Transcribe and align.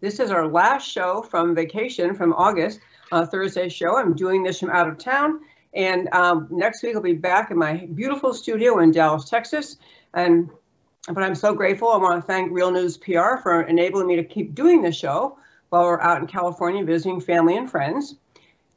This 0.00 0.18
is 0.18 0.30
our 0.30 0.48
last 0.48 0.90
show 0.90 1.20
from 1.20 1.54
vacation 1.54 2.14
from 2.14 2.32
August, 2.32 2.80
uh, 3.12 3.26
Thursday 3.26 3.68
show. 3.68 3.96
I'm 3.96 4.14
doing 4.14 4.42
this 4.42 4.58
from 4.58 4.70
out 4.70 4.88
of 4.88 4.96
town. 4.96 5.40
And 5.74 6.08
um, 6.14 6.48
next 6.50 6.82
week 6.82 6.96
I'll 6.96 7.02
be 7.02 7.12
back 7.12 7.50
in 7.50 7.58
my 7.58 7.86
beautiful 7.94 8.32
studio 8.32 8.78
in 8.78 8.92
Dallas, 8.92 9.28
Texas. 9.28 9.76
And 10.14 10.50
but 11.06 11.22
I'm 11.22 11.34
so 11.34 11.54
grateful. 11.54 11.88
I 11.88 11.98
want 11.98 12.20
to 12.20 12.26
thank 12.26 12.50
Real 12.50 12.70
News 12.70 12.96
PR 12.96 13.36
for 13.42 13.62
enabling 13.62 14.06
me 14.06 14.16
to 14.16 14.24
keep 14.24 14.54
doing 14.54 14.80
the 14.80 14.92
show 14.92 15.38
while 15.68 15.84
we're 15.84 16.00
out 16.00 16.20
in 16.20 16.26
California 16.26 16.82
visiting 16.84 17.20
family 17.20 17.56
and 17.56 17.70
friends. 17.70 18.16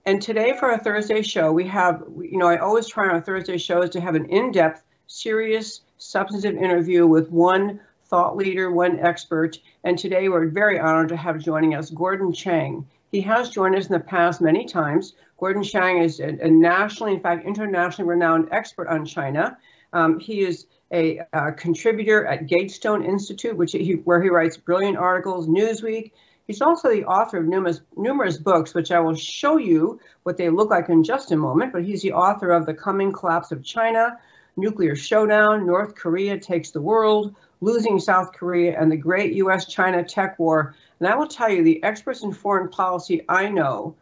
And 0.06 0.22
today 0.22 0.56
for 0.58 0.72
our 0.72 0.78
Thursday 0.78 1.22
show, 1.22 1.54
we 1.54 1.66
have, 1.68 2.04
you 2.20 2.38
know, 2.38 2.48
I 2.48 2.58
always 2.58 2.88
try 2.88 3.06
on 3.06 3.12
our 3.12 3.22
Thursday 3.22 3.58
shows 3.58 3.90
to 3.92 4.02
have 4.02 4.16
an 4.16 4.26
in-depth, 4.26 4.84
serious, 5.08 5.82
substantive 5.98 6.62
interview 6.62 7.08
with 7.08 7.30
one 7.30 7.80
thought 8.14 8.38
leader, 8.38 8.70
one 8.70 9.00
expert. 9.00 9.58
And 9.84 9.98
today 9.98 10.30
we're 10.30 10.46
very 10.46 10.80
honored 10.80 11.10
to 11.10 11.18
have 11.18 11.40
joining 11.40 11.74
us 11.74 11.90
Gordon 11.90 12.32
Chang. 12.32 12.86
He 13.12 13.22
has 13.22 13.50
joined 13.50 13.76
us 13.76 13.88
in 13.88 13.94
the 13.94 14.00
past 14.00 14.40
many 14.40 14.66
times. 14.66 15.16
Gordon 15.40 15.64
Chang 15.64 15.98
is 15.98 16.20
a, 16.20 16.28
a 16.46 16.48
nationally, 16.48 17.14
in 17.14 17.22
fact, 17.22 17.44
internationally 17.44 18.08
renowned 18.08 18.50
expert 18.52 18.88
on 18.88 19.08
China. 19.08 19.58
Um, 19.94 20.20
he 20.20 20.42
is 20.42 20.68
a, 20.92 21.22
uh 21.34 21.54
contributor 21.58 22.24
at 22.28 22.46
Gatestone 22.46 23.04
Institute, 23.04 23.58
which 23.58 23.72
he, 23.72 23.94
where 23.94 24.22
he 24.22 24.30
writes 24.30 24.58
brilliant 24.58 24.98
articles, 24.98 25.48
Newsweek. 25.48 26.12
He's 26.46 26.62
also 26.62 26.92
the 26.92 27.06
author 27.06 27.38
of 27.38 27.48
numerous, 27.48 27.82
numerous 27.98 28.38
books, 28.38 28.76
which 28.76 28.92
I 28.92 29.00
will 29.00 29.16
show 29.16 29.58
you 29.58 30.00
what 30.22 30.38
they 30.38 30.52
look 30.52 30.70
like 30.70 30.88
in 30.88 31.04
just 31.04 31.32
a 31.32 31.36
moment. 31.36 31.74
But 31.74 31.84
he's 31.84 32.04
the 32.04 32.14
author 32.14 32.52
of 32.52 32.68
The 32.68 32.76
Coming 32.76 33.12
Collapse 33.12 33.52
of 33.52 33.64
China, 33.64 34.20
Nuclear 34.56 34.96
Showdown, 34.96 35.66
North 35.66 35.96
Korea 35.96 36.38
Takes 36.38 36.70
the 36.70 36.82
World, 36.82 37.34
Losing 37.64 37.98
South 37.98 38.34
Korea, 38.34 38.78
and 38.78 38.92
the 38.92 38.98
Great 38.98 39.36
US 39.36 39.66
China 39.66 40.04
Tech 40.04 40.38
War. 40.38 40.76
And 41.00 41.08
I 41.08 41.16
will 41.16 41.28
tell 41.28 41.50
you, 41.50 41.64
the 41.64 41.82
experts 41.82 42.22
in 42.22 42.34
foreign 42.34 42.68
policy 42.68 43.24
I 43.30 43.48
know 43.48 43.96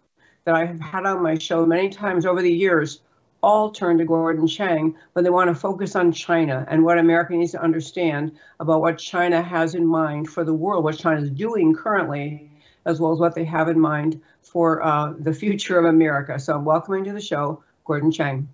that 0.46 0.56
I 0.56 0.66
have 0.66 0.80
had 0.80 1.06
on 1.06 1.22
my 1.22 1.38
show 1.38 1.64
many 1.64 1.90
times 1.90 2.26
over 2.26 2.42
the 2.42 2.52
years 2.52 3.02
all 3.44 3.70
turn 3.70 4.00
to 4.00 4.06
Gordon 4.06 4.48
Chang 4.48 4.96
when 5.14 5.24
they 5.24 5.30
want 5.30 5.50
to 5.50 5.54
focus 5.54 5.96
on 5.96 6.12
China 6.12 6.66
and 6.70 6.84
what 6.84 6.98
America 6.98 7.34
needs 7.34 7.52
to 7.52 7.62
understand 7.62 8.32
about 8.60 8.82
what 8.82 8.98
China 8.98 9.44
has 9.44 9.76
in 9.76 9.86
mind 9.86 10.28
for 10.28 10.44
the 10.44 10.54
world, 10.54 10.84
what 10.84 10.98
China 10.98 11.22
is 11.22 11.30
doing 11.30 11.76
currently, 11.76 12.50
as 12.86 13.00
well 13.00 13.12
as 13.12 13.20
what 13.20 13.36
they 13.36 13.46
have 13.46 13.70
in 13.70 13.80
mind 13.80 14.20
for 14.42 14.84
uh, 14.84 15.14
the 15.20 15.34
future 15.34 15.78
of 15.78 15.86
America. 15.86 16.40
So 16.40 16.56
I'm 16.56 16.66
welcoming 16.66 17.04
to 17.04 17.14
the 17.14 17.22
show 17.22 17.64
Gordon 17.86 18.12
Chang. 18.12 18.50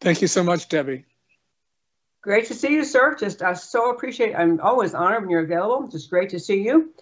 Thank 0.00 0.22
you 0.22 0.28
so 0.28 0.44
much, 0.44 0.68
Debbie. 0.68 1.04
Great 2.22 2.46
to 2.46 2.54
see 2.54 2.72
you, 2.72 2.84
sir. 2.84 3.14
Just 3.14 3.42
I 3.42 3.54
so 3.54 3.90
appreciate. 3.90 4.34
I'm 4.34 4.60
always 4.60 4.92
honored 4.94 5.22
when 5.22 5.30
you're 5.30 5.44
available. 5.44 5.88
Just 5.88 6.10
great 6.10 6.28
to 6.30 6.40
see 6.40 6.62
you. 6.62 6.92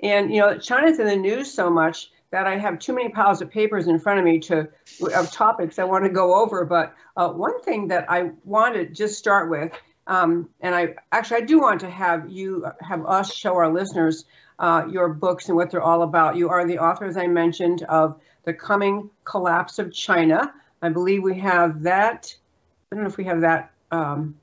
And 0.00 0.32
you 0.32 0.40
know, 0.40 0.58
China's 0.58 0.98
in 0.98 1.06
the 1.06 1.16
news 1.16 1.52
so 1.52 1.70
much 1.70 2.10
that 2.30 2.46
I 2.46 2.58
have 2.58 2.78
too 2.78 2.94
many 2.94 3.08
piles 3.08 3.40
of 3.40 3.50
papers 3.50 3.86
in 3.86 3.98
front 3.98 4.18
of 4.18 4.24
me 4.24 4.38
to 4.40 4.68
of 5.14 5.30
topics 5.30 5.78
I 5.78 5.84
want 5.84 6.04
to 6.04 6.10
go 6.10 6.42
over. 6.42 6.64
But 6.66 6.94
uh, 7.16 7.30
one 7.30 7.62
thing 7.62 7.88
that 7.88 8.10
I 8.10 8.32
want 8.44 8.74
to 8.74 8.86
just 8.86 9.18
start 9.18 9.48
with, 9.48 9.72
um, 10.06 10.50
and 10.60 10.74
I 10.74 10.96
actually 11.10 11.42
I 11.42 11.46
do 11.46 11.58
want 11.58 11.80
to 11.80 11.90
have 11.90 12.28
you 12.28 12.66
have 12.80 13.06
us 13.06 13.32
show 13.32 13.54
our 13.54 13.72
listeners 13.72 14.26
uh, 14.58 14.86
your 14.90 15.08
books 15.08 15.48
and 15.48 15.56
what 15.56 15.70
they're 15.70 15.82
all 15.82 16.02
about. 16.02 16.36
You 16.36 16.50
are 16.50 16.66
the 16.66 16.78
author, 16.78 17.06
as 17.06 17.16
I 17.16 17.26
mentioned, 17.26 17.82
of 17.84 18.20
the 18.44 18.52
coming 18.52 19.10
collapse 19.24 19.78
of 19.78 19.92
China. 19.92 20.52
I 20.82 20.90
believe 20.90 21.22
we 21.22 21.38
have 21.38 21.82
that. 21.82 22.36
I 22.90 22.94
don't 22.94 23.04
know 23.04 23.08
if 23.08 23.16
we 23.16 23.24
have 23.24 23.40
that. 23.40 23.70
Um, 23.90 24.36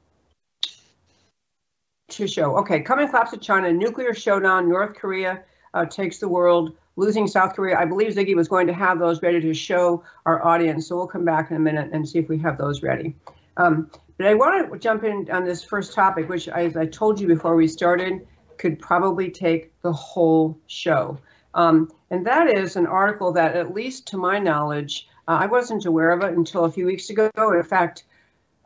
to 2.17 2.27
show. 2.27 2.57
Okay, 2.57 2.81
coming 2.81 3.07
collapse 3.07 3.33
of 3.33 3.41
China, 3.41 3.71
nuclear 3.71 4.13
showdown, 4.13 4.69
North 4.69 4.95
Korea 4.95 5.43
uh, 5.73 5.85
takes 5.85 6.19
the 6.19 6.27
world, 6.27 6.75
losing 6.95 7.27
South 7.27 7.55
Korea. 7.55 7.77
I 7.77 7.85
believe 7.85 8.13
Ziggy 8.13 8.35
was 8.35 8.47
going 8.47 8.67
to 8.67 8.73
have 8.73 8.99
those 8.99 9.21
ready 9.21 9.41
to 9.41 9.53
show 9.53 10.03
our 10.25 10.45
audience, 10.45 10.87
so 10.87 10.95
we'll 10.95 11.07
come 11.07 11.25
back 11.25 11.51
in 11.51 11.57
a 11.57 11.59
minute 11.59 11.89
and 11.91 12.07
see 12.07 12.19
if 12.19 12.29
we 12.29 12.37
have 12.39 12.57
those 12.57 12.83
ready. 12.83 13.15
Um, 13.57 13.89
but 14.17 14.27
I 14.27 14.33
want 14.35 14.71
to 14.71 14.79
jump 14.79 15.03
in 15.03 15.29
on 15.31 15.43
this 15.43 15.63
first 15.63 15.93
topic, 15.93 16.29
which, 16.29 16.47
as 16.47 16.77
I 16.77 16.85
told 16.85 17.19
you 17.19 17.27
before 17.27 17.55
we 17.55 17.67
started, 17.67 18.27
could 18.57 18.79
probably 18.79 19.29
take 19.31 19.73
the 19.81 19.91
whole 19.91 20.57
show. 20.67 21.17
Um, 21.55 21.91
and 22.11 22.25
that 22.25 22.55
is 22.55 22.75
an 22.75 22.87
article 22.87 23.31
that, 23.33 23.55
at 23.55 23.73
least 23.73 24.07
to 24.07 24.17
my 24.17 24.39
knowledge, 24.39 25.07
uh, 25.27 25.37
I 25.41 25.47
wasn't 25.47 25.85
aware 25.85 26.11
of 26.11 26.23
it 26.23 26.37
until 26.37 26.65
a 26.65 26.71
few 26.71 26.85
weeks 26.85 27.09
ago. 27.09 27.29
In 27.35 27.63
fact, 27.63 28.05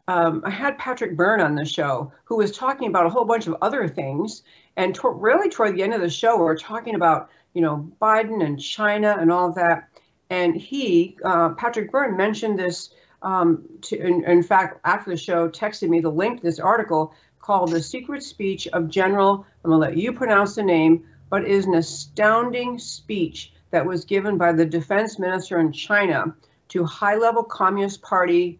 um, 0.07 0.41
I 0.45 0.49
had 0.49 0.77
Patrick 0.77 1.17
Byrne 1.17 1.41
on 1.41 1.55
the 1.55 1.65
show 1.65 2.11
who 2.23 2.37
was 2.37 2.51
talking 2.51 2.87
about 2.87 3.05
a 3.05 3.09
whole 3.09 3.25
bunch 3.25 3.47
of 3.47 3.55
other 3.61 3.87
things. 3.87 4.43
And 4.77 4.95
to- 4.95 5.09
really, 5.09 5.49
toward 5.49 5.75
the 5.75 5.83
end 5.83 5.93
of 5.93 6.01
the 6.01 6.09
show, 6.09 6.37
we 6.37 6.45
are 6.45 6.55
talking 6.55 6.95
about, 6.95 7.29
you 7.53 7.61
know, 7.61 7.89
Biden 8.01 8.43
and 8.43 8.59
China 8.59 9.17
and 9.19 9.31
all 9.31 9.51
that. 9.53 9.89
And 10.29 10.55
he, 10.55 11.17
uh, 11.23 11.49
Patrick 11.49 11.91
Byrne, 11.91 12.15
mentioned 12.15 12.57
this. 12.59 12.91
Um, 13.23 13.63
to, 13.81 13.99
in, 13.99 14.23
in 14.25 14.43
fact, 14.43 14.79
after 14.85 15.09
the 15.09 15.17
show, 15.17 15.49
texted 15.49 15.89
me 15.89 15.99
the 15.99 16.11
link 16.11 16.39
to 16.39 16.43
this 16.43 16.59
article 16.59 17.13
called 17.39 17.71
"The 17.71 17.81
Secret 17.81 18.21
Speech 18.21 18.67
of 18.67 18.89
General." 18.89 19.45
I'm 19.63 19.71
gonna 19.71 19.81
let 19.81 19.97
you 19.97 20.13
pronounce 20.13 20.53
the 20.53 20.63
name, 20.63 21.03
but 21.29 21.43
is 21.43 21.65
an 21.65 21.73
astounding 21.73 22.77
speech 22.77 23.53
that 23.71 23.85
was 23.85 24.05
given 24.05 24.37
by 24.37 24.51
the 24.53 24.65
defense 24.65 25.17
minister 25.17 25.59
in 25.59 25.71
China 25.71 26.35
to 26.69 26.83
high-level 26.83 27.43
Communist 27.45 28.01
Party 28.01 28.59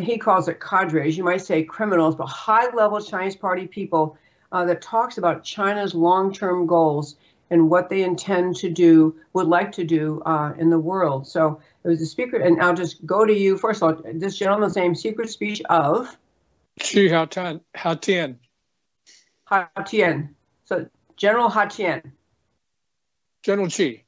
he 0.00 0.18
calls 0.18 0.48
it 0.48 0.60
cadres, 0.60 1.16
you 1.16 1.24
might 1.24 1.42
say 1.42 1.62
criminals, 1.62 2.14
but 2.14 2.26
high 2.26 2.70
level 2.74 3.00
Chinese 3.00 3.36
party 3.36 3.66
people 3.66 4.18
uh, 4.52 4.64
that 4.64 4.82
talks 4.82 5.18
about 5.18 5.42
China's 5.42 5.94
long 5.94 6.32
term 6.32 6.66
goals 6.66 7.16
and 7.50 7.68
what 7.68 7.88
they 7.88 8.02
intend 8.02 8.54
to 8.56 8.70
do, 8.70 9.16
would 9.32 9.48
like 9.48 9.72
to 9.72 9.84
do 9.84 10.22
uh, 10.24 10.52
in 10.56 10.70
the 10.70 10.78
world. 10.78 11.26
So 11.26 11.60
it 11.82 11.88
was 11.88 12.00
a 12.00 12.06
speaker, 12.06 12.36
and 12.36 12.62
I'll 12.62 12.74
just 12.74 13.04
go 13.04 13.24
to 13.24 13.32
you. 13.32 13.58
First 13.58 13.82
of 13.82 14.04
all, 14.04 14.12
this 14.14 14.38
gentleman's 14.38 14.76
name, 14.76 14.94
secret 14.94 15.30
speech 15.30 15.60
of 15.68 16.16
Xu 16.78 17.10
Haotian. 17.10 18.36
Haotian. 19.50 20.28
So 20.64 20.86
General 21.16 21.50
Hatian. 21.50 22.12
General 23.42 23.68
Xi. 23.68 24.04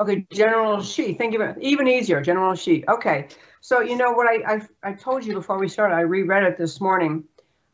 Okay, 0.00 0.26
General 0.32 0.82
Shi. 0.82 1.12
Thank 1.12 1.34
you. 1.34 1.54
Even 1.60 1.86
easier, 1.86 2.22
General 2.22 2.54
Shi. 2.54 2.82
Okay. 2.88 3.28
So 3.60 3.80
you 3.82 3.96
know 3.96 4.12
what 4.12 4.26
I, 4.26 4.54
I 4.54 4.90
I 4.90 4.92
told 4.94 5.24
you 5.26 5.34
before 5.34 5.58
we 5.58 5.68
started. 5.68 5.94
I 5.94 6.00
reread 6.00 6.42
it 6.42 6.56
this 6.56 6.80
morning. 6.80 7.24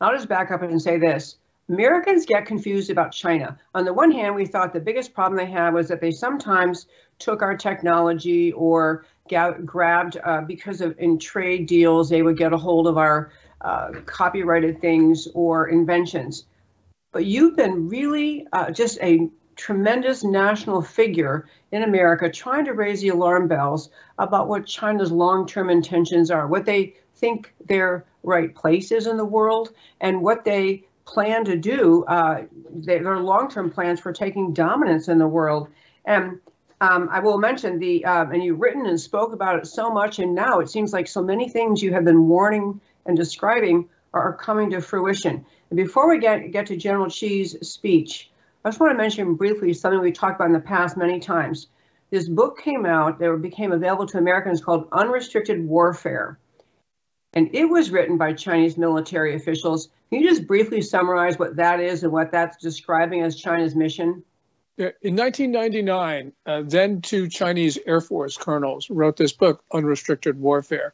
I'll 0.00 0.12
just 0.12 0.28
back 0.28 0.50
up 0.50 0.62
and 0.62 0.82
say 0.82 0.98
this. 0.98 1.36
Americans 1.68 2.26
get 2.26 2.44
confused 2.44 2.90
about 2.90 3.12
China. 3.12 3.56
On 3.74 3.84
the 3.84 3.92
one 3.92 4.10
hand, 4.10 4.34
we 4.34 4.44
thought 4.44 4.72
the 4.72 4.80
biggest 4.80 5.14
problem 5.14 5.36
they 5.38 5.50
had 5.50 5.72
was 5.72 5.88
that 5.88 6.00
they 6.00 6.10
sometimes 6.10 6.86
took 7.18 7.42
our 7.42 7.56
technology 7.56 8.52
or 8.52 9.04
ga- 9.28 9.58
grabbed 9.64 10.18
uh, 10.24 10.40
because 10.42 10.80
of 10.80 10.98
in 10.98 11.18
trade 11.18 11.66
deals 11.66 12.08
they 12.08 12.22
would 12.22 12.36
get 12.36 12.52
a 12.52 12.56
hold 12.58 12.88
of 12.88 12.98
our 12.98 13.30
uh, 13.60 13.90
copyrighted 14.04 14.80
things 14.80 15.28
or 15.34 15.68
inventions. 15.68 16.46
But 17.12 17.24
you've 17.24 17.56
been 17.56 17.88
really 17.88 18.46
uh, 18.52 18.70
just 18.70 18.98
a 19.00 19.28
tremendous 19.56 20.22
national 20.22 20.82
figure 20.82 21.48
in 21.76 21.82
America 21.82 22.30
trying 22.30 22.64
to 22.64 22.72
raise 22.72 23.02
the 23.02 23.08
alarm 23.08 23.48
bells 23.48 23.90
about 24.18 24.48
what 24.48 24.66
China's 24.66 25.12
long 25.12 25.46
term 25.46 25.68
intentions 25.70 26.30
are, 26.30 26.46
what 26.46 26.64
they 26.64 26.94
think 27.16 27.52
their 27.66 28.04
right 28.22 28.54
place 28.54 28.90
is 28.92 29.06
in 29.06 29.16
the 29.16 29.24
world, 29.24 29.72
and 30.00 30.22
what 30.22 30.44
they 30.44 30.84
plan 31.04 31.44
to 31.44 31.56
do. 31.56 32.04
Uh, 32.04 32.44
they, 32.74 32.98
are 32.98 33.20
long-term 33.20 33.70
plans 33.70 34.00
for 34.00 34.12
taking 34.12 34.52
dominance 34.52 35.08
in 35.08 35.18
the 35.18 35.26
world. 35.26 35.68
And 36.04 36.40
um, 36.80 37.08
I 37.10 37.20
will 37.20 37.38
mention 37.38 37.78
the, 37.78 38.04
um, 38.04 38.32
and 38.32 38.42
you've 38.42 38.60
written 38.60 38.86
and 38.86 39.00
spoke 39.00 39.32
about 39.32 39.58
it 39.58 39.66
so 39.66 39.90
much, 39.90 40.18
and 40.18 40.34
now 40.34 40.60
it 40.60 40.68
seems 40.68 40.92
like 40.92 41.06
so 41.06 41.22
many 41.22 41.48
things 41.48 41.82
you 41.82 41.92
have 41.92 42.04
been 42.04 42.26
warning 42.26 42.80
and 43.06 43.16
describing 43.16 43.88
are, 44.12 44.22
are 44.22 44.36
coming 44.36 44.70
to 44.70 44.80
fruition. 44.80 45.44
And 45.70 45.76
before 45.76 46.08
we 46.08 46.18
get 46.18 46.50
get 46.52 46.66
to 46.66 46.76
General 46.76 47.08
Chi's 47.08 47.56
speech, 47.66 48.30
I 48.66 48.68
just 48.70 48.80
want 48.80 48.90
to 48.90 48.96
mention 48.96 49.36
briefly 49.36 49.72
something 49.72 50.00
we 50.00 50.10
talked 50.10 50.40
about 50.40 50.48
in 50.48 50.52
the 50.52 50.58
past 50.58 50.96
many 50.96 51.20
times. 51.20 51.68
This 52.10 52.28
book 52.28 52.60
came 52.60 52.84
out 52.84 53.20
that 53.20 53.40
became 53.40 53.70
available 53.70 54.06
to 54.06 54.18
Americans 54.18 54.60
called 54.60 54.88
Unrestricted 54.90 55.64
Warfare. 55.64 56.36
And 57.32 57.54
it 57.54 57.66
was 57.66 57.92
written 57.92 58.18
by 58.18 58.32
Chinese 58.32 58.76
military 58.76 59.36
officials. 59.36 59.88
Can 60.10 60.20
you 60.20 60.28
just 60.28 60.48
briefly 60.48 60.82
summarize 60.82 61.38
what 61.38 61.54
that 61.54 61.78
is 61.78 62.02
and 62.02 62.10
what 62.10 62.32
that's 62.32 62.56
describing 62.56 63.22
as 63.22 63.36
China's 63.36 63.76
mission? 63.76 64.24
In 64.78 65.14
1999, 65.14 66.32
uh, 66.44 66.62
then 66.66 67.02
two 67.02 67.28
Chinese 67.28 67.78
Air 67.86 68.00
Force 68.00 68.36
colonels 68.36 68.90
wrote 68.90 69.16
this 69.16 69.32
book, 69.32 69.62
Unrestricted 69.72 70.40
Warfare. 70.40 70.92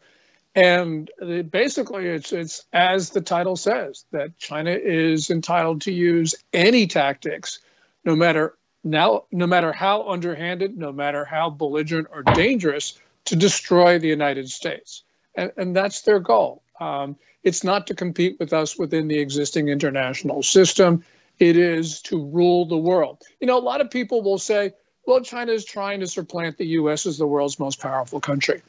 And 0.55 1.11
basically, 1.51 2.07
it's, 2.07 2.33
it's 2.33 2.67
as 2.73 3.11
the 3.11 3.23
title 3.23 3.57
says 3.57 4.05
that 4.13 4.37
China 4.39 4.71
is 4.71 5.31
entitled 5.31 5.83
to 5.83 5.93
use 5.93 6.35
any 6.53 6.87
tactics, 6.87 7.61
no 8.05 8.15
matter 8.15 8.55
now, 8.85 9.25
no 9.33 9.47
matter 9.47 9.73
how 9.73 10.09
underhanded, 10.11 10.77
no 10.77 10.93
matter 10.93 11.25
how 11.25 11.49
belligerent 11.49 12.09
or 12.13 12.23
dangerous, 12.23 12.99
to 13.27 13.37
destroy 13.37 13.99
the 13.99 14.09
United 14.09 14.51
States. 14.51 15.05
And, 15.35 15.53
and 15.57 15.77
that's 15.77 16.03
their 16.03 16.19
goal. 16.19 16.63
Um, 16.81 17.17
it's 17.43 17.65
not 17.65 17.87
to 17.87 17.95
compete 17.95 18.37
with 18.39 18.53
us 18.53 18.79
within 18.79 19.09
the 19.09 19.19
existing 19.19 19.69
international 19.69 20.43
system. 20.43 21.05
It 21.39 21.57
is 21.57 22.03
to 22.03 22.23
rule 22.23 22.67
the 22.67 22.77
world. 22.77 23.23
You 23.41 23.47
know, 23.47 23.59
a 23.59 23.61
lot 23.61 23.81
of 23.81 23.91
people 23.91 24.23
will 24.23 24.39
say, 24.39 24.73
well, 25.07 25.21
China 25.21 25.53
is 25.53 25.65
trying 25.65 26.01
to 26.01 26.07
supplant 26.07 26.59
the 26.59 26.67
US 26.67 27.07
as 27.07 27.19
the 27.19 27.27
world's 27.27 27.59
most 27.59 27.81
powerful 27.81 28.21
country. 28.21 28.63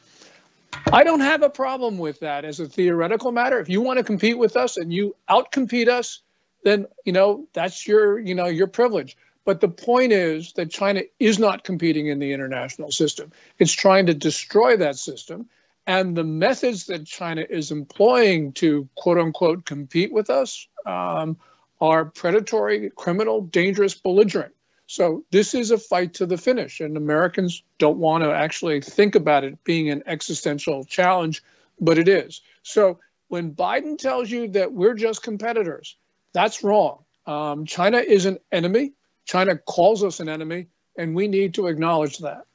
I 0.92 1.04
don't 1.04 1.22
have 1.22 1.42
a 1.42 1.50
problem 1.50 1.98
with 1.98 2.20
that 2.20 2.46
as 2.46 2.60
a 2.60 2.68
theoretical 2.68 3.32
matter. 3.32 3.60
If 3.60 3.70
you 3.70 3.82
want 3.82 3.98
to 3.98 4.04
compete 4.04 4.38
with 4.38 4.56
us 4.56 4.78
and 4.78 4.94
you 4.94 5.16
outcompete 5.30 5.88
us, 5.88 6.22
then 6.64 6.88
you 7.04 7.14
know 7.14 7.48
that's 7.54 7.88
your 7.88 8.20
you 8.20 8.36
know 8.36 8.46
your 8.46 8.68
privilege. 8.68 9.18
But 9.46 9.60
the 9.60 9.68
point 9.68 10.14
is 10.14 10.54
that 10.54 10.72
China 10.72 11.02
is 11.20 11.38
not 11.38 11.64
competing 11.64 12.08
in 12.08 12.20
the 12.20 12.32
international 12.32 12.92
system. 12.92 13.32
It's 13.60 13.74
trying 13.74 14.06
to 14.06 14.14
destroy 14.14 14.78
that 14.78 14.96
system. 14.96 15.50
And 15.86 16.16
the 16.16 16.24
methods 16.24 16.86
that 16.86 17.06
China 17.06 17.46
is 17.48 17.72
employing 17.72 18.54
to 18.54 18.88
quote 18.96 19.18
unquote 19.18 19.66
compete 19.66 20.14
with 20.14 20.30
us 20.30 20.68
um, 20.86 21.38
are 21.82 22.06
predatory, 22.06 22.90
criminal, 22.96 23.42
dangerous, 23.42 23.94
belligerent. 23.94 24.54
So 24.88 25.24
this 25.32 25.54
is 25.54 25.72
a 25.72 25.78
fight 25.78 26.16
to 26.16 26.26
the 26.26 26.38
finish, 26.38 26.80
and 26.80 26.98
Americans 26.98 27.64
don't 27.78 27.98
want 27.98 28.24
to 28.24 28.32
actually 28.32 28.82
think 28.82 29.16
about 29.16 29.44
it 29.44 29.64
being 29.64 29.90
an 29.90 30.04
existential 30.06 30.84
challenge, 30.84 31.42
but 31.80 31.98
it 31.98 32.08
is. 32.08 32.42
So 32.64 33.00
when 33.28 33.54
Biden 33.54 33.98
tells 33.98 34.30
you 34.30 34.50
that 34.50 34.74
we're 34.74 34.94
just 34.94 35.24
competitors, 35.24 35.96
that's 36.34 36.64
wrong. 36.64 37.04
Um, 37.26 37.66
China 37.66 37.98
is 37.98 38.26
an 38.26 38.40
enemy. 38.52 38.94
China 39.26 39.58
calls 39.58 40.04
us 40.04 40.20
an 40.20 40.28
enemy, 40.28 40.68
and 40.98 41.16
we 41.16 41.28
need 41.28 41.54
to 41.56 41.68
acknowledge 41.68 42.20
that. 42.20 42.46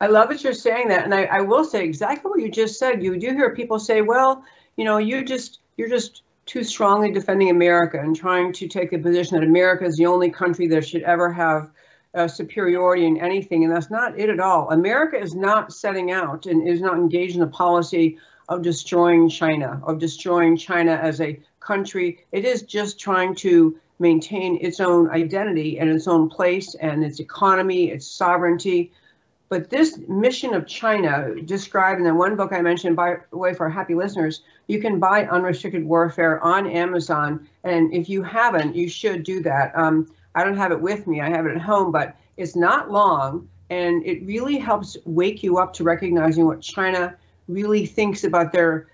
I 0.00 0.06
love 0.06 0.28
that 0.28 0.44
you're 0.44 0.52
saying 0.52 0.88
that, 0.88 1.04
and 1.04 1.14
I, 1.14 1.24
I 1.24 1.40
will 1.40 1.64
say 1.64 1.84
exactly 1.84 2.30
what 2.30 2.40
you 2.40 2.50
just 2.50 2.78
said. 2.78 3.02
You 3.02 3.18
do 3.18 3.32
hear 3.32 3.54
people 3.54 3.78
say, 3.80 4.00
"Well, 4.02 4.44
you 4.76 4.84
know, 4.84 4.98
you 4.98 5.24
just 5.24 5.58
you're 5.76 5.88
just 5.88 6.22
too 6.48 6.64
strongly 6.64 7.12
defending 7.12 7.50
America 7.50 8.00
and 8.00 8.16
trying 8.16 8.52
to 8.54 8.66
take 8.66 8.90
the 8.90 8.98
position 8.98 9.38
that 9.38 9.46
America 9.46 9.84
is 9.84 9.96
the 9.96 10.06
only 10.06 10.30
country 10.30 10.66
that 10.66 10.86
should 10.86 11.02
ever 11.02 11.30
have 11.30 11.70
uh, 12.14 12.26
superiority 12.26 13.04
in 13.04 13.20
anything. 13.20 13.64
And 13.64 13.72
that's 13.74 13.90
not 13.90 14.18
it 14.18 14.30
at 14.30 14.40
all. 14.40 14.70
America 14.70 15.20
is 15.20 15.34
not 15.34 15.74
setting 15.74 16.10
out 16.10 16.46
and 16.46 16.66
is 16.66 16.80
not 16.80 16.94
engaged 16.94 17.36
in 17.36 17.42
a 17.42 17.46
policy 17.46 18.18
of 18.48 18.62
destroying 18.62 19.28
China, 19.28 19.80
of 19.84 19.98
destroying 19.98 20.56
China 20.56 20.92
as 20.92 21.20
a 21.20 21.38
country. 21.60 22.24
It 22.32 22.46
is 22.46 22.62
just 22.62 22.98
trying 22.98 23.34
to 23.36 23.78
maintain 23.98 24.58
its 24.62 24.80
own 24.80 25.10
identity 25.10 25.78
and 25.78 25.90
its 25.90 26.08
own 26.08 26.30
place 26.30 26.74
and 26.74 27.04
its 27.04 27.20
economy, 27.20 27.90
its 27.90 28.06
sovereignty. 28.06 28.90
But 29.50 29.68
this 29.68 29.98
mission 30.08 30.54
of 30.54 30.66
China, 30.66 31.34
described 31.44 31.98
in 31.98 32.06
the 32.06 32.14
one 32.14 32.36
book 32.36 32.52
I 32.54 32.62
mentioned, 32.62 32.96
by 32.96 33.18
the 33.30 33.36
way, 33.36 33.52
for 33.52 33.64
our 33.64 33.70
happy 33.70 33.94
listeners, 33.94 34.40
you 34.68 34.80
can 34.80 35.00
buy 35.00 35.24
Unrestricted 35.26 35.84
Warfare 35.84 36.40
on 36.44 36.66
Amazon. 36.66 37.48
And 37.64 37.92
if 37.92 38.08
you 38.08 38.22
haven't, 38.22 38.76
you 38.76 38.88
should 38.88 39.24
do 39.24 39.42
that. 39.42 39.76
Um, 39.76 40.06
I 40.34 40.44
don't 40.44 40.56
have 40.56 40.70
it 40.70 40.80
with 40.80 41.06
me, 41.06 41.20
I 41.20 41.28
have 41.30 41.46
it 41.46 41.56
at 41.56 41.60
home, 41.60 41.90
but 41.90 42.14
it's 42.36 42.54
not 42.54 42.90
long. 42.90 43.48
And 43.70 44.06
it 44.06 44.24
really 44.24 44.58
helps 44.58 44.96
wake 45.04 45.42
you 45.42 45.58
up 45.58 45.72
to 45.74 45.84
recognizing 45.84 46.46
what 46.46 46.60
China 46.60 47.16
really 47.48 47.84
thinks 47.84 48.24
about 48.24 48.52
their 48.52 48.88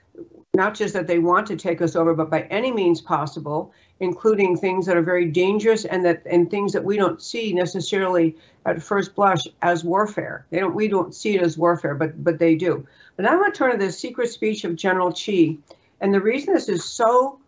not 0.55 0.75
just 0.75 0.95
that 0.95 1.09
they 1.09 1.19
want 1.19 1.47
to 1.49 1.57
take 1.57 1.83
us 1.83 1.97
over, 1.97 2.15
but 2.15 2.31
by 2.31 2.43
any 2.43 2.73
means 2.73 3.01
possible, 3.01 3.73
including 4.01 4.57
things 4.57 4.87
that 4.87 4.97
are 4.97 5.03
very 5.03 5.27
dangerous 5.27 5.85
and 5.85 6.05
that 6.05 6.23
and 6.27 6.51
things 6.51 6.73
that 6.73 6.85
we 6.85 6.97
don't 6.97 7.23
see 7.23 7.53
necessarily 7.53 8.37
at 8.67 8.83
first 8.83 9.15
blush 9.15 9.43
as 9.63 9.85
warfare. 9.85 10.47
They 10.51 10.61
don't 10.61 10.75
we 10.75 10.89
don't 10.89 11.15
see 11.15 11.35
it 11.35 11.43
as 11.43 11.57
warfare, 11.57 11.95
but 11.95 12.23
but 12.23 12.39
they 12.39 12.55
do. 12.55 12.87
But 13.17 13.27
I 13.27 13.37
want 13.37 13.55
to 13.55 13.59
turn 13.59 13.73
to 13.73 13.87
the 13.87 13.93
secret 13.93 14.31
speech 14.31 14.65
of 14.65 14.77
General 14.77 15.13
Chi. 15.13 15.57
And 16.01 16.13
the 16.13 16.21
reason 16.21 16.55
this 16.55 16.69
is 16.69 16.85
so 16.85 17.39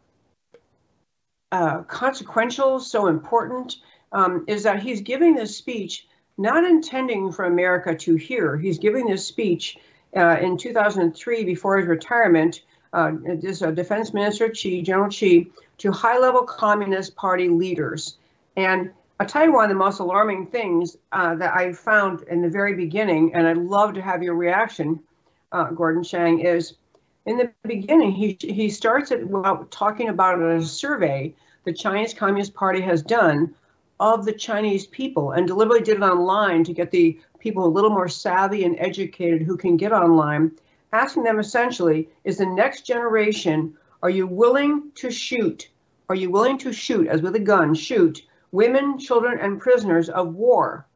uh, 1.53 1.83
consequential, 1.83 2.81
so 2.81 3.07
important, 3.09 3.77
um, 4.13 4.45
is 4.47 4.63
that 4.63 4.83
he's 4.83 5.01
giving 5.01 5.35
this 5.35 5.57
speech 5.57 6.07
not 6.39 6.65
intending 6.65 7.33
for 7.33 7.45
America 7.45 7.95
to 7.95 8.15
hear. 8.17 8.57
He's 8.57 8.79
giving 8.79 9.07
this 9.07 9.27
speech 9.27 9.79
uh, 10.17 10.37
in 10.41 10.57
2003 10.57 11.45
before 11.45 11.79
his 11.79 11.87
retirement 11.87 12.63
uh, 12.97 13.13
this 13.23 13.63
uh, 13.63 13.71
Defense 13.71 14.13
Minister 14.15 14.49
Chi, 14.49 14.81
General 14.81 15.11
Chi, 15.11 15.47
to 15.79 15.93
high-level 15.93 16.45
Communist 16.45 17.15
Party 17.15 17.49
leaders. 17.49 18.17
And 18.57 18.91
I'll 19.21 19.27
tell 19.27 19.45
you 19.45 19.53
one 19.53 19.65
of 19.65 19.69
the 19.69 19.77
most 19.77 20.01
alarming 20.01 20.47
things 20.47 20.97
uh, 21.13 21.35
that 21.37 21.55
I 21.55 21.73
found 21.73 22.23
in 22.23 22.41
the 22.41 22.49
very 22.49 22.75
beginning, 22.75 23.35
and 23.35 23.47
I'd 23.47 23.59
love 23.59 23.93
to 23.95 24.03
have 24.03 24.23
your 24.23 24.35
reaction, 24.35 24.99
uh, 25.53 25.71
Gordon 25.71 26.03
Chang, 26.03 26.41
is 26.41 26.75
in 27.27 27.37
the 27.37 27.53
beginning, 27.65 28.13
he, 28.13 28.39
he 28.41 28.71
starts 28.71 29.11
it 29.11 29.29
well, 29.29 29.67
talking 29.71 30.09
about 30.09 30.41
a 30.41 30.65
survey 30.65 31.35
the 31.65 31.73
Chinese 31.73 32.15
Communist 32.15 32.55
Party 32.55 32.81
has 32.81 33.03
done 33.03 33.55
of 34.01 34.25
the 34.25 34.33
Chinese 34.33 34.87
people 34.87 35.33
and 35.33 35.47
deliberately 35.47 35.85
did 35.85 35.97
it 35.99 36.03
online 36.03 36.65
to 36.65 36.73
get 36.73 36.91
the 36.91 37.19
people 37.41 37.67
a 37.67 37.69
little 37.69 37.91
more 37.91 38.09
savvy 38.09 38.65
and 38.65 38.77
educated 38.79 39.43
who 39.43 39.57
can 39.57 39.77
get 39.77 39.93
online 39.93 40.53
asking 40.97 41.25
them 41.25 41.39
essentially 41.39 42.09
is 42.25 42.39
the 42.39 42.47
next 42.47 42.87
generation, 42.87 43.77
are 44.03 44.11
you 44.11 44.27
willing 44.27 44.93
to 44.97 45.11
shoot? 45.11 45.69
Are 46.09 46.15
you 46.15 46.31
willing 46.31 46.59
to 46.59 46.73
shoot, 46.73 47.09
as 47.09 47.23
with 47.23 47.35
a 47.35 47.41
gun, 47.41 47.75
shoot 47.75 48.23
women, 48.53 48.99
children, 48.99 49.39
and 49.41 49.61
prisoners 49.61 50.09
of 50.09 50.35
war? 50.35 50.87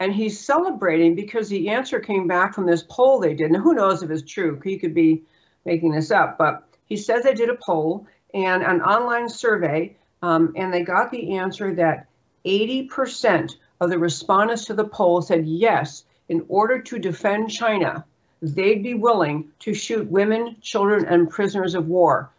And 0.00 0.12
he's 0.12 0.44
celebrating 0.44 1.14
because 1.14 1.48
the 1.48 1.70
answer 1.70 1.98
came 1.98 2.28
back 2.28 2.54
from 2.54 2.66
this 2.66 2.84
poll 2.88 3.18
they 3.18 3.34
did. 3.34 3.50
Now, 3.50 3.60
who 3.60 3.74
knows 3.74 4.02
if 4.02 4.10
it's 4.10 4.30
true? 4.30 4.60
He 4.62 4.78
could 4.78 4.94
be 4.94 5.24
making 5.64 5.90
this 5.92 6.10
up, 6.10 6.38
but 6.38 6.68
he 6.86 6.96
says 6.96 7.24
they 7.24 7.34
did 7.34 7.50
a 7.50 7.56
poll 7.56 8.06
and 8.32 8.62
an 8.62 8.80
online 8.80 9.28
survey, 9.28 9.96
um, 10.22 10.52
and 10.56 10.72
they 10.72 10.82
got 10.82 11.10
the 11.10 11.36
answer 11.36 11.74
that 11.74 12.06
80% 12.44 13.56
of 13.80 13.90
the 13.90 13.98
respondents 13.98 14.66
to 14.66 14.74
the 14.74 14.88
poll 14.88 15.20
said 15.22 15.46
yes, 15.46 16.04
in 16.28 16.44
order 16.48 16.80
to 16.82 16.98
defend 16.98 17.50
China, 17.50 18.04
they'd 18.40 18.82
be 18.82 18.94
willing 18.94 19.50
to 19.60 19.74
shoot 19.74 20.10
women, 20.10 20.56
children, 20.60 21.04
and 21.06 21.30
prisoners 21.30 21.74
of 21.74 21.86
war. 21.86 22.30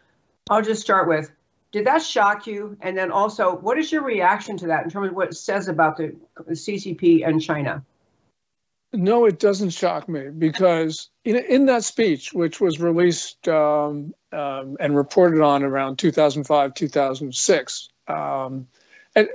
I'll 0.49 0.61
just 0.61 0.81
start 0.81 1.07
with 1.07 1.31
did 1.71 1.85
that 1.85 2.01
shock 2.01 2.47
you? 2.47 2.77
And 2.81 2.97
then 2.97 3.11
also, 3.11 3.55
what 3.55 3.77
is 3.77 3.91
your 3.91 4.03
reaction 4.03 4.57
to 4.57 4.67
that 4.67 4.83
in 4.83 4.89
terms 4.89 5.09
of 5.09 5.15
what 5.15 5.29
it 5.29 5.35
says 5.35 5.67
about 5.67 5.97
the 5.97 6.15
CCP 6.49 7.27
and 7.27 7.41
China? 7.41 7.83
No, 8.91 9.25
it 9.25 9.37
doesn't 9.37 9.69
shock 9.69 10.09
me 10.09 10.29
because 10.29 11.09
in, 11.23 11.35
in 11.35 11.67
that 11.67 11.83
speech, 11.83 12.33
which 12.33 12.59
was 12.59 12.79
released 12.79 13.47
um, 13.47 14.15
um, 14.31 14.77
and 14.79 14.95
reported 14.95 15.41
on 15.41 15.61
around 15.61 15.97
2005, 15.97 16.73
2006, 16.73 17.89
um, 18.07 18.67
and 19.15 19.29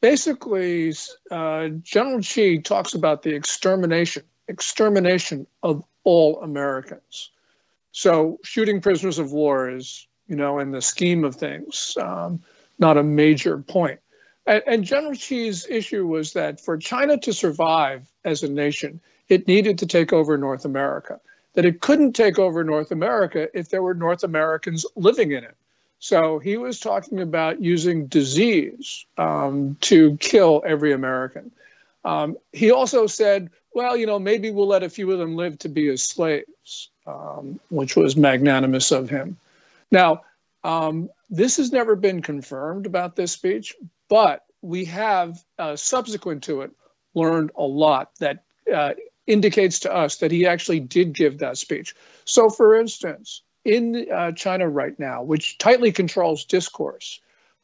basically, 0.00 0.94
uh, 1.32 1.68
General 1.82 2.20
Chi 2.22 2.58
talks 2.58 2.94
about 2.94 3.22
the 3.22 3.34
extermination 3.34 4.22
extermination 4.48 5.46
of 5.62 5.84
all 6.04 6.42
Americans. 6.42 7.30
So 7.92 8.38
shooting 8.42 8.80
prisoners 8.80 9.18
of 9.18 9.32
war 9.32 9.70
is, 9.70 10.06
you 10.26 10.36
know, 10.36 10.58
in 10.58 10.70
the 10.70 10.82
scheme 10.82 11.24
of 11.24 11.36
things, 11.36 11.96
um, 12.00 12.42
not 12.78 12.96
a 12.96 13.02
major 13.02 13.58
point. 13.58 14.00
And, 14.46 14.62
and 14.66 14.84
General 14.84 15.14
Chi's 15.14 15.66
issue 15.68 16.06
was 16.06 16.32
that 16.32 16.60
for 16.60 16.76
China 16.78 17.18
to 17.18 17.32
survive 17.32 18.06
as 18.24 18.42
a 18.42 18.48
nation, 18.48 19.00
it 19.28 19.46
needed 19.46 19.78
to 19.78 19.86
take 19.86 20.12
over 20.12 20.38
North 20.38 20.64
America. 20.64 21.20
That 21.54 21.64
it 21.64 21.80
couldn't 21.80 22.12
take 22.12 22.38
over 22.38 22.62
North 22.62 22.92
America 22.92 23.48
if 23.52 23.68
there 23.68 23.82
were 23.82 23.94
North 23.94 24.22
Americans 24.22 24.86
living 24.94 25.32
in 25.32 25.44
it. 25.44 25.56
So 25.98 26.38
he 26.38 26.56
was 26.56 26.78
talking 26.78 27.20
about 27.20 27.60
using 27.60 28.06
disease 28.06 29.04
um, 29.16 29.76
to 29.80 30.16
kill 30.18 30.62
every 30.64 30.92
American. 30.92 31.50
Um, 32.04 32.36
he 32.52 32.70
also 32.70 33.06
said, 33.06 33.50
well, 33.72 33.96
you 33.96 34.06
know, 34.06 34.18
maybe 34.18 34.50
we'll 34.50 34.66
let 34.66 34.82
a 34.82 34.88
few 34.88 35.10
of 35.12 35.18
them 35.18 35.36
live 35.36 35.58
to 35.60 35.68
be 35.68 35.88
as 35.88 36.02
slaves, 36.02 36.90
um, 37.06 37.60
which 37.70 37.96
was 37.96 38.16
magnanimous 38.16 38.90
of 38.90 39.10
him. 39.10 39.36
Now, 39.90 40.22
um, 40.64 41.10
this 41.30 41.58
has 41.58 41.72
never 41.72 41.96
been 41.96 42.22
confirmed 42.22 42.86
about 42.86 43.16
this 43.16 43.32
speech, 43.32 43.74
but 44.08 44.44
we 44.62 44.86
have, 44.86 45.42
uh, 45.58 45.76
subsequent 45.76 46.44
to 46.44 46.62
it, 46.62 46.70
learned 47.14 47.50
a 47.56 47.62
lot 47.62 48.10
that 48.20 48.44
uh, 48.72 48.94
indicates 49.26 49.80
to 49.80 49.94
us 49.94 50.16
that 50.16 50.30
he 50.30 50.46
actually 50.46 50.80
did 50.80 51.12
give 51.12 51.38
that 51.38 51.58
speech. 51.58 51.94
So, 52.24 52.48
for 52.48 52.74
instance, 52.74 53.42
in 53.64 54.06
uh, 54.10 54.32
China 54.32 54.68
right 54.68 54.98
now, 54.98 55.22
which 55.22 55.58
tightly 55.58 55.92
controls 55.92 56.44
discourse, 56.44 57.20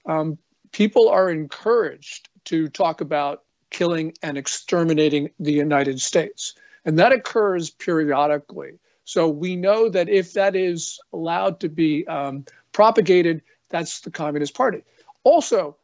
um, 0.06 0.38
people 0.72 1.08
are 1.08 1.30
encouraged 1.30 2.28
to 2.44 2.68
talk 2.68 3.00
about 3.00 3.42
killing 3.74 4.14
and 4.22 4.38
exterminating 4.38 5.30
the 5.40 5.52
United 5.52 6.00
States. 6.00 6.54
And 6.84 6.96
that 7.00 7.10
occurs 7.10 7.70
periodically. 7.70 8.78
So 9.04 9.28
we 9.28 9.56
know 9.56 9.88
that 9.88 10.08
if 10.08 10.34
that 10.34 10.54
is 10.54 11.00
allowed 11.12 11.58
to 11.60 11.68
be 11.68 12.06
um, 12.06 12.44
propagated, 12.70 13.42
that's 13.70 14.00
the 14.00 14.12
Communist 14.12 14.54
Party. 14.54 14.84
Also, 15.24 15.76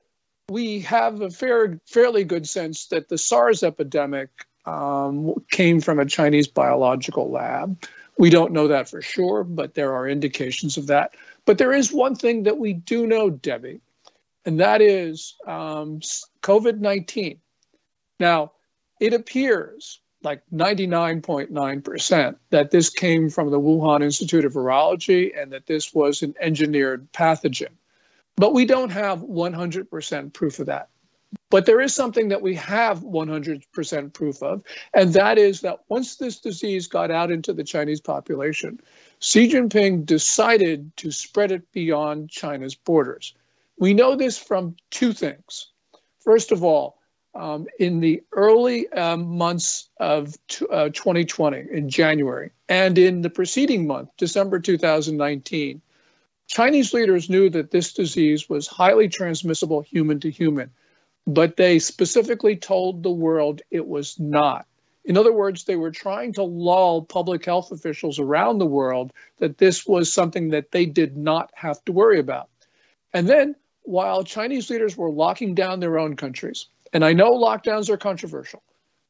we 0.48 0.80
have 0.80 1.20
a 1.20 1.30
fair, 1.30 1.80
fairly 1.84 2.22
good 2.22 2.48
sense 2.48 2.86
that 2.86 3.08
the 3.08 3.18
SARS 3.18 3.64
epidemic 3.64 4.28
um, 4.66 5.34
came 5.50 5.80
from 5.80 5.98
a 5.98 6.06
Chinese 6.06 6.46
biological 6.46 7.28
lab. 7.28 7.82
We 8.18 8.30
don't 8.30 8.52
know 8.52 8.68
that 8.68 8.88
for 8.88 9.02
sure, 9.02 9.42
but 9.42 9.74
there 9.74 9.96
are 9.96 10.08
indications 10.08 10.76
of 10.76 10.86
that. 10.86 11.14
But 11.44 11.58
there 11.58 11.72
is 11.72 11.92
one 11.92 12.14
thing 12.14 12.44
that 12.44 12.58
we 12.58 12.72
do 12.72 13.08
know, 13.08 13.30
Debbie, 13.30 13.80
and 14.44 14.60
that 14.60 14.80
is 14.80 15.34
um, 15.44 16.00
COVID 16.42 16.78
19. 16.78 17.40
Now, 18.20 18.52
it 19.00 19.14
appears 19.14 20.00
like 20.22 20.42
99.9% 20.52 22.36
that 22.50 22.70
this 22.70 22.90
came 22.90 23.30
from 23.30 23.50
the 23.50 23.58
Wuhan 23.58 24.04
Institute 24.04 24.44
of 24.44 24.52
Virology 24.52 25.32
and 25.36 25.52
that 25.52 25.66
this 25.66 25.94
was 25.94 26.22
an 26.22 26.34
engineered 26.38 27.10
pathogen. 27.12 27.70
But 28.36 28.52
we 28.52 28.66
don't 28.66 28.90
have 28.90 29.20
100% 29.20 30.32
proof 30.34 30.58
of 30.58 30.66
that. 30.66 30.90
But 31.48 31.64
there 31.64 31.80
is 31.80 31.94
something 31.94 32.28
that 32.28 32.42
we 32.42 32.54
have 32.56 33.00
100% 33.00 34.12
proof 34.12 34.42
of, 34.42 34.62
and 34.92 35.12
that 35.14 35.38
is 35.38 35.60
that 35.60 35.78
once 35.88 36.16
this 36.16 36.40
disease 36.40 36.88
got 36.88 37.10
out 37.10 37.30
into 37.30 37.52
the 37.52 37.64
Chinese 37.64 38.00
population, 38.00 38.80
Xi 39.20 39.48
Jinping 39.48 40.04
decided 40.04 40.96
to 40.96 41.12
spread 41.12 41.52
it 41.52 41.70
beyond 41.72 42.30
China's 42.30 42.74
borders. 42.74 43.34
We 43.78 43.94
know 43.94 44.16
this 44.16 44.38
from 44.38 44.76
two 44.90 45.12
things. 45.12 45.68
First 46.18 46.50
of 46.50 46.64
all, 46.64 46.99
um, 47.34 47.66
in 47.78 48.00
the 48.00 48.22
early 48.32 48.88
um, 48.88 49.38
months 49.38 49.88
of 49.98 50.36
t- 50.48 50.66
uh, 50.70 50.88
2020, 50.88 51.66
in 51.70 51.88
January, 51.88 52.50
and 52.68 52.98
in 52.98 53.22
the 53.22 53.30
preceding 53.30 53.86
month, 53.86 54.10
December 54.16 54.60
2019, 54.60 55.80
Chinese 56.46 56.92
leaders 56.92 57.30
knew 57.30 57.48
that 57.50 57.70
this 57.70 57.92
disease 57.92 58.48
was 58.48 58.66
highly 58.66 59.08
transmissible 59.08 59.80
human 59.80 60.18
to 60.20 60.30
human 60.30 60.70
but 61.26 61.56
they 61.56 61.78
specifically 61.78 62.56
told 62.56 63.02
the 63.02 63.10
world 63.10 63.62
it 63.70 63.86
was 63.86 64.18
not. 64.18 64.66
In 65.04 65.16
other 65.16 65.32
words, 65.32 65.64
they 65.64 65.76
were 65.76 65.90
trying 65.90 66.34
to 66.34 66.42
lull 66.42 67.02
public 67.02 67.44
health 67.44 67.72
officials 67.72 68.18
around 68.18 68.58
the 68.58 68.66
world 68.66 69.12
that 69.38 69.58
this 69.58 69.86
was 69.86 70.12
something 70.12 70.50
that 70.50 70.72
they 70.72 70.86
did 70.86 71.16
not 71.16 71.50
have 71.54 71.82
to 71.86 71.92
worry 71.92 72.18
about. 72.18 72.48
And 73.12 73.28
then, 73.28 73.56
while 73.82 74.24
Chinese 74.24 74.68
leaders 74.70 74.96
were 74.96 75.10
locking 75.10 75.54
down 75.54 75.80
their 75.80 75.98
own 75.98 76.16
countries, 76.16 76.66
and 76.92 77.04
I 77.04 77.12
know 77.12 77.32
lockdowns 77.32 77.88
are 77.88 77.96
controversial, 77.96 78.62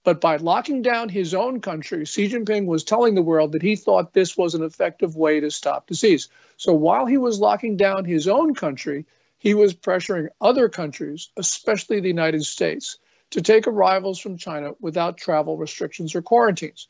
but 0.05 0.21
by 0.21 0.37
locking 0.37 0.83
down 0.83 1.09
his 1.09 1.35
own 1.35 1.61
country, 1.61 2.05
Xi 2.05 2.29
Jinping 2.29 2.67
was 2.67 2.85
telling 2.85 3.15
the 3.15 3.23
world 3.23 3.53
that 3.53 3.63
he 3.63 3.77
thought 3.77 4.13
this 4.13 4.37
was 4.37 4.55
an 4.55 4.63
effective 4.63 5.17
way 5.17 5.41
to 5.41 5.51
stop 5.51 5.87
disease. 5.87 6.29
So 6.57 6.73
while 6.73 7.07
he 7.07 7.19
was 7.19 7.41
locking 7.41 7.77
down 7.77 8.05
his 8.05 8.27
own 8.29 8.55
country, 8.55 9.07
he 9.39 9.55
was 9.55 9.75
pressuring 9.75 10.29
other 10.41 10.69
countries, 10.69 11.31
especially 11.37 12.01
the 12.01 12.09
United 12.09 12.45
States, 12.45 12.99
to 13.31 13.41
take 13.41 13.67
arrivals 13.67 14.19
from 14.19 14.37
China 14.37 14.73
without 14.81 15.17
travel 15.17 15.57
restrictions 15.57 16.15
or 16.15 16.23
quarantines. 16.23 16.89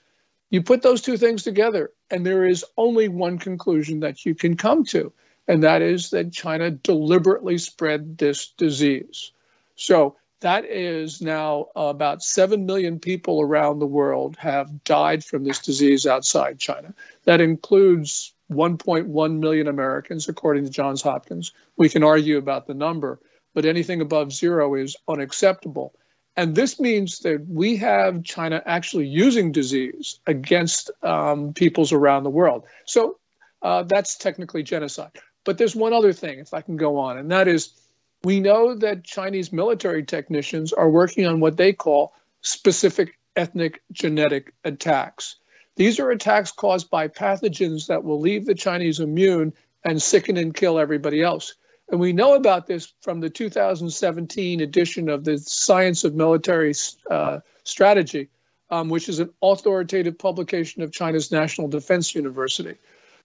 You 0.50 0.62
put 0.62 0.82
those 0.82 1.02
two 1.02 1.16
things 1.16 1.44
together, 1.44 1.92
and 2.10 2.26
there 2.26 2.44
is 2.44 2.64
only 2.76 3.08
one 3.08 3.38
conclusion 3.38 4.00
that 4.00 4.26
you 4.26 4.34
can 4.34 4.56
come 4.56 4.84
to, 4.86 5.12
and 5.46 5.62
that 5.62 5.82
is 5.82 6.10
that 6.10 6.32
China 6.32 6.70
deliberately 6.70 7.58
spread 7.58 8.18
this 8.18 8.48
disease. 8.48 9.32
So 9.76 10.16
that 10.40 10.64
is 10.64 11.20
now 11.20 11.66
about 11.76 12.22
7 12.22 12.64
million 12.66 12.98
people 12.98 13.40
around 13.40 13.78
the 13.78 13.86
world 13.86 14.36
have 14.36 14.84
died 14.84 15.24
from 15.24 15.44
this 15.44 15.58
disease 15.58 16.06
outside 16.06 16.58
China. 16.58 16.94
That 17.24 17.40
includes 17.40 18.32
1.1 18.50 19.38
million 19.38 19.68
Americans, 19.68 20.28
according 20.28 20.64
to 20.64 20.70
Johns 20.70 21.02
Hopkins. 21.02 21.52
We 21.76 21.88
can 21.88 22.02
argue 22.02 22.38
about 22.38 22.66
the 22.66 22.74
number, 22.74 23.20
but 23.54 23.64
anything 23.64 24.00
above 24.00 24.32
zero 24.32 24.74
is 24.74 24.96
unacceptable. 25.06 25.94
And 26.36 26.54
this 26.54 26.80
means 26.80 27.20
that 27.20 27.46
we 27.46 27.76
have 27.76 28.24
China 28.24 28.62
actually 28.64 29.06
using 29.06 29.52
disease 29.52 30.20
against 30.26 30.90
um, 31.02 31.52
peoples 31.52 31.92
around 31.92 32.22
the 32.22 32.30
world. 32.30 32.64
So 32.86 33.18
uh, 33.62 33.82
that's 33.82 34.16
technically 34.16 34.62
genocide. 34.62 35.10
But 35.44 35.58
there's 35.58 35.76
one 35.76 35.92
other 35.92 36.12
thing, 36.12 36.38
if 36.38 36.54
I 36.54 36.60
can 36.60 36.76
go 36.76 36.98
on, 36.98 37.18
and 37.18 37.30
that 37.30 37.48
is 37.48 37.79
we 38.22 38.40
know 38.40 38.74
that 38.74 39.04
Chinese 39.04 39.52
military 39.52 40.04
technicians 40.04 40.72
are 40.72 40.90
working 40.90 41.26
on 41.26 41.40
what 41.40 41.56
they 41.56 41.72
call 41.72 42.14
specific 42.42 43.18
ethnic 43.36 43.82
genetic 43.92 44.52
attacks. 44.64 45.36
These 45.76 45.98
are 46.00 46.10
attacks 46.10 46.52
caused 46.52 46.90
by 46.90 47.08
pathogens 47.08 47.86
that 47.86 48.04
will 48.04 48.20
leave 48.20 48.44
the 48.44 48.54
Chinese 48.54 49.00
immune 49.00 49.54
and 49.84 50.02
sicken 50.02 50.36
and 50.36 50.54
kill 50.54 50.78
everybody 50.78 51.22
else. 51.22 51.54
And 51.90 51.98
we 51.98 52.12
know 52.12 52.34
about 52.34 52.66
this 52.66 52.92
from 53.00 53.20
the 53.20 53.30
2017 53.30 54.60
edition 54.60 55.08
of 55.08 55.24
the 55.24 55.38
Science 55.38 56.04
of 56.04 56.14
Military 56.14 56.74
uh, 57.10 57.40
Strategy, 57.64 58.28
um, 58.70 58.88
which 58.88 59.08
is 59.08 59.18
an 59.18 59.30
authoritative 59.42 60.18
publication 60.18 60.82
of 60.82 60.92
China's 60.92 61.32
National 61.32 61.66
Defense 61.66 62.14
University. 62.14 62.76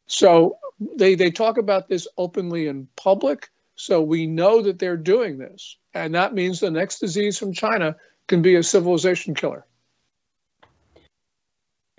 So 0.07 0.57
they, 0.79 1.15
they 1.15 1.31
talk 1.31 1.57
about 1.57 1.87
this 1.87 2.07
openly 2.17 2.67
in 2.67 2.87
public. 2.95 3.49
So 3.75 4.01
we 4.01 4.25
know 4.25 4.61
that 4.61 4.79
they're 4.79 4.97
doing 4.97 5.37
this. 5.37 5.77
And 5.93 6.15
that 6.15 6.33
means 6.33 6.59
the 6.59 6.71
next 6.71 6.99
disease 6.99 7.37
from 7.37 7.53
China 7.53 7.95
can 8.27 8.41
be 8.41 8.55
a 8.55 8.63
civilization 8.63 9.35
killer. 9.35 9.65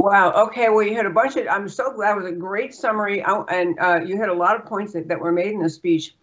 Wow. 0.01 0.47
Okay. 0.47 0.69
Well, 0.69 0.83
you 0.83 0.95
had 0.95 1.07
a 1.07 1.11
bunch 1.11 1.37
of. 1.37 1.49
I'm 1.49 1.69
so 1.69 1.93
glad 1.93 2.13
it 2.13 2.23
was 2.23 2.31
a 2.31 2.37
great 2.37 2.75
summary, 2.75 3.25
and 3.25 3.79
uh, 3.81 4.01
you 4.05 4.19
had 4.19 4.29
a 4.29 4.35
lot 4.35 4.55
of 4.55 4.67
points 4.67 4.93
that, 4.93 5.09
that 5.09 5.19
were 5.19 5.33
made 5.33 5.53
in 5.53 5.63
the 5.63 5.71
speech. 5.71 6.15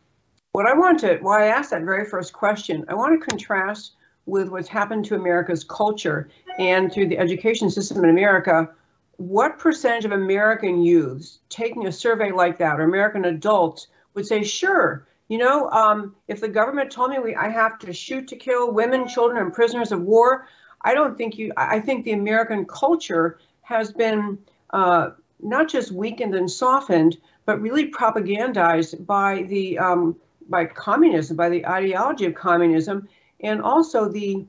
What 0.53 0.67
I 0.67 0.73
want 0.73 0.99
to, 0.99 1.17
why 1.17 1.45
I 1.45 1.47
asked 1.47 1.71
that 1.71 1.81
very 1.81 2.05
first 2.05 2.31
question, 2.31 2.85
I 2.87 2.93
want 2.93 3.19
to 3.19 3.27
contrast 3.27 3.93
with 4.25 4.49
what's 4.49 4.69
happened 4.69 5.05
to 5.05 5.15
America's 5.15 5.63
culture 5.63 6.29
and 6.59 6.93
through 6.93 7.09
the 7.09 7.17
education 7.17 7.69
system 7.69 8.03
in 8.03 8.09
America. 8.09 8.69
What 9.17 9.59
percentage 9.59 10.05
of 10.05 10.11
American 10.11 10.81
youths 10.83 11.39
taking 11.49 11.87
a 11.87 11.91
survey 11.91 12.31
like 12.31 12.59
that, 12.59 12.79
or 12.79 12.83
American 12.83 13.25
adults, 13.25 13.87
would 14.13 14.25
say, 14.25 14.43
"Sure, 14.43 15.07
you 15.29 15.37
know, 15.37 15.69
um, 15.71 16.15
if 16.27 16.41
the 16.41 16.47
government 16.47 16.91
told 16.91 17.11
me 17.11 17.19
we, 17.19 17.35
I 17.35 17.49
have 17.49 17.79
to 17.79 17.93
shoot 17.93 18.27
to 18.27 18.35
kill 18.35 18.71
women, 18.71 19.07
children, 19.07 19.41
and 19.41 19.53
prisoners 19.53 19.91
of 19.91 20.01
war, 20.01 20.47
I 20.81 20.93
don't 20.93 21.17
think 21.17 21.37
you. 21.37 21.53
I 21.55 21.79
think 21.79 22.03
the 22.03 22.11
American 22.11 22.65
culture 22.65 23.39
has 23.61 23.91
been 23.91 24.37
uh, 24.71 25.11
not 25.41 25.69
just 25.69 25.91
weakened 25.91 26.35
and 26.35 26.49
softened, 26.49 27.17
but 27.45 27.61
really 27.61 27.89
propagandized 27.89 29.05
by 29.05 29.43
the 29.43 29.79
um, 29.79 30.15
by 30.49 30.65
communism, 30.65 31.37
by 31.37 31.49
the 31.49 31.65
ideology 31.65 32.25
of 32.25 32.35
communism, 32.35 33.07
and 33.39 33.61
also 33.61 34.09
the 34.09 34.45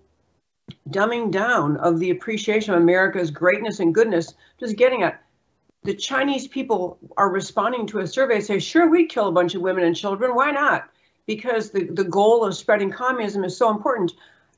dumbing 0.91 1.31
down 1.31 1.77
of 1.79 2.01
the 2.01 2.11
appreciation 2.11 2.75
of 2.75 2.83
America's 2.83 3.31
greatness 3.31 3.81
and 3.81 3.95
goodness. 3.95 4.35
Just 4.59 4.77
getting 4.77 5.03
at 5.03 5.23
the 5.85 5.95
Chinese 5.95 6.49
people 6.49 6.99
are 7.17 7.31
responding 7.31 7.87
to 7.89 8.01
a 8.01 8.07
survey 8.07 8.41
say, 8.41 8.59
sure, 8.59 8.89
we'd 8.89 9.11
kill 9.11 9.29
a 9.29 9.33
bunch 9.33 9.55
of 9.55 9.61
women 9.61 9.85
and 9.85 9.95
children. 9.95 10.35
Why 10.35 10.51
not? 10.51 10.89
Because 11.27 11.71
the, 11.71 11.85
the 11.85 12.05
goal 12.05 12.45
of 12.45 12.57
spreading 12.57 12.91
communism 12.91 13.45
is 13.45 13.57
so 13.57 13.71
important. 13.71 14.13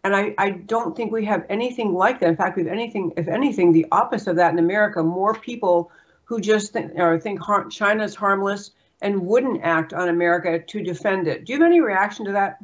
And 0.04 0.14
I, 0.14 0.34
I 0.38 0.50
don't 0.50 0.96
think 0.96 1.10
we 1.10 1.24
have 1.24 1.44
anything 1.48 1.92
like 1.92 2.20
that. 2.20 2.28
In 2.28 2.36
fact, 2.36 2.56
we 2.56 2.62
have 2.62 2.72
anything, 2.72 3.12
if 3.16 3.26
anything, 3.26 3.72
the 3.72 3.86
opposite 3.90 4.30
of 4.30 4.36
that 4.36 4.52
in 4.52 4.60
America. 4.60 5.02
More 5.02 5.34
people 5.34 5.90
who 6.24 6.40
just 6.40 6.72
think 6.72 6.92
or 6.96 7.18
think 7.18 7.40
har- 7.40 7.68
China's 7.68 8.14
harmless 8.14 8.70
and 9.02 9.26
wouldn't 9.26 9.62
act 9.62 9.92
on 9.92 10.08
America 10.08 10.60
to 10.60 10.82
defend 10.82 11.26
it. 11.26 11.44
Do 11.44 11.52
you 11.52 11.58
have 11.58 11.66
any 11.66 11.80
reaction 11.80 12.24
to 12.26 12.32
that? 12.32 12.58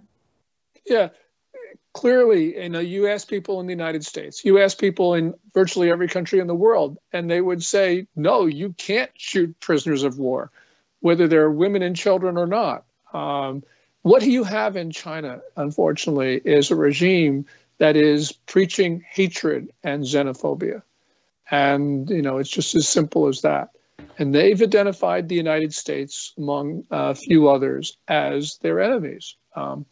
Yeah, 0.86 1.08
clearly, 1.92 2.62
you 2.62 2.68
know, 2.68 2.80
you 2.80 3.08
ask 3.08 3.28
people 3.28 3.60
in 3.60 3.66
the 3.66 3.72
United 3.72 4.04
States, 4.04 4.44
you 4.44 4.58
ask 4.60 4.78
people 4.78 5.14
in 5.14 5.34
virtually 5.54 5.90
every 5.90 6.08
country 6.08 6.38
in 6.40 6.46
the 6.46 6.54
world, 6.54 6.98
and 7.12 7.30
they 7.30 7.40
would 7.40 7.62
say, 7.62 8.06
no, 8.16 8.46
you 8.46 8.72
can't 8.72 9.10
shoot 9.14 9.58
prisoners 9.60 10.02
of 10.02 10.18
war, 10.18 10.50
whether 11.00 11.28
they're 11.28 11.50
women 11.50 11.82
and 11.82 11.96
children 11.96 12.36
or 12.36 12.46
not. 12.46 12.84
Um, 13.12 13.62
what 14.02 14.22
do 14.22 14.30
you 14.30 14.44
have 14.44 14.76
in 14.76 14.90
China, 14.90 15.40
unfortunately, 15.56 16.40
is 16.44 16.70
a 16.70 16.76
regime 16.76 17.46
that 17.78 17.96
is 17.96 18.32
preaching 18.32 19.04
hatred 19.10 19.72
and 19.82 20.04
xenophobia. 20.04 20.82
And, 21.50 22.08
you 22.08 22.22
know, 22.22 22.38
it's 22.38 22.48
just 22.48 22.74
as 22.74 22.88
simple 22.88 23.26
as 23.26 23.42
that. 23.42 23.70
And 24.18 24.34
they've 24.34 24.62
identified 24.62 25.28
the 25.28 25.34
United 25.34 25.74
States, 25.74 26.32
among 26.38 26.84
a 26.90 27.14
few 27.14 27.48
others, 27.48 27.96
as 28.06 28.58
their 28.58 28.80
enemies. 28.80 29.34
Um, 29.56 29.86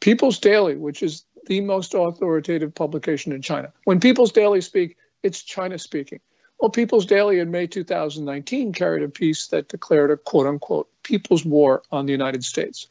People's 0.00 0.38
Daily, 0.38 0.76
which 0.76 1.02
is 1.02 1.24
the 1.46 1.60
most 1.60 1.94
authoritative 1.94 2.74
publication 2.74 3.32
in 3.32 3.42
China. 3.42 3.72
When 3.84 4.00
People's 4.00 4.32
Daily 4.32 4.60
speak, 4.60 4.96
it's 5.22 5.42
China 5.42 5.78
speaking. 5.78 6.20
Well, 6.60 6.70
People's 6.70 7.06
Daily 7.06 7.40
in 7.40 7.50
May 7.50 7.66
2019 7.66 8.72
carried 8.72 9.02
a 9.02 9.08
piece 9.08 9.48
that 9.48 9.68
declared 9.68 10.10
a 10.10 10.16
quote 10.16 10.46
unquote 10.46 10.88
people's 11.02 11.44
war 11.44 11.82
on 11.90 12.06
the 12.06 12.12
United 12.12 12.44
States. 12.44 12.88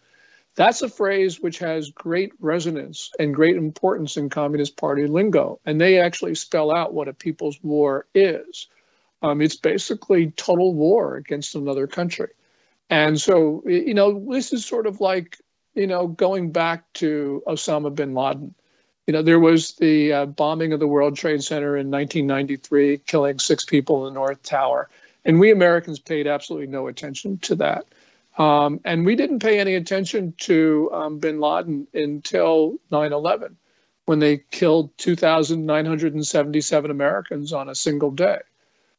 That's 0.55 0.83
a 0.83 0.89
phrase 0.89 1.39
which 1.39 1.59
has 1.59 1.89
great 1.89 2.31
resonance 2.39 3.11
and 3.17 3.33
great 3.33 3.55
importance 3.55 4.17
in 4.17 4.29
Communist 4.29 4.77
Party 4.77 5.07
lingo. 5.07 5.59
And 5.65 5.81
they 5.81 5.99
actually 5.99 6.35
spell 6.35 6.75
out 6.75 6.93
what 6.93 7.07
a 7.07 7.13
people's 7.13 7.57
war 7.63 8.05
is. 8.13 8.67
Um, 9.23 9.41
it's 9.41 9.55
basically 9.55 10.31
total 10.31 10.73
war 10.73 11.15
against 11.15 11.55
another 11.55 11.87
country. 11.87 12.29
And 12.89 13.19
so, 13.19 13.63
you 13.65 13.93
know, 13.93 14.31
this 14.31 14.53
is 14.53 14.65
sort 14.65 14.85
of 14.85 15.01
like, 15.01 15.39
you 15.73 15.87
know, 15.87 16.07
going 16.07 16.51
back 16.51 16.91
to 16.93 17.43
Osama 17.47 17.93
bin 17.93 18.13
Laden. 18.13 18.53
You 19.07 19.13
know, 19.13 19.21
there 19.21 19.39
was 19.39 19.73
the 19.73 20.13
uh, 20.13 20.25
bombing 20.27 20.71
of 20.71 20.79
the 20.79 20.87
World 20.87 21.17
Trade 21.17 21.43
Center 21.43 21.75
in 21.75 21.91
1993, 21.91 22.99
killing 22.99 23.39
six 23.39 23.65
people 23.65 24.07
in 24.07 24.13
the 24.13 24.19
North 24.19 24.41
Tower. 24.43 24.89
And 25.25 25.39
we 25.39 25.51
Americans 25.51 25.99
paid 25.99 26.27
absolutely 26.27 26.67
no 26.67 26.87
attention 26.87 27.37
to 27.39 27.55
that. 27.55 27.85
Um, 28.37 28.79
and 28.83 29.05
we 29.05 29.15
didn't 29.15 29.39
pay 29.39 29.59
any 29.59 29.75
attention 29.75 30.33
to 30.41 30.89
um, 30.93 31.19
bin 31.19 31.39
Laden 31.39 31.87
until 31.93 32.77
9 32.91 33.13
11, 33.13 33.57
when 34.05 34.19
they 34.19 34.37
killed 34.51 34.97
2,977 34.97 36.91
Americans 36.91 37.53
on 37.53 37.69
a 37.69 37.75
single 37.75 38.11
day. 38.11 38.39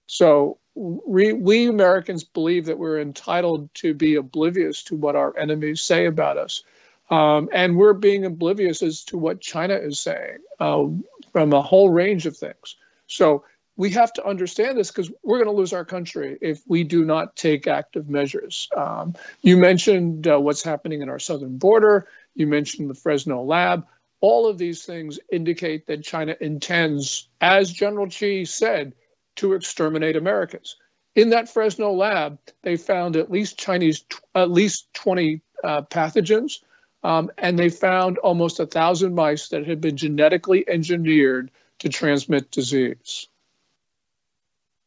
So 0.07 0.59
we, 0.75 1.33
we, 1.33 1.67
Americans 1.67 2.25
believe 2.25 2.67
that 2.67 2.79
we're 2.79 3.01
entitled 3.01 3.73
to 3.75 3.95
be 3.95 4.17
oblivious 4.17 4.83
to 4.85 4.97
what 4.97 5.17
our 5.17 5.37
enemies 5.37 5.81
say 5.81 6.07
about 6.07 6.37
us. 6.37 6.63
Um, 7.11 7.49
and 7.53 7.77
we're 7.77 7.93
being 7.93 8.25
oblivious 8.25 8.83
as 8.83 9.05
to 9.05 9.19
what 9.19 9.41
China 9.41 9.75
is 9.75 10.01
saying 10.01 10.39
uh, 10.59 10.87
from 11.33 11.53
a 11.53 11.63
whole 11.63 11.91
range 11.91 12.27
of 12.27 12.37
things. 12.37 12.77
So 13.07 13.45
we 13.77 13.91
have 13.91 14.13
to 14.15 14.27
understand 14.27 14.79
this 14.79 14.91
because 14.91 15.11
we're 15.23 15.39
going 15.39 15.51
to 15.51 15.57
lose 15.57 15.73
our 15.73 15.85
country 15.85 16.39
if 16.41 16.63
we 16.67 16.85
do 16.85 17.05
not 17.05 17.37
take 17.37 17.67
active 17.67 18.09
measures. 18.09 18.69
Um, 18.75 19.15
you 19.43 19.57
mentioned 19.57 20.27
uh, 20.27 20.41
what's 20.41 20.63
happening 20.63 21.03
in 21.03 21.09
our 21.09 21.19
southern 21.19 21.59
border. 21.59 22.07
You 22.35 22.47
mentioned 22.47 22.89
the 22.89 22.95
Fresno 22.95 23.43
lab. 23.43 23.87
All 24.21 24.47
of 24.47 24.59
these 24.59 24.85
things 24.85 25.19
indicate 25.31 25.87
that 25.87 26.03
China 26.03 26.35
intends, 26.41 27.29
as 27.41 27.71
General 27.71 28.09
Xi 28.09 28.45
said, 28.45 28.95
to 29.37 29.55
exterminate 29.55 30.17
Americans. 30.17 30.77
In 31.15 31.31
that 31.31 31.49
Fresno 31.49 31.93
lab, 31.93 32.39
they 32.63 32.77
found 32.77 33.17
at 33.17 33.31
least 33.31 33.59
Chinese, 33.59 34.05
at 34.35 34.51
least 34.51 34.93
20 34.95 35.41
uh, 35.63 35.83
pathogens, 35.83 36.63
um, 37.03 37.31
and 37.39 37.59
they 37.59 37.69
found 37.69 38.19
almost 38.19 38.61
a 38.61 38.67
thousand 38.67 39.15
mice 39.15 39.49
that 39.49 39.67
had 39.67 39.81
been 39.81 39.97
genetically 39.97 40.69
engineered 40.69 41.51
to 41.81 41.89
transmit 41.89 42.51
disease. 42.51 43.29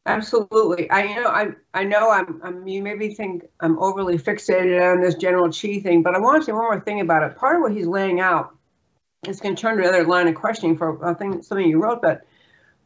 Absolutely. 0.08 0.88
I 0.90 1.02
you 1.02 1.22
know 1.22 1.28
I 1.28 1.48
I 1.74 1.84
know 1.84 2.10
I'm, 2.10 2.40
I'm 2.42 2.66
you 2.66 2.82
maybe 2.82 3.14
think 3.14 3.44
I'm 3.60 3.78
overly 3.78 4.18
fixated 4.18 4.94
on 4.94 5.02
this 5.02 5.14
General 5.14 5.50
Xi 5.52 5.80
thing, 5.80 6.02
but 6.02 6.14
I 6.14 6.18
want 6.18 6.40
to 6.40 6.46
say 6.46 6.52
one 6.52 6.62
more 6.62 6.80
thing 6.80 7.00
about 7.00 7.24
it. 7.24 7.36
Part 7.36 7.56
of 7.56 7.62
what 7.62 7.72
he's 7.72 7.86
laying 7.86 8.18
out 8.18 8.56
is 9.26 9.40
going 9.40 9.54
to 9.54 9.60
turn 9.60 9.76
to 9.76 9.82
another 9.82 10.04
line 10.04 10.26
of 10.26 10.34
questioning 10.34 10.78
for 10.78 11.04
I 11.04 11.12
think 11.12 11.44
something 11.44 11.68
you 11.68 11.82
wrote, 11.82 12.00
but 12.00 12.22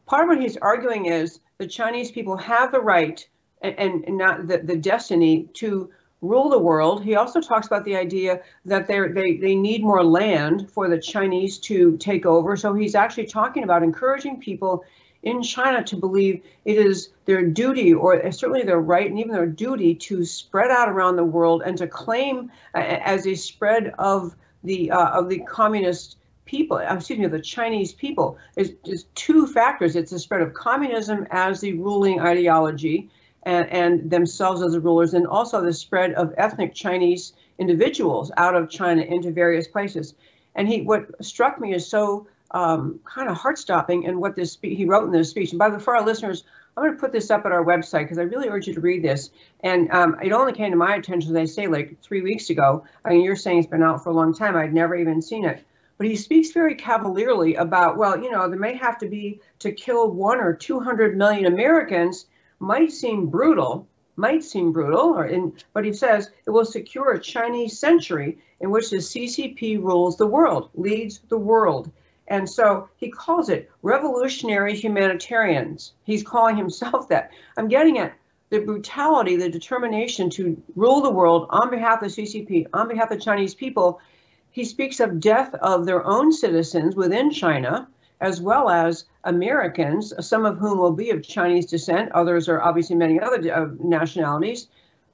part 0.05 0.23
of 0.23 0.29
what 0.29 0.41
he's 0.41 0.57
arguing 0.57 1.05
is 1.05 1.39
the 1.57 1.67
Chinese 1.67 2.11
people 2.11 2.37
have 2.37 2.71
the 2.71 2.81
right 2.81 3.25
and, 3.61 4.03
and 4.03 4.17
not 4.17 4.47
the, 4.47 4.57
the 4.59 4.75
destiny 4.75 5.47
to 5.53 5.89
rule 6.21 6.49
the 6.49 6.59
world. 6.59 7.03
He 7.03 7.15
also 7.15 7.41
talks 7.41 7.67
about 7.67 7.85
the 7.85 7.95
idea 7.95 8.41
that 8.65 8.87
they 8.87 8.99
they 9.09 9.37
they 9.37 9.55
need 9.55 9.83
more 9.83 10.03
land 10.03 10.69
for 10.71 10.89
the 10.89 10.97
Chinese 10.97 11.57
to 11.59 11.97
take 11.97 12.25
over. 12.25 12.55
So 12.55 12.73
he's 12.73 12.95
actually 12.95 13.27
talking 13.27 13.63
about 13.63 13.83
encouraging 13.83 14.39
people 14.39 14.83
in 15.23 15.41
China 15.41 15.83
to 15.83 15.95
believe 15.95 16.41
it 16.65 16.77
is 16.77 17.09
their 17.25 17.45
duty, 17.45 17.93
or 17.93 18.29
certainly 18.31 18.63
their 18.63 18.81
right, 18.81 19.09
and 19.09 19.19
even 19.19 19.31
their 19.31 19.45
duty, 19.45 19.95
to 19.95 20.25
spread 20.25 20.69
out 20.69 20.89
around 20.89 21.15
the 21.15 21.23
world 21.23 21.63
and 21.65 21.77
to 21.77 21.87
claim 21.87 22.51
uh, 22.75 22.79
as 22.79 23.25
a 23.25 23.35
spread 23.35 23.93
of 23.99 24.35
the 24.63 24.91
uh, 24.91 25.09
of 25.09 25.29
the 25.29 25.39
communist 25.39 26.17
people, 26.45 26.77
uh, 26.77 26.95
excuse 26.95 27.19
me, 27.19 27.27
the 27.27 27.39
Chinese 27.39 27.93
people. 27.93 28.37
There's 28.55 28.71
just 28.85 29.13
two 29.15 29.47
factors. 29.47 29.95
It's 29.95 30.11
the 30.11 30.19
spread 30.19 30.41
of 30.41 30.53
communism 30.53 31.27
as 31.31 31.61
the 31.61 31.73
ruling 31.73 32.19
ideology, 32.19 33.09
and, 33.43 33.69
and 33.69 34.09
themselves 34.09 34.61
as 34.61 34.73
the 34.73 34.79
rulers, 34.79 35.13
and 35.13 35.27
also 35.27 35.61
the 35.61 35.73
spread 35.73 36.13
of 36.13 36.33
ethnic 36.37 36.73
Chinese 36.73 37.33
individuals 37.59 38.31
out 38.37 38.55
of 38.55 38.69
China 38.69 39.01
into 39.01 39.31
various 39.31 39.67
places. 39.67 40.15
And 40.55 40.67
he, 40.67 40.81
what 40.81 41.23
struck 41.23 41.59
me 41.59 41.73
is 41.73 41.87
so 41.87 42.27
um, 42.51 42.99
kind 43.03 43.29
of 43.29 43.35
heart 43.35 43.57
stopping 43.57 44.05
and 44.05 44.19
what 44.19 44.35
this 44.35 44.57
he 44.61 44.85
wrote 44.85 45.05
in 45.05 45.11
this 45.11 45.29
speech. 45.29 45.51
And 45.51 45.59
by 45.59 45.69
the 45.69 45.77
way, 45.77 45.83
for 45.83 45.95
our 45.95 46.05
listeners, 46.05 46.43
I'm 46.75 46.83
going 46.83 46.95
to 46.95 46.99
put 46.99 47.11
this 47.11 47.29
up 47.29 47.45
at 47.45 47.51
our 47.51 47.63
website 47.63 48.03
because 48.03 48.17
I 48.17 48.23
really 48.23 48.49
urge 48.49 48.67
you 48.67 48.73
to 48.75 48.81
read 48.81 49.03
this. 49.03 49.29
And 49.61 49.91
um, 49.91 50.17
it 50.23 50.31
only 50.31 50.53
came 50.53 50.71
to 50.71 50.77
my 50.77 50.95
attention, 50.95 51.35
as 51.35 51.37
I 51.37 51.45
say, 51.45 51.67
like 51.67 52.01
three 52.01 52.21
weeks 52.21 52.49
ago. 52.49 52.85
I 53.03 53.09
mean, 53.09 53.23
you're 53.23 53.35
saying 53.35 53.59
it's 53.59 53.67
been 53.67 53.83
out 53.83 54.03
for 54.03 54.09
a 54.09 54.13
long 54.13 54.33
time. 54.33 54.55
I'd 54.55 54.73
never 54.73 54.95
even 54.95 55.21
seen 55.21 55.45
it. 55.45 55.63
But 55.97 56.07
he 56.07 56.15
speaks 56.15 56.51
very 56.51 56.75
cavalierly 56.75 57.55
about, 57.55 57.97
well, 57.97 58.21
you 58.21 58.31
know, 58.31 58.49
there 58.49 58.59
may 58.59 58.75
have 58.75 58.97
to 58.99 59.07
be 59.07 59.39
to 59.59 59.71
kill 59.71 60.11
one 60.11 60.39
or 60.39 60.53
200 60.53 61.15
million 61.15 61.45
Americans 61.45 62.25
might 62.59 62.91
seem 62.91 63.27
brutal, 63.27 63.87
might 64.15 64.43
seem 64.43 64.71
brutal, 64.71 65.15
or 65.15 65.25
in, 65.25 65.53
but 65.73 65.85
he 65.85 65.93
says 65.93 66.31
it 66.45 66.49
will 66.49 66.65
secure 66.65 67.11
a 67.11 67.19
Chinese 67.19 67.79
century 67.79 68.37
in 68.59 68.71
which 68.71 68.89
the 68.89 68.97
CCP 68.97 69.81
rules 69.81 70.17
the 70.17 70.27
world, 70.27 70.69
leads 70.73 71.19
the 71.29 71.37
world. 71.37 71.91
And 72.27 72.49
so 72.49 72.89
he 72.95 73.11
calls 73.11 73.49
it 73.49 73.69
revolutionary 73.81 74.75
humanitarians. 74.75 75.93
He's 76.03 76.23
calling 76.23 76.55
himself 76.55 77.09
that. 77.09 77.31
I'm 77.57 77.67
getting 77.67 77.97
at 77.99 78.13
the 78.49 78.59
brutality, 78.59 79.35
the 79.35 79.49
determination 79.49 80.29
to 80.29 80.61
rule 80.75 81.01
the 81.01 81.09
world 81.09 81.47
on 81.49 81.69
behalf 81.69 82.01
of 82.01 82.11
CCP, 82.11 82.67
on 82.73 82.87
behalf 82.87 83.11
of 83.11 83.19
Chinese 83.19 83.55
people. 83.55 83.99
He 84.53 84.65
speaks 84.65 84.99
of 84.99 85.19
death 85.19 85.55
of 85.55 85.87
their 85.87 86.05
own 86.05 86.31
citizens 86.31 86.95
within 86.95 87.31
China, 87.31 87.87
as 88.21 88.39
well 88.39 88.69
as 88.69 89.05
Americans, 89.23 90.13
some 90.19 90.45
of 90.45 90.59
whom 90.59 90.77
will 90.77 90.93
be 90.93 91.09
of 91.09 91.23
Chinese 91.23 91.65
descent, 91.65 92.11
others 92.11 92.47
are 92.47 92.61
obviously 92.61 92.95
many 92.95 93.19
other 93.19 93.51
uh, 93.51 93.69
nationalities. 93.79 94.67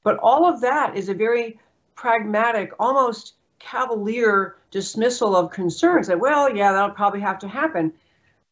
But 0.04 0.17
all 0.17 0.45
of 0.45 0.60
that 0.60 0.97
is 0.97 1.08
a 1.08 1.13
very 1.13 1.58
pragmatic, 1.95 2.73
almost 2.80 3.36
cavalier 3.60 4.58
dismissal 4.71 5.38
of 5.38 5.52
concerns 5.52 6.08
that, 6.08 6.19
well, 6.19 6.54
yeah, 6.54 6.73
that'll 6.73 6.89
probably 6.89 7.21
have 7.21 7.39
to 7.39 7.47
happen. 7.47 7.93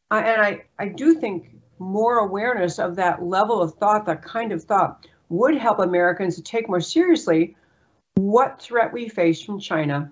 Uh, 0.09 0.23
and 0.25 0.41
I, 0.41 0.63
I 0.79 0.87
do 0.87 1.15
think 1.15 1.49
more 1.79 2.19
awareness 2.19 2.79
of 2.79 2.95
that 2.95 3.21
level 3.21 3.61
of 3.61 3.73
thought, 3.73 4.05
that 4.05 4.21
kind 4.21 4.53
of 4.53 4.63
thought, 4.63 5.05
would 5.27 5.57
help 5.57 5.79
Americans 5.79 6.37
to 6.37 6.41
take 6.41 6.69
more 6.69 6.79
seriously 6.79 7.57
what 8.15 8.61
threat 8.61 8.93
we 8.93 9.09
face 9.09 9.41
from 9.41 9.59
China. 9.59 10.09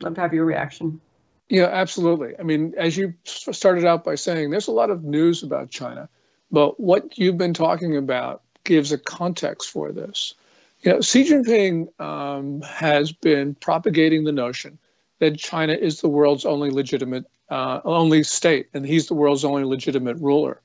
Love 0.00 0.14
to 0.14 0.20
have 0.20 0.34
your 0.34 0.44
reaction. 0.44 1.00
Yeah, 1.48 1.64
absolutely. 1.64 2.34
I 2.38 2.42
mean, 2.42 2.74
as 2.76 2.96
you 2.96 3.14
started 3.24 3.84
out 3.84 4.04
by 4.04 4.16
saying, 4.16 4.50
there's 4.50 4.68
a 4.68 4.72
lot 4.72 4.90
of 4.90 5.02
news 5.02 5.42
about 5.42 5.70
China, 5.70 6.08
but 6.50 6.78
what 6.78 7.18
you've 7.18 7.38
been 7.38 7.54
talking 7.54 7.96
about 7.96 8.42
gives 8.64 8.92
a 8.92 8.98
context 8.98 9.70
for 9.70 9.90
this. 9.92 10.34
You 10.82 10.92
know, 10.92 11.00
Xi 11.00 11.24
Jinping 11.24 12.00
um, 12.00 12.60
has 12.60 13.12
been 13.12 13.54
propagating 13.54 14.24
the 14.24 14.32
notion 14.32 14.78
that 15.18 15.38
China 15.38 15.72
is 15.72 16.00
the 16.00 16.08
world's 16.08 16.44
only 16.44 16.70
legitimate, 16.70 17.24
uh, 17.50 17.80
only 17.84 18.22
state, 18.22 18.68
and 18.74 18.86
he's 18.86 19.08
the 19.08 19.14
world's 19.14 19.44
only 19.44 19.64
legitimate 19.64 20.18
ruler. 20.18 20.60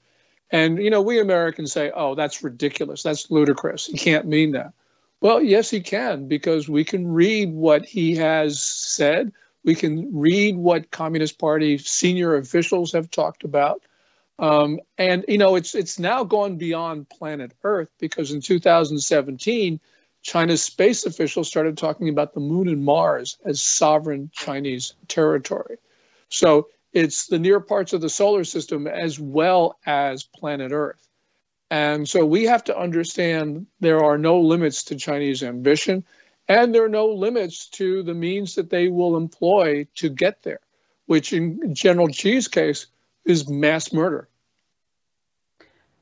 And 0.51 0.77
you 0.77 0.91
know, 0.91 1.01
we 1.01 1.19
Americans 1.19 1.71
say, 1.71 1.91
"Oh, 1.95 2.13
that's 2.13 2.43
ridiculous. 2.43 3.01
That's 3.01 3.31
ludicrous. 3.31 3.87
He 3.87 3.97
can't 3.97 4.27
mean 4.27 4.51
that." 4.51 4.73
Well, 5.23 5.41
yes, 5.41 5.69
he 5.69 5.79
can 5.79 6.27
because 6.27 6.67
we 6.67 6.83
can 6.83 7.07
read 7.07 7.53
what 7.53 7.85
he 7.85 8.17
has 8.17 8.61
said. 8.61 9.31
We 9.63 9.73
can 9.73 10.09
read 10.13 10.57
what 10.57 10.91
Communist 10.91 11.39
Party 11.39 11.77
senior 11.77 12.35
officials 12.35 12.91
have 12.91 13.09
talked 13.09 13.45
about. 13.45 13.83
Um, 14.37 14.81
and 14.97 15.23
you 15.29 15.37
know, 15.37 15.55
it's 15.55 15.75
it's 15.75 15.97
now 15.97 16.25
gone 16.25 16.57
beyond 16.57 17.07
planet 17.07 17.53
Earth 17.63 17.87
because 18.01 18.33
in 18.33 18.41
2017 18.41 19.79
China's 20.23 20.61
space 20.61 21.05
officials 21.05 21.47
started 21.47 21.77
talking 21.77 22.09
about 22.09 22.33
the 22.33 22.41
moon 22.41 22.67
and 22.67 22.83
Mars 22.83 23.37
as 23.45 23.61
sovereign 23.61 24.29
Chinese 24.33 24.93
territory. 25.07 25.77
So 26.27 26.67
it's 26.91 27.27
the 27.27 27.39
near 27.39 27.61
parts 27.61 27.93
of 27.93 28.01
the 28.01 28.09
solar 28.09 28.43
system 28.43 28.87
as 28.87 29.21
well 29.21 29.79
as 29.85 30.25
planet 30.25 30.73
Earth. 30.73 31.07
And 31.73 32.07
so 32.07 32.23
we 32.23 32.43
have 32.43 32.65
to 32.65 32.77
understand 32.77 33.65
there 33.79 34.03
are 34.03 34.19
no 34.19 34.41
limits 34.41 34.83
to 34.85 34.95
Chinese 34.95 35.41
ambition. 35.41 36.03
And 36.47 36.71
there 36.71 36.83
are 36.83 36.97
no 37.01 37.07
limits 37.07 37.67
to 37.69 38.03
the 38.03 38.13
means 38.13 38.53
that 38.55 38.69
they 38.69 38.89
will 38.89 39.17
employ 39.17 39.87
to 39.95 40.09
get 40.09 40.43
there, 40.43 40.59
which 41.07 41.33
in 41.33 41.73
General 41.73 42.09
Xi's 42.13 42.47
case 42.47 42.85
is 43.25 43.49
mass 43.49 43.91
murder. 43.91 44.29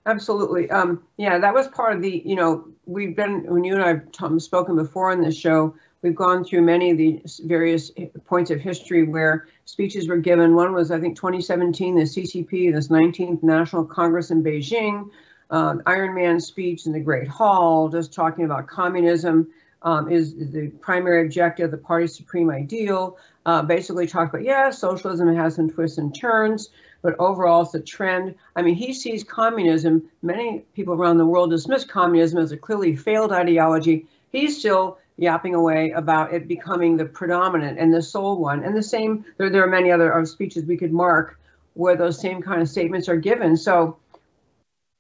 Absolutely. 0.06 0.70
Um, 0.70 1.04
yeah, 1.16 1.40
that 1.40 1.54
was 1.54 1.70
part 1.70 1.96
of 1.96 2.02
the, 2.02 2.22
you 2.26 2.36
know, 2.36 2.68
we've 2.86 3.16
been, 3.16 3.46
when 3.46 3.64
you 3.64 3.74
and 3.74 3.82
I 3.82 3.88
have 3.88 4.12
t- 4.12 4.40
spoken 4.40 4.76
before 4.76 5.12
on 5.12 5.22
this 5.22 5.38
show, 5.38 5.74
we've 6.02 6.16
gone 6.16 6.44
through 6.44 6.64
many 6.64 6.92
of 6.92 6.98
the 6.98 7.22
various 7.46 7.92
points 8.26 8.52
of 8.52 8.60
history 8.60 9.04
where 9.04 9.48
speeches 9.64 10.10
were 10.10 10.18
given. 10.18 10.54
One 10.54 10.74
was, 10.74 10.92
I 10.92 11.00
think, 11.00 11.16
2017, 11.16 11.96
the 11.96 12.02
CCP, 12.02 12.74
this 12.74 12.90
19th 12.90 13.42
National 13.42 13.86
Congress 13.86 14.32
in 14.32 14.44
Beijing, 14.44 15.10
uh, 15.52 15.76
Iron 15.86 16.16
Man 16.16 16.40
speech 16.40 16.86
in 16.86 16.94
the 16.94 17.00
Great 17.00 17.28
Hall, 17.28 17.90
just 17.90 18.14
talking 18.14 18.46
about 18.46 18.68
communism 18.68 19.48
um, 19.84 20.12
is, 20.12 20.34
is, 20.34 20.52
the 20.52 20.70
primary 20.70 21.26
objective, 21.26 21.72
the 21.72 21.78
party's 21.78 22.16
supreme 22.16 22.50
ideal. 22.50 23.18
Uh, 23.46 23.62
basically, 23.62 24.08
talk 24.08 24.30
about, 24.30 24.44
yeah, 24.44 24.70
socialism 24.70 25.36
has 25.36 25.56
some 25.56 25.70
twists 25.70 25.98
and 25.98 26.14
turns 26.16 26.70
but 27.02 27.16
overall 27.20 27.64
it's 27.64 27.74
a 27.74 27.80
trend. 27.80 28.36
I 28.56 28.62
mean, 28.62 28.76
he 28.76 28.94
sees 28.94 29.24
communism, 29.24 30.04
many 30.22 30.60
people 30.76 30.94
around 30.94 31.18
the 31.18 31.26
world 31.26 31.50
dismiss 31.50 31.84
communism 31.84 32.40
as 32.40 32.52
a 32.52 32.58
clearly 32.58 32.96
failed 32.96 33.32
ideology. 33.32 34.06
He's 34.32 34.60
still 34.60 34.98
yapping 35.18 35.56
away 35.56 35.92
about 35.92 36.34
it 36.34 36.48
becoming 36.48 36.98
the 36.98 37.06
predominant 37.06 37.78
and 37.78 37.94
the 37.94 38.02
sole 38.02 38.38
one. 38.38 38.64
And 38.64 38.76
the 38.76 38.84
same, 38.84 39.26
there, 39.38 39.50
there 39.50 39.64
are 39.64 39.70
many 39.70 39.92
other 39.92 40.14
uh, 40.14 40.26
speeches 40.26 40.66
we 40.66 40.78
could 40.78 40.94
mark 40.94 41.40
where 41.74 41.96
those 41.96 42.20
same 42.20 42.42
kind 42.42 42.62
of 42.62 42.70
statements 42.70 43.08
are 43.08 43.18
given. 43.18 43.56
So, 43.58 43.98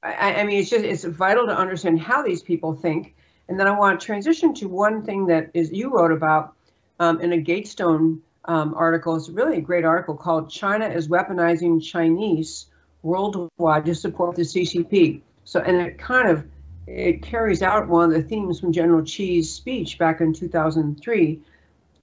I, 0.04 0.36
I 0.36 0.44
mean, 0.44 0.60
it's 0.60 0.70
just, 0.70 0.84
it's 0.84 1.04
vital 1.04 1.46
to 1.48 1.58
understand 1.58 2.00
how 2.02 2.24
these 2.24 2.42
people 2.42 2.74
think. 2.74 3.16
And 3.48 3.60
then 3.60 3.68
I 3.68 3.78
want 3.78 4.00
to 4.00 4.06
transition 4.06 4.54
to 4.56 4.68
one 4.68 5.04
thing 5.04 5.28
that 5.28 5.52
is 5.54 5.72
you 5.72 5.94
wrote 5.94 6.12
about 6.12 6.56
um, 7.00 7.20
in 7.22 7.34
a 7.34 7.38
Gatestone 7.38 8.22
um, 8.46 8.74
article. 8.76 9.16
It's 9.16 9.30
really 9.30 9.58
a 9.58 9.62
great 9.62 9.86
article 9.86 10.16
called 10.16 10.50
China 10.50 10.88
is 10.88 11.08
Weaponizing 11.08 11.84
Chinese 11.84 12.68
Worldwide 13.04 13.86
to 13.86 13.96
Support 13.96 14.36
the 14.36 14.44
CCP. 14.44 15.22
So, 15.44 15.60
and 15.60 15.78
it 15.78 15.98
kind 15.98 16.30
of 16.30 16.46
it 16.88 17.22
carries 17.22 17.62
out 17.62 17.88
one 17.88 18.06
of 18.06 18.12
the 18.12 18.24
themes 18.24 18.60
from 18.60 18.74
General 18.74 19.06
Xi's 19.06 19.52
speech 19.52 19.98
back 19.98 20.22
in 20.22 20.34
2003. 20.34 21.40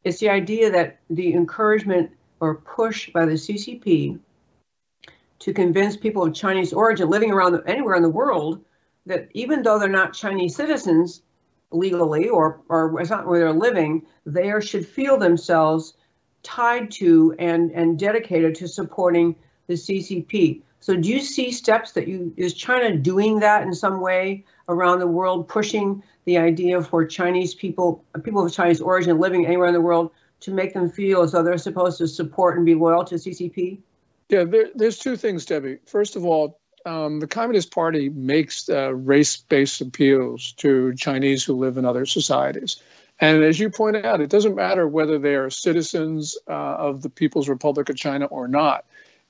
It's 0.04 0.20
the 0.20 0.28
idea 0.30 0.70
that 0.70 0.98
the 1.10 1.34
encouragement 1.34 2.12
or 2.40 2.54
push 2.54 3.10
by 3.10 3.26
the 3.26 3.32
CCP 3.32 4.18
to 5.40 5.52
convince 5.52 5.96
people 5.96 6.24
of 6.24 6.34
Chinese 6.34 6.72
origin 6.72 7.08
living 7.08 7.30
around 7.30 7.60
anywhere 7.66 7.94
in 7.94 8.02
the 8.02 8.08
world 8.08 8.64
that 9.06 9.28
even 9.32 9.62
though 9.62 9.78
they're 9.78 9.88
not 9.88 10.12
Chinese 10.12 10.56
citizens 10.56 11.22
legally 11.70 12.28
or 12.28 12.60
or 12.68 13.00
it's 13.00 13.10
not 13.10 13.26
where 13.26 13.40
they're 13.40 13.52
living, 13.52 14.04
they 14.26 14.52
should 14.60 14.86
feel 14.86 15.16
themselves 15.16 15.94
tied 16.42 16.90
to 16.90 17.34
and, 17.38 17.70
and 17.72 17.98
dedicated 17.98 18.54
to 18.54 18.68
supporting 18.68 19.34
the 19.66 19.74
CCP. 19.74 20.62
So 20.80 20.96
do 20.96 21.08
you 21.08 21.20
see 21.20 21.50
steps 21.50 21.92
that 21.92 22.06
you, 22.06 22.32
is 22.36 22.54
China 22.54 22.96
doing 22.96 23.40
that 23.40 23.62
in 23.62 23.74
some 23.74 24.00
way 24.00 24.44
around 24.68 25.00
the 25.00 25.06
world, 25.06 25.48
pushing 25.48 26.02
the 26.24 26.38
idea 26.38 26.82
for 26.82 27.04
Chinese 27.04 27.54
people, 27.54 28.04
people 28.22 28.44
of 28.44 28.52
Chinese 28.52 28.80
origin 28.80 29.18
living 29.18 29.46
anywhere 29.46 29.66
in 29.66 29.74
the 29.74 29.80
world 29.80 30.10
to 30.40 30.52
make 30.52 30.72
them 30.72 30.88
feel 30.88 31.22
as 31.22 31.32
though 31.32 31.42
they're 31.42 31.58
supposed 31.58 31.98
to 31.98 32.06
support 32.06 32.56
and 32.56 32.64
be 32.64 32.74
loyal 32.74 33.04
to 33.04 33.16
CCP? 33.16 33.78
Yeah, 34.28 34.44
there, 34.44 34.68
there's 34.74 34.98
two 34.98 35.16
things, 35.16 35.46
Debbie. 35.46 35.78
First 35.86 36.16
of 36.16 36.24
all, 36.24 36.60
um, 36.84 37.20
the 37.20 37.26
Communist 37.26 37.72
Party 37.72 38.08
makes 38.08 38.68
uh, 38.68 38.94
race-based 38.94 39.80
appeals 39.80 40.52
to 40.58 40.94
Chinese 40.94 41.44
who 41.44 41.54
live 41.54 41.76
in 41.76 41.84
other 41.84 42.06
societies. 42.06 42.82
And 43.20 43.42
as 43.42 43.58
you 43.58 43.70
point 43.70 43.96
out, 43.96 44.20
it 44.20 44.30
doesn't 44.30 44.54
matter 44.54 44.86
whether 44.86 45.18
they 45.18 45.34
are 45.34 45.50
citizens 45.50 46.38
uh, 46.46 46.52
of 46.52 47.02
the 47.02 47.10
People's 47.10 47.48
Republic 47.48 47.88
of 47.88 47.96
China 47.96 48.26
or 48.26 48.46
not. 48.48 48.84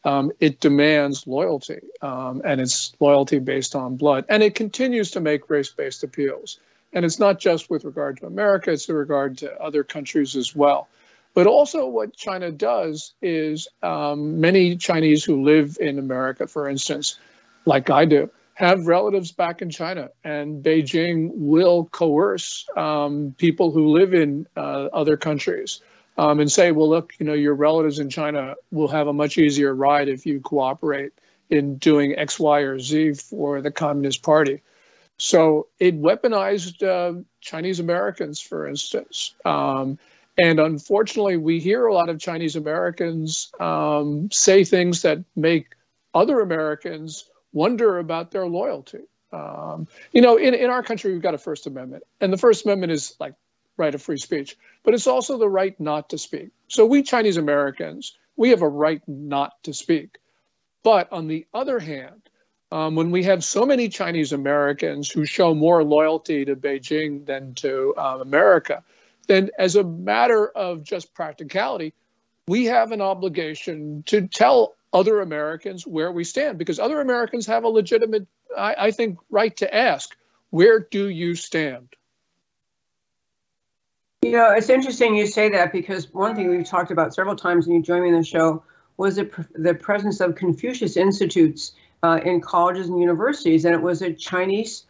Um, 0.05 0.31
it 0.41 0.61
demands 0.61 1.27
loyalty, 1.27 1.81
um, 2.03 2.43
and 2.45 2.61
it's 2.61 2.93
loyalty 3.01 3.39
based 3.39 3.75
on 3.75 3.97
blood. 3.97 4.27
And 4.29 4.43
it 4.43 4.55
continues 4.55 5.13
to 5.13 5.21
make 5.21 5.51
race 5.51 5.71
based 5.71 6.05
appeals. 6.05 6.61
And 6.93 7.05
it's 7.05 7.19
not 7.19 7.39
just 7.39 7.71
with 7.71 7.85
regard 7.85 8.19
to 8.19 8.27
America, 8.27 8.71
it's 8.71 8.89
with 8.89 8.97
regard 8.97 9.39
to 9.39 9.61
other 9.61 9.85
countries 9.85 10.37
as 10.37 10.55
well. 10.55 10.89
But 11.35 11.47
also, 11.47 11.87
what 11.87 12.17
China 12.17 12.51
does 12.51 13.15
is 13.23 13.69
um, 13.83 14.41
many 14.41 14.77
Chinese 14.77 15.25
who 15.25 15.45
live 15.45 15.77
in 15.81 15.99
America, 15.99 16.47
for 16.47 16.69
instance, 16.69 17.19
like 17.65 17.91
I 17.91 18.07
do, 18.07 18.31
have 18.55 18.87
relatives 18.87 19.31
back 19.31 19.63
in 19.63 19.71
China, 19.71 20.11
and 20.25 20.65
Beijing 20.65 21.31
will 21.35 21.85
coerce 21.85 22.67
um, 22.77 23.35
people 23.39 23.71
who 23.71 23.91
live 23.91 24.15
in 24.15 24.49
uh, 24.57 24.89
other 24.93 25.17
countries 25.17 25.81
um, 26.17 26.41
and 26.41 26.51
say, 26.51 26.73
well, 26.73 26.89
look, 26.89 27.13
you 27.21 27.27
know, 27.27 27.35
your 27.35 27.55
relatives 27.55 28.01
in 28.01 28.11
China 28.11 28.57
will 28.73 28.89
have 28.89 29.07
a 29.07 29.13
much 29.13 29.39
easier 29.39 29.73
ride 29.73 30.09
if 30.09 30.27
you 30.27 30.41
cooperate 30.41 31.13
in 31.49 31.77
doing 31.77 32.19
X, 32.19 32.41
Y, 32.41 32.61
or 32.61 32.81
Z 32.81 33.15
for 33.15 33.63
the 33.63 33.71
Communist 33.71 34.23
Party. 34.23 34.63
So 35.19 35.69
it 35.79 36.01
weaponized 36.01 36.83
uh, 36.83 37.23
Chinese 37.41 37.81
Americans, 37.81 38.41
for 38.41 38.67
instance. 38.67 39.35
Um, 39.45 39.99
and 40.39 40.61
unfortunately, 40.61 41.37
we 41.37 41.59
hear 41.59 41.87
a 41.87 41.95
lot 41.95 42.09
of 42.09 42.21
Chinese 42.21 42.57
Americans 42.57 43.51
um, 43.59 44.31
say 44.31 44.65
things 44.65 45.03
that 45.03 45.25
make 45.35 45.75
other 46.15 46.41
Americans 46.41 47.29
wonder 47.53 47.99
about 47.99 48.31
their 48.31 48.47
loyalty. 48.47 49.01
Um, 49.33 49.89
you 50.13 50.23
know, 50.23 50.37
in, 50.37 50.55
in 50.55 50.71
our 50.71 50.83
country, 50.83 51.13
we've 51.13 51.23
got 51.23 51.35
a 51.35 51.39
First 51.39 51.67
Amendment, 51.67 52.05
and 52.21 52.33
the 52.33 52.39
First 52.39 52.65
Amendment 52.65 52.93
is 52.93 53.15
like 53.19 53.35
right 53.77 53.95
of 53.95 54.01
free 54.01 54.17
speech, 54.17 54.57
but 54.85 54.95
it's 54.95 55.07
also 55.07 55.39
the 55.39 55.49
right 55.49 55.79
not 55.81 56.11
to 56.11 56.19
speak. 56.19 56.51
So 56.69 56.87
we 56.87 57.03
Chinese 57.03 57.37
Americans, 57.37 58.17
we 58.37 58.51
have 58.51 58.63
a 58.63 58.69
right 58.69 59.03
not 59.07 59.53
to 59.65 59.75
speak. 59.75 60.19
But 60.83 61.13
on 61.13 61.27
the 61.27 61.47
other 61.53 61.79
hand, 61.79 62.23
um, 62.71 62.95
when 62.95 63.11
we 63.11 63.25
have 63.25 63.43
so 63.43 63.67
many 63.67 63.89
Chinese 63.89 64.33
Americans 64.33 65.11
who 65.11 65.25
show 65.25 65.55
more 65.55 65.83
loyalty 65.83 66.45
to 66.45 66.55
Beijing 66.55 67.27
than 67.27 67.55
to 67.55 67.95
um, 67.97 68.21
America, 68.21 68.85
then 69.29 69.51
as 69.59 69.77
a 69.77 69.85
matter 69.85 70.49
of 70.49 70.83
just 70.83 71.15
practicality, 71.15 71.95
we 72.49 72.65
have 72.65 72.93
an 72.93 73.01
obligation 73.01 74.03
to 74.07 74.27
tell 74.27 74.75
other 74.93 75.21
Americans 75.21 75.87
where 75.87 76.11
we 76.11 76.25
stand 76.25 76.59
because 76.59 76.79
other 76.79 77.01
Americans 77.01 77.47
have 77.47 77.65
a 77.65 77.69
legitimate, 77.69 78.27
I, 78.57 78.75
I 78.79 78.91
think, 78.91 79.19
right 79.31 79.55
to 79.59 79.73
ask, 79.73 80.17
where 80.51 80.81
do 80.81 81.09
you 81.09 81.35
stand? 81.35 81.89
You 84.23 84.33
know, 84.33 84.51
it's 84.51 84.71
interesting 84.71 85.15
you 85.15 85.27
say 85.27 85.51
that 85.51 85.73
because 85.73 86.13
one 86.13 86.35
thing 86.35 86.49
we've 86.49 86.67
talked 86.67 86.91
about 86.91 87.15
several 87.15 87.37
times 87.37 87.67
when 87.67 87.77
you 87.77 87.83
joined 87.83 88.03
me 88.03 88.09
in 88.09 88.17
the 88.17 88.25
show 88.25 88.63
was 88.97 89.17
the, 89.17 89.31
the 89.55 89.75
presence 89.75 90.21
of 90.21 90.35
Confucius 90.35 90.97
Institutes 90.97 91.73
uh, 92.03 92.21
in 92.25 92.41
colleges 92.41 92.89
and 92.89 92.99
universities. 92.99 93.65
And 93.65 93.75
it 93.75 93.81
was 93.81 94.03
a 94.03 94.13
Chinese, 94.13 94.87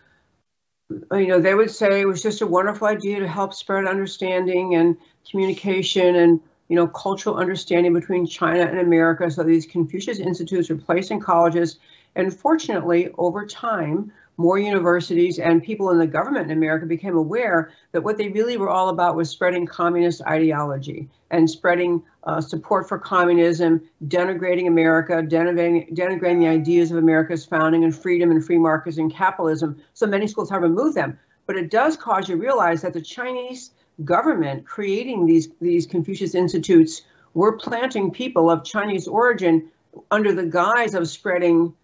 you 0.91 1.27
know, 1.27 1.41
they 1.41 1.55
would 1.55 1.71
say 1.71 2.01
it 2.01 2.07
was 2.07 2.23
just 2.23 2.41
a 2.41 2.47
wonderful 2.47 2.87
idea 2.89 3.21
to 3.21 3.29
help 3.29 3.55
spread 3.55 3.87
understanding 3.87 4.75
and 4.75 4.97
communication 5.29 6.17
and 6.17 6.41
you 6.69 6.77
know, 6.77 6.87
cultural 6.87 7.37
understanding 7.37 7.95
between 7.95 8.27
China 8.27 8.61
and 8.61 8.79
America. 8.79 9.31
So 9.31 9.43
these 9.43 9.67
Confucius 9.67 10.19
Institutes 10.19 10.69
were 10.69 10.77
placed 10.77 11.11
in 11.11 11.21
colleges. 11.21 11.79
And 12.15 12.35
fortunately, 12.35 13.11
over 13.17 13.47
time, 13.47 14.13
more 14.39 14.57
universities 14.59 15.41
and 15.41 15.63
people 15.63 15.91
in 15.91 15.99
the 15.99 16.07
government 16.07 16.51
in 16.51 16.57
America 16.57 16.87
became 16.87 17.17
aware 17.17 17.73
that 17.93 18.03
what 18.03 18.17
they 18.17 18.29
really 18.29 18.57
were 18.57 18.71
all 18.71 18.89
about 18.89 19.17
was 19.17 19.29
spreading 19.29 19.67
communist 19.67 20.23
ideology 20.23 21.09
and 21.31 21.51
spreading 21.51 22.01
uh, 22.23 22.41
support 22.41 22.89
for 22.89 22.99
communism, 22.99 23.83
denigrating 24.07 24.69
America, 24.69 25.15
denigrating, 25.15 25.93
denigrating 25.93 26.39
the 26.39 26.47
ideas 26.47 26.93
of 26.93 26.99
America's 26.99 27.45
founding 27.45 27.83
and 27.83 27.95
freedom 27.95 28.31
and 28.31 28.47
free 28.47 28.59
markets 28.59 28.97
and 28.97 29.13
capitalism. 29.13 29.77
So 29.93 30.07
many 30.07 30.29
schools 30.29 30.49
have 30.51 30.63
removed 30.63 30.97
them. 30.97 31.19
But 31.47 31.57
it 31.57 31.71
does 31.71 31.97
cause 31.97 32.29
you 32.29 32.37
to 32.37 32.41
realize 32.41 32.83
that 32.83 32.93
the 32.93 33.03
Chinese 33.03 33.73
government 34.05 34.65
creating 34.67 35.27
these 35.27 35.49
these 35.61 35.87
Confucius 35.87 36.37
institutes 36.37 37.03
were 37.35 37.57
planting 37.57 38.13
people 38.13 38.51
of 38.51 38.65
Chinese 38.65 39.09
origin 39.09 39.69
under 40.11 40.33
the 40.33 40.45
guise 40.45 40.95
of 40.95 41.09
spreading 41.09 41.75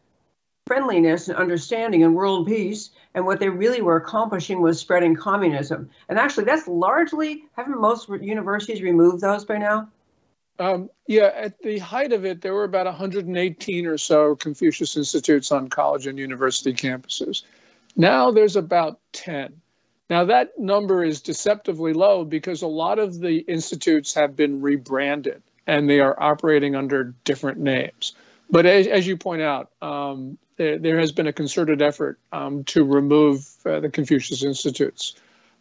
friendliness 0.67 1.29
and 1.29 1.37
understanding 1.37 2.03
and 2.03 2.15
world 2.15 2.47
peace. 2.47 2.91
And 3.15 3.27
what 3.27 3.39
they 3.39 3.49
really 3.49 3.83
were 3.83 3.97
accomplishing 3.97 4.61
was 4.61 4.81
spreading 4.81 5.15
communism. 5.15 5.91
And 6.09 6.19
actually, 6.19 6.45
that's 6.45 6.67
largely, 6.67 7.45
haven't 7.57 7.81
most 7.81 8.09
universities 8.09 8.83
removed 8.83 9.21
those 9.21 9.45
by 9.45 9.59
now? 9.59 9.89
Um, 10.59 10.89
yeah, 11.07 11.31
at 11.35 11.59
the 11.61 11.79
height 11.79 12.13
of 12.13 12.25
it, 12.25 12.41
there 12.41 12.55
were 12.55 12.65
about 12.65 12.87
118 12.87 13.87
or 13.87 13.99
so 13.99 14.37
Confucius 14.37 14.97
Institutes 14.97 15.51
on 15.51 15.69
college 15.69 16.07
and 16.07 16.19
university 16.19 16.73
campuses. 16.73 17.43
Now 17.97 18.31
there's 18.31 18.57
about 18.57 19.01
10. 19.13 19.61
Now, 20.11 20.27
that 20.27 20.59
number 20.59 21.03
is 21.03 21.23
deceptively 21.23 21.93
low 21.93 22.25
because 22.25 22.63
a 22.63 22.67
lot 22.67 22.99
of 22.99 23.19
the 23.19 23.39
institutes 23.39 24.15
have 24.15 24.37
been 24.37 24.61
rebranded 24.61 25.43
and 25.67 25.89
they 25.89 26.01
are 26.01 26.21
operating 26.23 26.77
under 26.77 27.15
different 27.25 27.59
names. 27.59 28.13
But 28.51 28.67
as, 28.67 28.87
as 28.87 29.07
you 29.07 29.17
point 29.17 29.41
out, 29.41 29.71
um, 29.81 30.37
there, 30.57 30.79
there, 30.79 30.99
has 30.99 31.13
been 31.13 31.27
a 31.27 31.33
concerted 31.33 31.83
effort 31.83 32.19
um, 32.33 32.65
to 32.65 32.85
remove 32.85 33.49
uh, 33.67 33.81
the 33.81 33.91
Confucius 33.91 34.43
Institutes. 34.43 35.15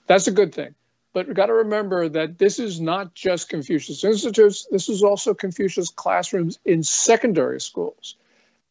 That's 0.08 0.28
a 0.28 0.32
good 0.32 0.54
thing. 0.54 0.76
but 1.14 1.28
we've 1.28 1.36
got 1.36 1.48
to 1.48 1.54
remember 1.54 2.10
that 2.10 2.38
this 2.38 2.60
is 2.60 2.82
not 2.82 3.14
just 3.14 3.50
Confucius 3.50 4.04
Institutes. 4.04 4.68
This 4.72 4.90
is 4.90 5.04
also 5.04 5.34
Confucius 5.34 5.90
classrooms 5.90 6.60
in 6.66 6.84
secondary 6.84 7.62
schools. 7.62 8.16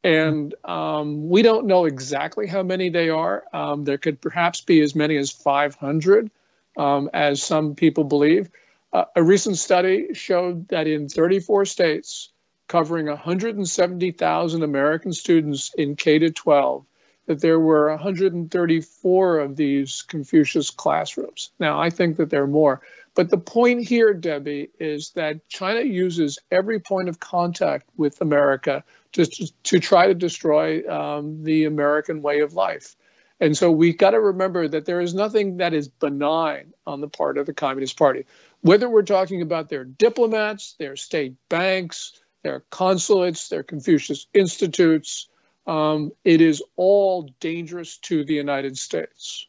And 0.05 0.55
um, 0.65 1.29
we 1.29 1.43
don't 1.43 1.67
know 1.67 1.85
exactly 1.85 2.47
how 2.49 2.63
many 2.63 2.91
they 2.91 3.09
are. 3.09 3.45
Um, 3.53 3.85
there 3.85 3.99
could 3.99 4.21
perhaps 4.21 4.61
be 4.61 4.81
as 4.81 4.97
many 4.97 5.17
as 5.17 5.31
500, 5.31 6.31
um, 6.77 7.09
as 7.15 7.43
some 7.43 7.75
people 7.77 8.05
believe. 8.05 8.51
Uh, 8.93 9.05
a 9.15 9.23
recent 9.23 9.59
study 9.59 10.09
showed 10.13 10.69
that 10.69 10.87
in 10.87 11.09
34 11.09 11.65
states, 11.67 12.31
covering 12.69 13.07
170,000 13.07 14.63
American 14.63 15.13
students 15.13 15.73
in 15.75 15.97
K 15.97 16.19
to 16.19 16.31
12, 16.31 16.85
that 17.27 17.41
there 17.41 17.61
were 17.61 17.91
134 17.91 19.39
of 19.39 19.57
these 19.57 20.03
Confucius 20.03 20.71
classrooms. 20.71 21.51
Now, 21.59 21.81
I 21.81 21.91
think 21.91 22.17
that 22.17 22.31
there 22.31 22.43
are 22.43 22.49
more. 22.49 22.81
But 23.15 23.29
the 23.29 23.39
point 23.39 23.87
here, 23.87 24.15
Debbie, 24.15 24.71
is 24.81 25.11
that 25.11 25.47
China 25.49 25.83
uses 25.83 26.39
every 26.51 26.81
point 26.81 27.09
of 27.09 27.21
contact 27.21 27.89
with 27.97 28.21
America 28.21 28.83
to, 29.13 29.27
to 29.65 29.79
try 29.79 30.07
to 30.07 30.15
destroy 30.15 30.89
um, 30.91 31.45
the 31.45 31.67
American 31.67 32.23
way 32.23 32.41
of 32.41 32.55
life. 32.55 32.97
And 33.39 33.57
so 33.57 33.71
we've 33.71 33.99
got 33.99 34.13
to 34.13 34.21
remember 34.21 34.69
that 34.69 34.87
there 34.87 35.01
is 35.01 35.15
nothing 35.15 35.57
that 35.57 35.75
is 35.75 35.89
benign 35.89 36.73
on 36.87 37.01
the 37.01 37.09
part 37.09 37.37
of 37.37 37.47
the 37.47 37.53
Communist 37.53 37.99
Party. 37.99 38.25
Whether 38.61 38.89
we're 38.89 39.03
talking 39.03 39.43
about 39.43 39.69
their 39.69 39.85
diplomats, 39.85 40.75
their 40.79 40.95
state 40.95 41.35
banks, 41.49 42.22
their 42.43 42.61
consulates, 42.71 43.49
their 43.49 43.63
Confucius 43.63 44.27
institutes, 44.35 45.29
um, 45.67 46.13
it 46.25 46.41
is 46.41 46.63
all 46.77 47.31
dangerous 47.41 47.99
to 47.99 48.25
the 48.25 48.35
United 48.35 48.77
States. 48.77 49.47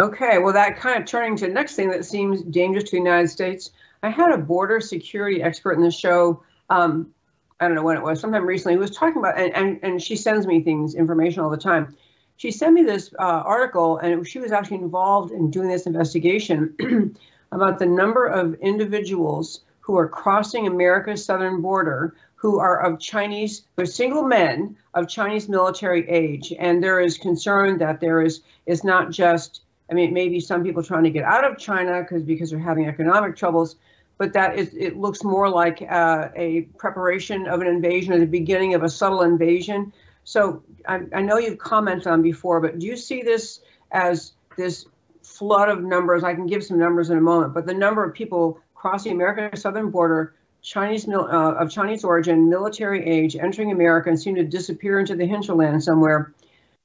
Okay, 0.00 0.38
well, 0.38 0.54
that 0.54 0.78
kind 0.78 1.00
of 1.00 1.06
turning 1.06 1.36
to 1.36 1.46
the 1.46 1.52
next 1.52 1.76
thing 1.76 1.90
that 1.90 2.04
seems 2.04 2.42
dangerous 2.42 2.84
to 2.84 2.90
the 2.92 2.96
United 2.96 3.28
States. 3.28 3.70
I 4.02 4.08
had 4.08 4.32
a 4.32 4.38
border 4.38 4.80
security 4.80 5.42
expert 5.42 5.74
in 5.74 5.82
the 5.82 5.90
show. 5.90 6.42
Um, 6.70 7.14
I 7.60 7.66
don't 7.66 7.76
know 7.76 7.84
when 7.84 7.96
it 7.96 8.02
was, 8.02 8.18
sometime 8.18 8.44
recently, 8.44 8.74
who 8.74 8.80
was 8.80 8.90
talking 8.90 9.18
about, 9.18 9.38
and, 9.38 9.54
and, 9.54 9.78
and 9.82 10.02
she 10.02 10.16
sends 10.16 10.46
me 10.46 10.62
things, 10.62 10.94
information 10.96 11.42
all 11.42 11.50
the 11.50 11.56
time. 11.56 11.94
She 12.36 12.50
sent 12.50 12.74
me 12.74 12.82
this 12.82 13.14
uh, 13.20 13.22
article, 13.22 13.98
and 13.98 14.26
she 14.26 14.40
was 14.40 14.50
actually 14.50 14.78
involved 14.78 15.30
in 15.30 15.50
doing 15.50 15.68
this 15.68 15.86
investigation 15.86 17.14
about 17.52 17.78
the 17.78 17.86
number 17.86 18.26
of 18.26 18.54
individuals 18.54 19.60
who 19.82 19.98
are 19.98 20.08
crossing 20.08 20.66
America's 20.66 21.24
southern 21.24 21.60
border 21.60 22.14
who 22.36 22.58
are 22.58 22.82
of 22.82 22.98
Chinese, 22.98 23.62
they're 23.76 23.86
single 23.86 24.24
men 24.24 24.76
of 24.94 25.08
Chinese 25.08 25.48
military 25.48 26.08
age. 26.08 26.52
And 26.58 26.82
there 26.82 27.00
is 27.00 27.18
concern 27.18 27.78
that 27.78 28.00
there 28.00 28.22
is 28.22 28.40
is 28.66 28.82
not 28.82 29.10
just, 29.10 29.62
I 29.90 29.94
mean, 29.94 30.12
maybe 30.12 30.40
some 30.40 30.64
people 30.64 30.82
trying 30.82 31.04
to 31.04 31.10
get 31.10 31.24
out 31.24 31.44
of 31.44 31.58
China 31.58 32.00
because 32.00 32.22
because 32.22 32.50
they're 32.50 32.58
having 32.58 32.86
economic 32.88 33.36
troubles, 33.36 33.76
but 34.18 34.32
that 34.32 34.58
is, 34.58 34.74
it 34.74 34.96
looks 34.96 35.22
more 35.24 35.48
like 35.48 35.82
uh, 35.88 36.28
a 36.34 36.62
preparation 36.78 37.46
of 37.46 37.60
an 37.60 37.66
invasion 37.66 38.12
or 38.12 38.18
the 38.18 38.26
beginning 38.26 38.74
of 38.74 38.82
a 38.82 38.88
subtle 38.88 39.22
invasion. 39.22 39.92
So 40.24 40.62
I, 40.86 41.00
I 41.12 41.22
know 41.22 41.38
you've 41.38 41.58
commented 41.58 42.06
on 42.06 42.22
before, 42.22 42.60
but 42.60 42.78
do 42.78 42.86
you 42.86 42.96
see 42.96 43.22
this 43.22 43.60
as 43.90 44.32
this 44.56 44.86
flood 45.22 45.68
of 45.68 45.82
numbers? 45.82 46.22
I 46.22 46.34
can 46.34 46.46
give 46.46 46.62
some 46.62 46.78
numbers 46.78 47.10
in 47.10 47.18
a 47.18 47.20
moment, 47.20 47.54
but 47.54 47.66
the 47.66 47.74
number 47.74 48.04
of 48.04 48.14
people 48.14 48.60
crossing 48.82 49.12
America's 49.12 49.62
southern 49.62 49.90
border 49.90 50.34
Chinese 50.60 51.08
uh, 51.08 51.20
of 51.20 51.70
Chinese 51.70 52.02
origin, 52.02 52.50
military 52.50 53.06
age, 53.06 53.36
entering 53.36 53.70
America 53.70 54.08
and 54.08 54.20
seem 54.20 54.34
to 54.34 54.42
disappear 54.42 54.98
into 54.98 55.14
the 55.14 55.24
hinterland 55.24 55.84
somewhere. 55.84 56.34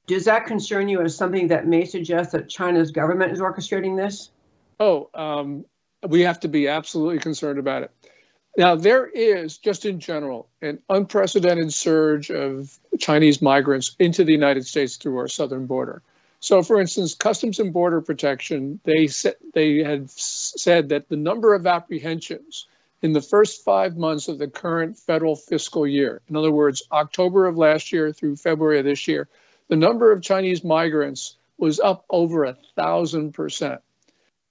Does 0.05 0.23
that 0.25 0.45
concern 0.45 0.87
you 0.89 1.01
as 1.01 1.17
something 1.17 1.47
that 1.47 1.65
may 1.65 1.85
suggest 1.85 2.33
that 2.33 2.49
China's 2.49 2.91
government 2.91 3.31
is 3.31 3.39
orchestrating 3.39 3.97
this? 3.97 4.29
Oh, 4.79 5.09
um, 5.15 5.65
we 6.07 6.21
have 6.21 6.39
to 6.41 6.47
be 6.47 6.67
absolutely 6.67 7.17
concerned 7.17 7.57
about 7.57 7.81
it. 7.81 7.91
Now, 8.57 8.75
there 8.75 9.07
is, 9.07 9.57
just 9.57 9.83
in 9.83 9.99
general, 9.99 10.49
an 10.61 10.77
unprecedented 10.89 11.73
surge 11.73 12.29
of 12.29 12.77
Chinese 12.99 13.41
migrants 13.41 13.95
into 13.97 14.23
the 14.23 14.31
United 14.31 14.67
States 14.67 14.97
through 14.97 15.17
our 15.17 15.27
southern 15.27 15.65
border. 15.65 16.03
So, 16.39 16.61
for 16.61 16.79
instance, 16.79 17.15
Customs 17.15 17.59
and 17.59 17.73
Border 17.73 18.01
Protection, 18.01 18.79
they, 18.83 19.09
they 19.53 19.79
had 19.79 20.09
said 20.09 20.89
that 20.89 21.09
the 21.09 21.17
number 21.17 21.53
of 21.53 21.65
apprehensions 21.65 22.67
in 23.01 23.13
the 23.13 23.21
first 23.21 23.63
five 23.63 23.97
months 23.97 24.27
of 24.27 24.37
the 24.37 24.47
current 24.47 24.97
federal 24.97 25.35
fiscal 25.35 25.87
year, 25.87 26.21
in 26.29 26.35
other 26.35 26.51
words, 26.51 26.83
October 26.91 27.47
of 27.47 27.57
last 27.57 27.91
year 27.91 28.11
through 28.11 28.35
February 28.35 28.79
of 28.79 28.85
this 28.85 29.07
year, 29.07 29.27
the 29.67 29.75
number 29.75 30.11
of 30.11 30.21
Chinese 30.21 30.63
migrants 30.63 31.35
was 31.57 31.79
up 31.79 32.05
over 32.09 32.45
a 32.45 32.57
thousand 32.75 33.33
percent. 33.33 33.81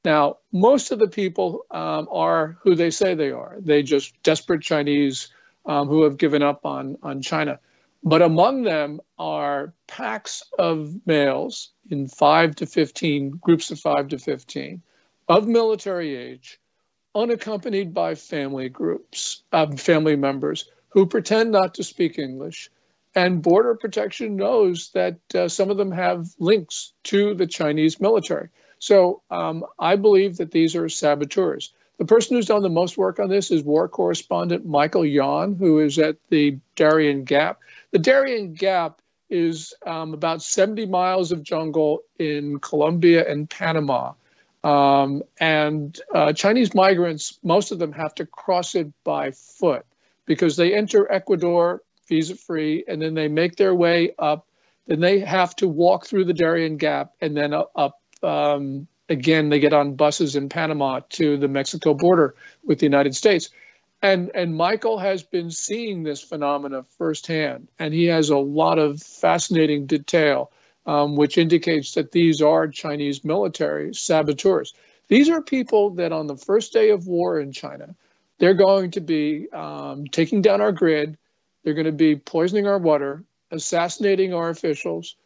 Now, 0.04 0.38
most 0.52 0.92
of 0.92 0.98
the 0.98 1.08
people 1.08 1.66
um, 1.70 2.08
are 2.10 2.58
who 2.62 2.74
they 2.74 2.90
say 2.90 3.14
they 3.14 3.30
are. 3.30 3.56
They 3.58 3.82
just 3.82 4.22
desperate 4.22 4.62
Chinese 4.62 5.28
um, 5.64 5.88
who 5.88 6.02
have 6.04 6.16
given 6.16 6.42
up 6.42 6.64
on, 6.64 6.98
on 7.02 7.22
China. 7.22 7.58
But 8.06 8.22
among 8.22 8.62
them 8.62 9.00
are 9.18 9.74
packs 9.88 10.44
of 10.56 10.94
males 11.06 11.72
in 11.90 12.06
five 12.06 12.54
to 12.56 12.66
15, 12.66 13.30
groups 13.30 13.72
of 13.72 13.80
five 13.80 14.06
to 14.08 14.18
15, 14.18 14.80
of 15.28 15.48
military 15.48 16.14
age, 16.14 16.60
unaccompanied 17.16 17.92
by 17.92 18.14
family 18.14 18.68
groups, 18.68 19.42
uh, 19.50 19.66
family 19.72 20.14
members 20.14 20.70
who 20.90 21.06
pretend 21.06 21.50
not 21.50 21.74
to 21.74 21.82
speak 21.82 22.16
English. 22.16 22.70
And 23.16 23.42
Border 23.42 23.74
Protection 23.74 24.36
knows 24.36 24.92
that 24.94 25.18
uh, 25.34 25.48
some 25.48 25.70
of 25.70 25.76
them 25.76 25.90
have 25.90 26.28
links 26.38 26.92
to 27.04 27.34
the 27.34 27.48
Chinese 27.48 28.00
military. 28.00 28.50
So 28.78 29.22
um, 29.30 29.64
I 29.80 29.96
believe 29.96 30.36
that 30.36 30.52
these 30.52 30.76
are 30.76 30.88
saboteurs. 30.88 31.72
The 31.98 32.04
person 32.04 32.36
who's 32.36 32.46
done 32.46 32.62
the 32.62 32.68
most 32.68 32.98
work 32.98 33.18
on 33.18 33.28
this 33.28 33.50
is 33.50 33.62
war 33.62 33.88
correspondent 33.88 34.66
Michael 34.66 35.04
Yon, 35.04 35.54
who 35.54 35.78
is 35.80 35.98
at 35.98 36.16
the 36.28 36.58
Darien 36.74 37.24
Gap. 37.24 37.60
The 37.90 37.98
Darien 37.98 38.52
Gap 38.52 39.00
is 39.30 39.74
um, 39.84 40.12
about 40.12 40.42
70 40.42 40.86
miles 40.86 41.32
of 41.32 41.42
jungle 41.42 42.02
in 42.18 42.58
Colombia 42.60 43.28
and 43.28 43.48
Panama. 43.48 44.12
Um, 44.62 45.22
and 45.40 45.98
uh, 46.14 46.32
Chinese 46.32 46.74
migrants, 46.74 47.38
most 47.42 47.72
of 47.72 47.78
them 47.78 47.92
have 47.92 48.14
to 48.16 48.26
cross 48.26 48.74
it 48.74 48.92
by 49.04 49.30
foot 49.30 49.86
because 50.26 50.56
they 50.56 50.74
enter 50.74 51.10
Ecuador 51.10 51.82
visa 52.08 52.36
free 52.36 52.84
and 52.86 53.00
then 53.00 53.14
they 53.14 53.28
make 53.28 53.56
their 53.56 53.74
way 53.74 54.14
up. 54.18 54.46
Then 54.86 55.00
they 55.00 55.20
have 55.20 55.56
to 55.56 55.68
walk 55.68 56.06
through 56.06 56.26
the 56.26 56.34
Darien 56.34 56.76
Gap 56.76 57.12
and 57.20 57.36
then 57.36 57.54
up. 57.54 58.00
Um, 58.22 58.88
again, 59.08 59.48
they 59.48 59.58
get 59.58 59.72
on 59.72 59.94
buses 59.94 60.36
in 60.36 60.48
Panama 60.48 61.00
to 61.10 61.36
the 61.36 61.48
Mexico 61.48 61.94
border 61.94 62.34
with 62.64 62.78
the 62.78 62.86
United 62.86 63.14
States. 63.14 63.50
And, 64.02 64.30
and 64.34 64.54
Michael 64.54 64.98
has 64.98 65.22
been 65.22 65.50
seeing 65.50 66.02
this 66.02 66.20
phenomena 66.20 66.84
firsthand, 66.98 67.68
and 67.78 67.94
he 67.94 68.04
has 68.06 68.30
a 68.30 68.38
lot 68.38 68.78
of 68.78 69.02
fascinating 69.02 69.86
detail 69.86 70.50
um, 70.86 71.16
which 71.16 71.36
indicates 71.36 71.92
that 71.94 72.12
these 72.12 72.40
are 72.40 72.68
Chinese 72.68 73.24
military 73.24 73.92
saboteurs. 73.92 74.72
These 75.08 75.28
are 75.28 75.42
people 75.42 75.90
that 75.90 76.12
on 76.12 76.26
the 76.26 76.36
first 76.36 76.72
day 76.72 76.90
of 76.90 77.06
war 77.06 77.40
in 77.40 77.52
China, 77.52 77.94
they're 78.38 78.54
going 78.54 78.92
to 78.92 79.00
be 79.00 79.48
um, 79.52 80.06
taking 80.06 80.42
down 80.42 80.60
our 80.60 80.72
grid, 80.72 81.18
they're 81.64 81.74
going 81.74 81.86
to 81.86 81.92
be 81.92 82.16
poisoning 82.16 82.66
our 82.66 82.78
water, 82.78 83.24
assassinating 83.50 84.32
our 84.32 84.50
officials, 84.50 85.16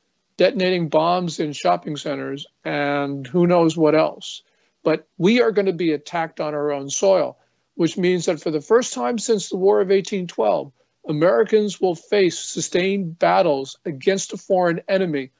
detonating 0.40 0.88
bombs 0.88 1.38
in 1.38 1.52
shopping 1.52 1.98
centers, 1.98 2.46
and 2.64 3.26
who 3.26 3.46
knows 3.46 3.76
what 3.76 3.94
else. 3.94 4.42
But 4.82 5.06
we 5.18 5.42
are 5.42 5.52
going 5.52 5.66
to 5.66 5.74
be 5.74 5.92
attacked 5.92 6.40
on 6.40 6.54
our 6.54 6.72
own 6.72 6.88
soil, 6.88 7.36
which 7.74 7.98
means 7.98 8.24
that 8.24 8.40
for 8.40 8.50
the 8.50 8.62
first 8.62 8.94
time 8.94 9.18
since 9.18 9.50
the 9.50 9.58
War 9.58 9.82
of 9.82 9.88
1812, 9.88 10.72
Americans 11.06 11.78
will 11.78 11.94
face 11.94 12.38
sustained 12.38 13.18
battles 13.18 13.78
against 13.84 14.32
a 14.32 14.38
foreign 14.38 14.80
enemy 14.88 15.30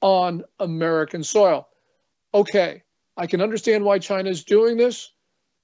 on 0.00 0.42
American 0.58 1.22
soil. 1.22 1.68
Okay, 2.34 2.82
I 3.16 3.28
can 3.28 3.42
understand 3.42 3.84
why 3.84 4.00
China 4.00 4.30
is 4.30 4.42
doing 4.42 4.76
this, 4.76 5.12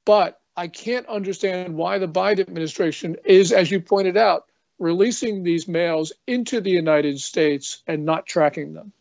but 0.05 0.41
I 0.57 0.69
can't 0.69 1.09
understand 1.09 1.75
why 1.75 1.99
the 1.99 2.07
Biden 2.07 2.39
administration 2.39 3.17
is, 3.25 3.51
as 3.51 3.69
you 3.69 3.81
pointed 3.81 4.17
out, 4.17 4.45
releasing 4.79 5.43
these 5.43 5.67
males 5.69 6.13
into 6.27 6.61
the 6.61 6.71
United 6.71 7.21
States 7.21 7.83
and 7.87 8.05
not 8.05 8.27
tracking 8.27 8.75
them. 8.75 8.93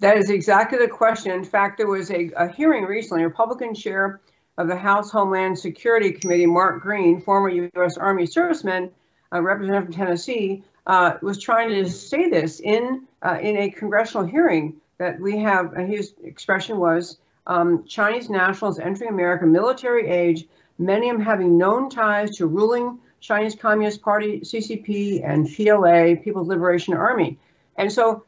That 0.00 0.18
is 0.18 0.28
exactly 0.28 0.78
the 0.78 0.88
question. 0.88 1.32
In 1.32 1.44
fact, 1.44 1.78
there 1.78 1.86
was 1.86 2.10
a, 2.10 2.30
a 2.36 2.48
hearing 2.48 2.84
recently, 2.84 3.22
Republican 3.22 3.74
chair 3.74 4.20
of 4.58 4.68
the 4.68 4.76
House 4.76 5.10
Homeland 5.10 5.58
Security 5.58 6.12
Committee, 6.12 6.46
Mark 6.46 6.82
Green, 6.82 7.20
former 7.20 7.48
U.S. 7.48 7.96
Army 7.96 8.26
serviceman, 8.26 8.90
a 9.32 9.40
representative 9.40 9.86
from 9.86 9.94
Tennessee, 9.94 10.64
uh, 10.86 11.14
was 11.22 11.38
trying 11.38 11.70
to 11.70 11.88
say 11.88 12.28
this 12.28 12.60
in 12.60 13.06
uh, 13.22 13.38
in 13.40 13.56
a 13.56 13.70
congressional 13.70 14.26
hearing 14.26 14.74
that 14.98 15.18
we 15.18 15.38
have. 15.38 15.72
And 15.72 15.88
his 15.88 16.14
expression 16.22 16.78
was 16.78 17.18
um, 17.46 17.84
Chinese 17.84 18.28
nationals 18.28 18.78
entering 18.78 19.10
America, 19.10 19.46
military 19.46 20.08
age, 20.08 20.46
many 20.78 21.08
of 21.08 21.16
them 21.16 21.24
having 21.24 21.56
known 21.56 21.88
ties 21.88 22.36
to 22.36 22.46
ruling 22.46 22.98
Chinese 23.24 23.54
Communist 23.54 24.02
Party, 24.02 24.40
CCP, 24.40 25.26
and 25.26 25.48
PLA, 25.48 26.22
People's 26.22 26.46
Liberation 26.46 26.92
Army. 26.92 27.38
And 27.76 27.90
so 27.90 28.24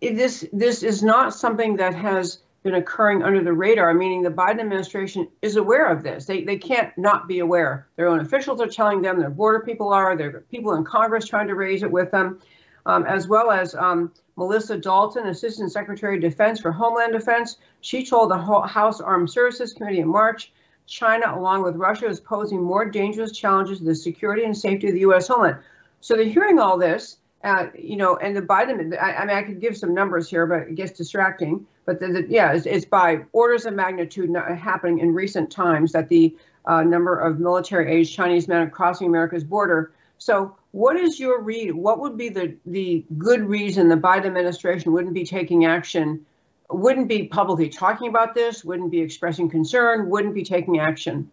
this 0.00 0.46
this 0.52 0.84
is 0.84 1.02
not 1.02 1.34
something 1.34 1.74
that 1.76 1.92
has 1.92 2.38
been 2.62 2.76
occurring 2.76 3.24
under 3.24 3.42
the 3.42 3.52
radar, 3.52 3.92
meaning 3.94 4.22
the 4.22 4.30
Biden 4.30 4.60
administration 4.60 5.26
is 5.42 5.56
aware 5.56 5.86
of 5.86 6.04
this. 6.04 6.24
They, 6.24 6.44
they 6.44 6.56
can't 6.56 6.96
not 6.96 7.26
be 7.26 7.40
aware. 7.40 7.88
Their 7.96 8.06
own 8.06 8.20
officials 8.20 8.60
are 8.60 8.68
telling 8.68 9.02
them, 9.02 9.18
their 9.18 9.30
border 9.30 9.60
people 9.60 9.92
are, 9.92 10.16
there 10.16 10.28
are 10.28 10.40
people 10.52 10.74
in 10.74 10.84
Congress 10.84 11.26
trying 11.26 11.48
to 11.48 11.56
raise 11.56 11.82
it 11.82 11.90
with 11.90 12.12
them, 12.12 12.40
um, 12.86 13.06
as 13.06 13.26
well 13.26 13.50
as 13.50 13.74
um, 13.74 14.12
Melissa 14.36 14.76
Dalton, 14.76 15.26
Assistant 15.26 15.72
Secretary 15.72 16.14
of 16.16 16.22
Defense 16.22 16.60
for 16.60 16.70
Homeland 16.70 17.12
Defense. 17.12 17.56
She 17.80 18.06
told 18.06 18.30
the 18.30 18.38
House 18.38 19.00
Armed 19.00 19.30
Services 19.30 19.72
Committee 19.72 20.00
in 20.00 20.08
March 20.08 20.52
China, 20.88 21.34
along 21.36 21.62
with 21.62 21.76
Russia, 21.76 22.06
is 22.06 22.18
posing 22.18 22.62
more 22.62 22.84
dangerous 22.90 23.30
challenges 23.32 23.78
to 23.78 23.84
the 23.84 23.94
security 23.94 24.44
and 24.44 24.56
safety 24.56 24.88
of 24.88 24.94
the 24.94 25.00
U.S. 25.00 25.28
homeland. 25.28 25.58
So 26.00 26.16
they're 26.16 26.24
hearing 26.24 26.58
all 26.58 26.78
this, 26.78 27.18
uh, 27.44 27.66
you 27.78 27.96
know, 27.96 28.16
and 28.16 28.34
the 28.34 28.42
Biden, 28.42 28.98
I, 28.98 29.12
I, 29.12 29.26
mean, 29.26 29.36
I 29.36 29.42
could 29.42 29.60
give 29.60 29.76
some 29.76 29.94
numbers 29.94 30.28
here, 30.28 30.46
but 30.46 30.68
it 30.68 30.74
gets 30.74 30.92
distracting. 30.92 31.66
But 31.84 32.00
the, 32.00 32.08
the, 32.08 32.26
yeah, 32.28 32.52
it's, 32.52 32.66
it's, 32.66 32.84
by 32.84 33.24
orders 33.32 33.66
of 33.66 33.74
magnitude 33.74 34.34
happening 34.34 34.98
in 34.98 35.14
recent 35.14 35.50
times 35.50 35.92
that 35.92 36.08
the 36.08 36.34
uh, 36.64 36.82
number 36.82 37.18
of 37.18 37.38
military-aged 37.38 38.14
Chinese 38.14 38.48
men 38.48 38.62
are 38.62 38.70
crossing 38.70 39.06
America's 39.06 39.44
border. 39.44 39.92
So, 40.18 40.56
what 40.72 40.96
is 40.96 41.18
your 41.20 41.40
read? 41.40 41.74
What 41.74 42.00
would 42.00 42.18
be 42.18 42.28
the 42.28 42.54
the 42.66 43.04
good 43.16 43.40
reason 43.40 43.88
the 43.88 43.96
Biden 43.96 44.26
administration 44.26 44.92
wouldn't 44.92 45.14
be 45.14 45.24
taking 45.24 45.64
action 45.64 46.26
wouldn't 46.70 47.08
be 47.08 47.24
publicly 47.28 47.68
talking 47.68 48.08
about 48.08 48.34
this, 48.34 48.64
wouldn't 48.64 48.90
be 48.90 49.00
expressing 49.00 49.48
concern, 49.48 50.08
wouldn't 50.10 50.34
be 50.34 50.44
taking 50.44 50.78
action. 50.78 51.30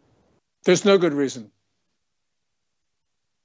There's 0.63 0.85
no 0.85 0.97
good 0.97 1.13
reason. 1.13 1.51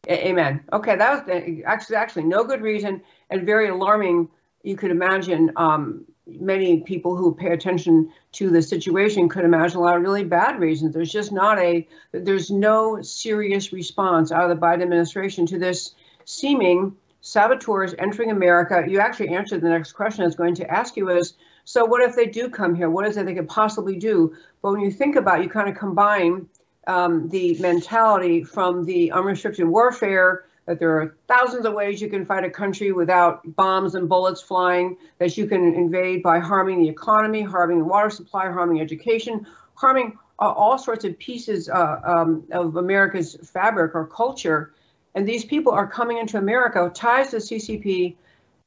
A- 0.09 0.29
amen. 0.29 0.64
Okay, 0.72 0.96
that 0.96 1.26
was 1.26 1.62
actually 1.66 1.96
actually 1.96 2.24
no 2.24 2.44
good 2.44 2.62
reason 2.62 3.03
and 3.29 3.44
very 3.44 3.68
alarming. 3.68 4.29
You 4.62 4.76
could 4.76 4.90
imagine 4.90 5.53
um, 5.57 6.05
many 6.26 6.81
people 6.81 7.16
who 7.16 7.35
pay 7.35 7.53
attention 7.53 8.12
to 8.33 8.50
the 8.50 8.62
situation 8.62 9.29
could 9.29 9.44
imagine 9.44 9.79
a 9.79 9.81
lot 9.81 9.96
of 9.96 10.03
really 10.03 10.24
bad 10.24 10.61
reasons. 10.61 10.94
There's 10.94 11.12
just 11.12 11.33
not 11.33 11.59
a 11.59 11.87
there's 12.12 12.50
no 12.50 13.03
serious 13.03 13.72
response 13.72 14.31
out 14.33 14.48
of 14.48 14.57
the 14.57 14.66
Biden 14.66 14.83
administration 14.83 15.46
to 15.46 15.59
this 15.59 15.94
seeming 16.24 16.96
saboteurs 17.20 17.94
entering 17.98 18.30
America. 18.30 18.85
You 18.87 19.00
actually 19.00 19.28
answered 19.28 19.61
the 19.61 19.68
next 19.68 19.92
question 19.92 20.22
I 20.22 20.26
was 20.26 20.37
going 20.37 20.54
to 20.56 20.70
ask 20.70 20.96
you 20.96 21.11
is 21.11 21.35
so 21.64 21.85
what 21.85 22.02
if 22.02 22.16
they 22.16 22.26
do 22.26 22.48
come 22.48 22.74
here? 22.74 22.90
What 22.90 23.06
is 23.06 23.16
it 23.16 23.26
they 23.26 23.35
could 23.35 23.48
possibly 23.48 23.96
do? 23.96 24.35
But 24.62 24.72
when 24.72 24.80
you 24.80 24.90
think 24.90 25.16
about, 25.16 25.40
it, 25.40 25.44
you 25.44 25.48
kind 25.48 25.68
of 25.68 25.76
combine 25.76 26.48
um, 26.87 27.28
the 27.28 27.56
mentality 27.61 28.42
from 28.42 28.85
the 28.85 29.12
unrestricted 29.12 29.66
warfare 29.66 30.46
that 30.66 30.78
there 30.78 30.90
are 31.00 31.16
thousands 31.26 31.66
of 31.66 31.74
ways 31.74 32.00
you 32.00 32.09
can 32.09 32.24
fight 32.24 32.44
a 32.44 32.50
country 32.50 32.92
without 32.92 33.40
bombs 33.56 33.94
and 33.94 34.09
bullets 34.09 34.40
flying, 34.40 34.96
that 35.18 35.37
you 35.37 35.46
can 35.46 35.74
invade 35.74 36.22
by 36.22 36.38
harming 36.38 36.83
the 36.83 36.88
economy, 36.88 37.42
harming 37.42 37.78
the 37.78 37.85
water 37.85 38.11
supply, 38.11 38.50
harming 38.50 38.80
education, 38.80 39.46
harming 39.74 40.16
all 40.38 40.78
sorts 40.78 41.04
of 41.04 41.18
pieces 41.18 41.68
uh, 41.68 42.00
um, 42.04 42.44
of 42.52 42.76
America's 42.76 43.37
fabric 43.52 43.94
or 43.94 44.06
culture. 44.06 44.72
And 45.14 45.26
these 45.26 45.44
people 45.44 45.72
are 45.72 45.86
coming 45.86 46.18
into 46.18 46.38
America, 46.38 46.90
ties 46.94 47.30
to 47.30 47.36
CCP, 47.36 48.16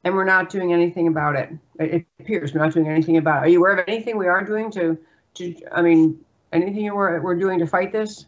and 0.03 0.13
we're 0.13 0.25
not 0.25 0.49
doing 0.49 0.73
anything 0.73 1.07
about 1.07 1.35
it. 1.35 1.49
It 1.79 2.05
appears 2.19 2.53
we're 2.53 2.61
not 2.61 2.73
doing 2.73 2.87
anything 2.87 3.17
about 3.17 3.43
it. 3.43 3.47
Are 3.47 3.49
you 3.49 3.59
aware 3.59 3.73
of 3.77 3.85
anything 3.87 4.17
we 4.17 4.27
are 4.27 4.43
doing 4.43 4.69
to, 4.71 4.97
to 5.35 5.55
I 5.71 5.81
mean, 5.81 6.19
anything 6.51 6.93
we're, 6.93 7.21
we're 7.21 7.35
doing 7.35 7.59
to 7.59 7.67
fight 7.67 7.91
this? 7.91 8.25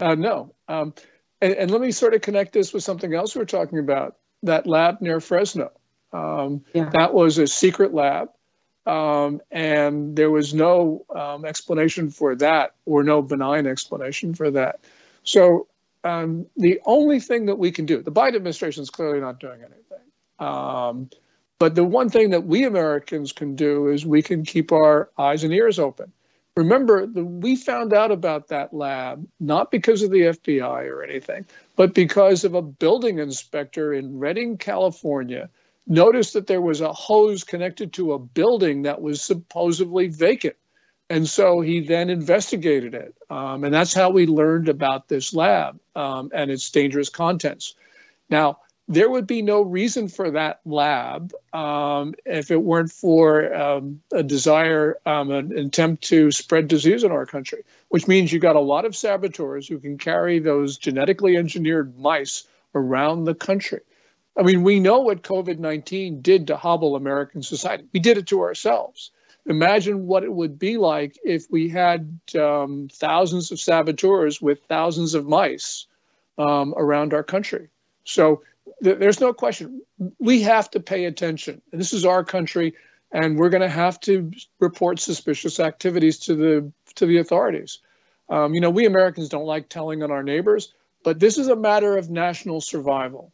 Uh, 0.00 0.14
no. 0.14 0.54
Um, 0.68 0.94
and, 1.40 1.54
and, 1.54 1.70
let 1.70 1.80
me 1.80 1.92
sort 1.92 2.14
of 2.14 2.20
connect 2.20 2.52
this 2.52 2.72
with 2.72 2.82
something 2.82 3.14
else 3.14 3.34
we 3.34 3.42
are 3.42 3.46
talking 3.46 3.78
about 3.78 4.16
that 4.42 4.66
lab 4.66 5.00
near 5.00 5.20
Fresno. 5.20 5.70
Um, 6.12 6.64
yeah. 6.74 6.90
That 6.90 7.14
was 7.14 7.38
a 7.38 7.46
secret 7.46 7.94
lab. 7.94 8.28
Um, 8.84 9.40
and 9.50 10.16
there 10.16 10.30
was 10.30 10.54
no 10.54 11.04
um, 11.14 11.44
explanation 11.44 12.10
for 12.10 12.34
that 12.36 12.74
or 12.84 13.04
no 13.04 13.22
benign 13.22 13.66
explanation 13.66 14.34
for 14.34 14.50
that. 14.50 14.80
So 15.22 15.68
um, 16.04 16.46
the 16.56 16.80
only 16.84 17.20
thing 17.20 17.46
that 17.46 17.58
we 17.58 17.70
can 17.70 17.86
do, 17.86 18.02
the 18.02 18.12
Biden 18.12 18.36
administration 18.36 18.82
is 18.82 18.90
clearly 18.90 19.20
not 19.20 19.40
doing 19.40 19.60
anything. 19.60 20.06
Um, 20.38 21.10
but 21.58 21.76
the 21.76 21.84
one 21.84 22.08
thing 22.08 22.30
that 22.30 22.44
we 22.44 22.64
Americans 22.64 23.30
can 23.30 23.54
do 23.54 23.88
is 23.88 24.04
we 24.04 24.22
can 24.22 24.44
keep 24.44 24.72
our 24.72 25.10
eyes 25.16 25.44
and 25.44 25.52
ears 25.52 25.78
open. 25.78 26.12
Remember, 26.56 27.06
the, 27.06 27.24
we 27.24 27.56
found 27.56 27.94
out 27.94 28.10
about 28.10 28.48
that 28.48 28.74
lab 28.74 29.26
not 29.40 29.70
because 29.70 30.02
of 30.02 30.10
the 30.10 30.22
FBI 30.22 30.86
or 30.90 31.02
anything, 31.02 31.46
but 31.76 31.94
because 31.94 32.44
of 32.44 32.54
a 32.54 32.62
building 32.62 33.18
inspector 33.18 33.94
in 33.94 34.18
Redding, 34.18 34.58
California, 34.58 35.48
noticed 35.86 36.34
that 36.34 36.46
there 36.46 36.60
was 36.60 36.80
a 36.80 36.92
hose 36.92 37.44
connected 37.44 37.92
to 37.94 38.12
a 38.12 38.18
building 38.18 38.82
that 38.82 39.00
was 39.00 39.22
supposedly 39.22 40.08
vacant. 40.08 40.56
And 41.12 41.28
so 41.28 41.60
he 41.60 41.80
then 41.80 42.08
investigated 42.08 42.94
it. 42.94 43.14
Um, 43.28 43.64
and 43.64 43.74
that's 43.74 43.92
how 43.92 44.08
we 44.08 44.24
learned 44.24 44.70
about 44.70 45.08
this 45.08 45.34
lab 45.34 45.78
um, 45.94 46.30
and 46.32 46.50
its 46.50 46.70
dangerous 46.70 47.10
contents. 47.10 47.74
Now, 48.30 48.60
there 48.88 49.10
would 49.10 49.26
be 49.26 49.42
no 49.42 49.60
reason 49.60 50.08
for 50.08 50.30
that 50.30 50.60
lab 50.64 51.34
um, 51.52 52.14
if 52.24 52.50
it 52.50 52.62
weren't 52.62 52.90
for 52.90 53.54
um, 53.54 54.00
a 54.10 54.22
desire, 54.22 54.96
um, 55.04 55.30
an 55.30 55.52
attempt 55.58 56.04
to 56.04 56.30
spread 56.30 56.66
disease 56.66 57.04
in 57.04 57.12
our 57.12 57.26
country, 57.26 57.62
which 57.90 58.08
means 58.08 58.32
you've 58.32 58.40
got 58.40 58.56
a 58.56 58.60
lot 58.60 58.86
of 58.86 58.96
saboteurs 58.96 59.68
who 59.68 59.80
can 59.80 59.98
carry 59.98 60.38
those 60.38 60.78
genetically 60.78 61.36
engineered 61.36 61.98
mice 61.98 62.44
around 62.74 63.24
the 63.24 63.34
country. 63.34 63.80
I 64.34 64.44
mean, 64.44 64.62
we 64.62 64.80
know 64.80 65.00
what 65.00 65.22
COVID 65.22 65.58
19 65.58 66.22
did 66.22 66.46
to 66.46 66.56
hobble 66.56 66.96
American 66.96 67.42
society. 67.42 67.84
We 67.92 68.00
did 68.00 68.16
it 68.16 68.28
to 68.28 68.40
ourselves. 68.40 69.10
Imagine 69.46 70.06
what 70.06 70.22
it 70.22 70.32
would 70.32 70.58
be 70.58 70.76
like 70.76 71.18
if 71.24 71.46
we 71.50 71.68
had 71.68 72.20
um, 72.38 72.88
thousands 72.92 73.50
of 73.50 73.60
saboteurs 73.60 74.40
with 74.40 74.60
thousands 74.68 75.14
of 75.14 75.26
mice 75.26 75.86
um, 76.38 76.74
around 76.76 77.12
our 77.12 77.24
country. 77.24 77.68
So, 78.04 78.42
there's 78.80 79.20
no 79.20 79.32
question. 79.32 79.82
We 80.18 80.42
have 80.42 80.70
to 80.70 80.80
pay 80.80 81.04
attention. 81.04 81.62
This 81.72 81.92
is 81.92 82.04
our 82.04 82.24
country, 82.24 82.74
and 83.12 83.36
we're 83.36 83.50
going 83.50 83.62
to 83.62 83.68
have 83.68 83.98
to 84.00 84.32
report 84.60 85.00
suspicious 85.00 85.60
activities 85.60 86.18
to 86.20 86.34
the 86.34 86.72
to 86.96 87.06
the 87.06 87.18
authorities. 87.18 87.78
Um, 88.28 88.54
you 88.54 88.60
know, 88.60 88.70
we 88.70 88.86
Americans 88.86 89.28
don't 89.28 89.46
like 89.46 89.68
telling 89.68 90.02
on 90.02 90.10
our 90.10 90.22
neighbors, 90.22 90.72
but 91.04 91.18
this 91.18 91.38
is 91.38 91.48
a 91.48 91.56
matter 91.56 91.96
of 91.96 92.10
national 92.10 92.60
survival. 92.60 93.32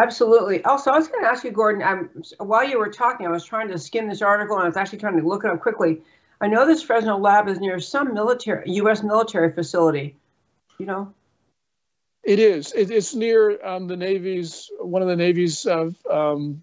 Absolutely. 0.00 0.62
Also, 0.64 0.92
I 0.92 0.96
was 0.96 1.08
going 1.08 1.24
to 1.24 1.28
ask 1.28 1.42
you, 1.42 1.50
Gordon. 1.50 1.82
I'm, 1.82 2.10
while 2.38 2.68
you 2.68 2.78
were 2.78 2.90
talking, 2.90 3.26
I 3.26 3.30
was 3.30 3.44
trying 3.44 3.68
to 3.68 3.78
skim 3.78 4.08
this 4.08 4.22
article, 4.22 4.56
and 4.56 4.64
I 4.64 4.68
was 4.68 4.76
actually 4.76 4.98
trying 4.98 5.20
to 5.20 5.26
look 5.26 5.44
at 5.44 5.50
it 5.50 5.54
up 5.54 5.60
quickly. 5.60 6.02
I 6.40 6.46
know 6.46 6.66
this 6.66 6.82
Fresno 6.82 7.18
lab 7.18 7.48
is 7.48 7.58
near 7.58 7.80
some 7.80 8.14
military, 8.14 8.70
U.S. 8.72 9.02
military 9.02 9.52
facility. 9.52 10.14
You 10.78 10.86
know. 10.86 11.14
It 12.22 12.38
is. 12.38 12.72
It, 12.72 12.90
it's 12.90 13.14
near 13.14 13.64
um, 13.66 13.88
the 13.88 13.96
Navy's 13.96 14.70
one 14.78 15.02
of 15.02 15.08
the 15.08 15.16
Navy's 15.16 15.66
uh, 15.66 15.90
um, 16.08 16.62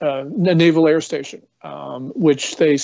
uh, 0.00 0.24
naval 0.28 0.86
air 0.88 1.00
station, 1.00 1.42
um, 1.62 2.10
which 2.10 2.56
they 2.56 2.78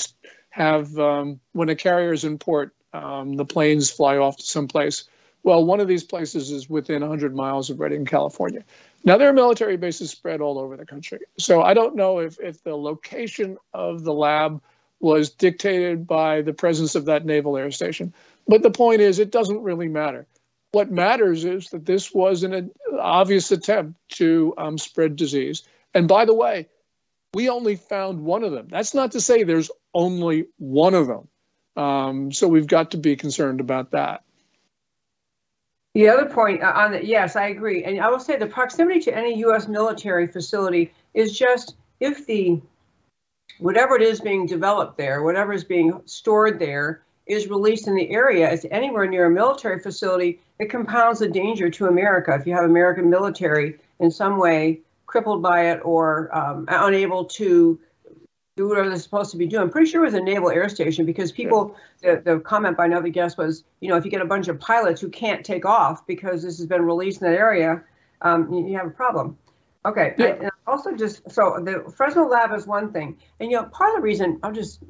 have 0.51 0.99
um, 0.99 1.41
when 1.53 1.69
a 1.69 1.75
carrier 1.75 2.13
is 2.13 2.25
in 2.25 2.39
port. 2.39 2.75
Um, 2.95 3.35
the 3.35 3.45
planes 3.45 3.91
fly 3.91 4.17
off 4.17 4.37
to 4.39 4.45
some 4.45 4.69
place. 4.69 5.05
Well, 5.45 5.65
one 5.65 5.79
of 5.79 5.89
these 5.89 6.05
places 6.05 6.51
is 6.51 6.71
within 6.71 7.03
100 7.03 7.37
miles 7.37 7.69
of 7.69 7.79
Redding, 7.79 8.07
California. 8.07 8.65
Now, 9.05 9.19
there 9.19 9.29
are 9.29 9.35
military 9.35 9.77
bases 9.77 10.11
spread 10.11 10.41
all 10.41 10.59
over 10.59 10.77
the 10.77 10.87
country. 10.87 11.21
So 11.39 11.63
I 11.63 11.75
don't 11.75 11.95
know 11.95 12.19
if, 12.19 12.41
if 12.41 12.63
the 12.65 12.75
location 12.75 13.59
of 13.75 14.05
the 14.05 14.15
lab 14.15 14.63
was 15.01 15.29
dictated 15.29 16.07
by 16.07 16.41
the 16.41 16.55
presence 16.55 16.95
of 16.95 17.05
that 17.05 17.27
naval 17.27 17.59
air 17.59 17.71
station. 17.71 18.15
But 18.49 18.63
the 18.63 18.71
point 18.71 19.03
is, 19.03 19.19
it 19.19 19.31
doesn't 19.31 19.63
really 19.63 19.89
matter. 19.89 20.27
What 20.73 20.91
matters 20.91 21.45
is 21.45 21.69
that 21.71 21.85
this 21.85 22.13
was 22.13 22.43
an 22.43 22.71
obvious 22.99 23.53
attempt 23.53 23.99
to 24.17 24.55
um, 24.57 24.79
spread 24.79 25.15
disease. 25.15 25.63
And 25.93 26.09
by 26.09 26.25
the 26.25 26.35
way, 26.35 26.69
we 27.35 27.51
only 27.51 27.77
found 27.77 28.25
one 28.25 28.45
of 28.45 28.53
them. 28.53 28.69
That's 28.71 28.95
not 28.95 29.13
to 29.13 29.21
say 29.21 29.43
there's 29.43 29.71
only 29.93 30.47
one 30.57 30.95
of 30.95 31.07
them. 31.07 31.29
Um, 31.77 32.33
so 32.33 32.49
we've 32.49 32.67
got 32.67 32.93
to 32.93 32.97
be 32.97 33.17
concerned 33.17 33.61
about 33.61 33.91
that. 33.91 34.25
The 35.95 36.09
other 36.09 36.27
point 36.27 36.63
uh, 36.63 36.73
on 36.75 36.93
the 36.93 37.05
yes, 37.05 37.37
I 37.37 37.47
agree, 37.49 37.85
and 37.85 38.01
I 38.01 38.09
will 38.11 38.19
say 38.19 38.37
the 38.37 38.47
proximity 38.47 39.01
to 39.01 39.17
any 39.17 39.39
U.S. 39.39 39.69
military 39.69 40.27
facility 40.27 40.93
is 41.15 41.39
just 41.39 41.77
if 42.01 42.27
the 42.27 42.61
whatever 43.61 43.95
it 43.95 44.03
is 44.03 44.21
being 44.21 44.47
developed 44.47 44.99
there, 44.99 45.23
whatever 45.23 45.53
is 45.53 45.63
being 45.63 46.01
stored 46.07 46.59
there, 46.59 47.03
is 47.27 47.49
released 47.49 47.87
in 47.87 47.95
the 47.95 48.11
area, 48.11 48.51
it's 48.51 48.67
anywhere 48.71 49.07
near 49.07 49.27
a 49.27 49.31
military 49.31 49.79
facility, 49.79 50.41
it 50.59 50.69
compounds 50.69 51.21
the 51.21 51.29
danger 51.29 51.71
to 51.71 51.87
America. 51.87 52.35
If 52.35 52.47
you 52.47 52.55
have 52.55 52.65
American 52.65 53.09
military 53.09 53.79
in 54.01 54.11
some 54.11 54.39
way 54.39 54.81
crippled 55.07 55.43
by 55.43 55.71
it 55.71 55.81
or 55.85 56.37
um, 56.37 56.67
unable 56.69 57.25
to 57.25 57.79
do 58.57 58.69
whatever 58.69 58.89
they're 58.89 58.99
supposed 58.99 59.33
to 59.33 59.37
be 59.37 59.47
doing. 59.47 59.63
I'm 59.63 59.71
pretty 59.71 59.91
sure 59.91 60.03
it 60.03 60.07
was 60.07 60.15
a 60.15 60.21
naval 60.21 60.51
air 60.51 60.69
station 60.69 61.05
because 61.05 61.33
people, 61.33 61.77
yeah. 62.03 62.17
the, 62.17 62.35
the 62.35 62.41
comment 62.41 62.77
by 62.77 62.85
another 62.85 63.09
guest 63.09 63.37
was, 63.37 63.65
you 63.81 63.89
know, 63.89 63.97
if 63.97 64.05
you 64.05 64.11
get 64.11 64.21
a 64.21 64.27
bunch 64.27 64.47
of 64.47 64.61
pilots 64.61 65.01
who 65.01 65.09
can't 65.09 65.45
take 65.45 65.65
off 65.65 66.07
because 66.07 66.43
this 66.43 66.59
has 66.59 66.67
been 66.67 66.83
released 66.83 67.21
in 67.21 67.31
that 67.31 67.37
area, 67.37 67.83
um, 68.23 68.53
you, 68.53 68.69
you, 68.69 68.77
have 68.77 68.87
a 68.87 68.91
problem. 68.91 69.37
Okay. 69.85 70.15
Yeah. 70.19 70.49
also 70.67 70.95
just 70.95 71.29
so 71.31 71.61
the 71.63 71.93
Fresno 71.95 72.27
lab 72.27 72.55
is 72.55 72.67
one 72.67 72.93
thing, 72.93 73.19
and 73.41 73.51
you 73.51 73.57
know 73.57 73.65
part 73.65 73.91
of 73.91 73.97
the 73.97 74.03
reason 74.03 74.39
I'll 74.43 74.53
just 74.53 74.81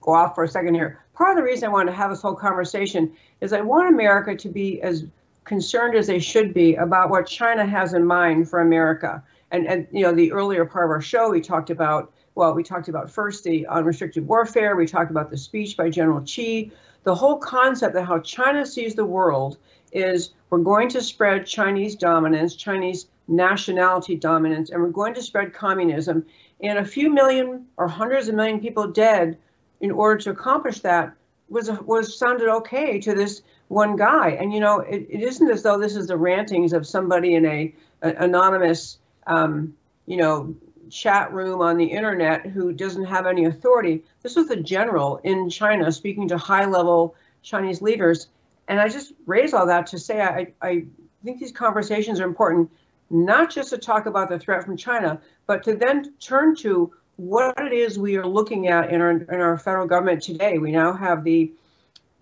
go 0.00 0.14
off 0.14 0.34
for 0.34 0.44
a 0.44 0.48
second 0.48 0.74
here. 0.74 1.04
Part 1.12 1.32
of 1.32 1.36
the 1.36 1.42
reason 1.42 1.68
I 1.68 1.72
wanted 1.72 1.90
to 1.90 1.96
have 1.96 2.08
this 2.08 2.22
whole 2.22 2.34
conversation 2.34 3.12
is 3.40 3.52
I 3.52 3.60
want 3.60 3.88
America 3.88 4.34
to 4.34 4.48
be 4.48 4.80
as 4.80 5.04
concerned 5.44 5.96
as 5.96 6.06
they 6.06 6.18
should 6.18 6.54
be 6.54 6.76
about 6.76 7.10
what 7.10 7.26
China 7.26 7.66
has 7.66 7.92
in 7.92 8.06
mind 8.06 8.48
for 8.48 8.60
America. 8.60 9.22
And 9.50 9.66
and 9.66 9.86
you 9.90 10.02
know 10.02 10.14
the 10.14 10.32
earlier 10.32 10.64
part 10.64 10.86
of 10.86 10.92
our 10.92 11.02
show 11.02 11.30
we 11.30 11.42
talked 11.42 11.68
about 11.68 12.12
well 12.34 12.54
we 12.54 12.62
talked 12.62 12.88
about 12.88 13.10
first 13.10 13.44
the 13.44 13.66
unrestricted 13.66 14.26
warfare 14.26 14.76
we 14.76 14.86
talked 14.86 15.10
about 15.10 15.30
the 15.30 15.38
speech 15.38 15.76
by 15.76 15.88
General 15.88 16.20
Chi 16.20 16.70
the 17.04 17.14
whole 17.14 17.36
concept 17.36 17.96
of 17.96 18.04
how 18.04 18.18
China 18.20 18.64
sees 18.64 18.94
the 18.94 19.04
world 19.04 19.58
is 19.92 20.30
we're 20.50 20.58
going 20.58 20.88
to 20.88 21.00
spread 21.00 21.46
Chinese 21.46 21.96
dominance 21.96 22.54
Chinese 22.54 23.06
nationality 23.28 24.16
dominance 24.16 24.70
and 24.70 24.82
we're 24.82 24.88
going 24.88 25.14
to 25.14 25.22
spread 25.22 25.52
communism 25.52 26.24
and 26.62 26.78
a 26.78 26.84
few 26.84 27.10
million 27.10 27.66
or 27.76 27.88
hundreds 27.88 28.28
of 28.28 28.34
million 28.34 28.60
people 28.60 28.86
dead 28.86 29.36
in 29.80 29.90
order 29.90 30.16
to 30.16 30.30
accomplish 30.30 30.80
that 30.80 31.12
was 31.48 31.70
was 31.82 32.18
sounded 32.18 32.48
okay 32.48 32.98
to 33.00 33.14
this 33.14 33.42
one 33.68 33.96
guy. 33.96 34.30
And 34.30 34.52
you 34.52 34.60
know 34.60 34.80
it, 34.80 35.06
it 35.10 35.22
isn't 35.22 35.50
as 35.50 35.62
though 35.62 35.78
this 35.78 35.96
is 35.96 36.06
the 36.06 36.16
rantings 36.16 36.72
of 36.72 36.86
somebody 36.86 37.34
in 37.34 37.44
a, 37.44 37.74
a 38.02 38.10
anonymous 38.24 38.98
um, 39.26 39.74
you 40.06 40.16
know 40.16 40.54
chat 40.92 41.32
room 41.32 41.60
on 41.60 41.76
the 41.76 41.84
internet 41.84 42.46
who 42.46 42.72
doesn't 42.72 43.04
have 43.04 43.26
any 43.26 43.44
authority 43.46 44.02
this 44.22 44.36
was 44.36 44.48
the 44.48 44.56
general 44.56 45.18
in 45.24 45.48
china 45.48 45.90
speaking 45.90 46.28
to 46.28 46.36
high 46.36 46.66
level 46.66 47.14
chinese 47.42 47.80
leaders 47.80 48.28
and 48.68 48.80
i 48.80 48.88
just 48.88 49.12
raise 49.26 49.54
all 49.54 49.66
that 49.66 49.86
to 49.86 49.98
say 49.98 50.20
i, 50.20 50.52
I 50.60 50.84
think 51.24 51.40
these 51.40 51.52
conversations 51.52 52.20
are 52.20 52.26
important 52.26 52.70
not 53.10 53.50
just 53.50 53.70
to 53.70 53.78
talk 53.78 54.06
about 54.06 54.28
the 54.28 54.38
threat 54.38 54.64
from 54.64 54.76
china 54.76 55.20
but 55.46 55.64
to 55.64 55.74
then 55.74 56.12
turn 56.20 56.54
to 56.56 56.92
what 57.16 57.58
it 57.58 57.72
is 57.72 57.98
we 57.98 58.16
are 58.16 58.26
looking 58.26 58.68
at 58.68 58.90
in 58.90 59.00
our, 59.00 59.10
in 59.10 59.40
our 59.40 59.58
federal 59.58 59.86
government 59.86 60.22
today. 60.22 60.58
We 60.58 60.72
now 60.72 60.92
have 60.92 61.24
the 61.24 61.52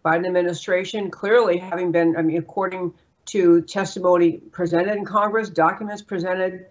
Biden 0.05 0.27
administration 0.27 1.11
clearly 1.11 1.59
having 1.59 1.93
been, 1.93 2.17
I 2.17 2.23
mean, 2.23 2.39
according 2.39 2.95
to 3.27 3.63
testimony 3.63 4.33
presented 4.33 4.97
in 4.97 5.05
Congress, 5.05 5.51
documents 5.51 6.03
presented, 6.03 6.67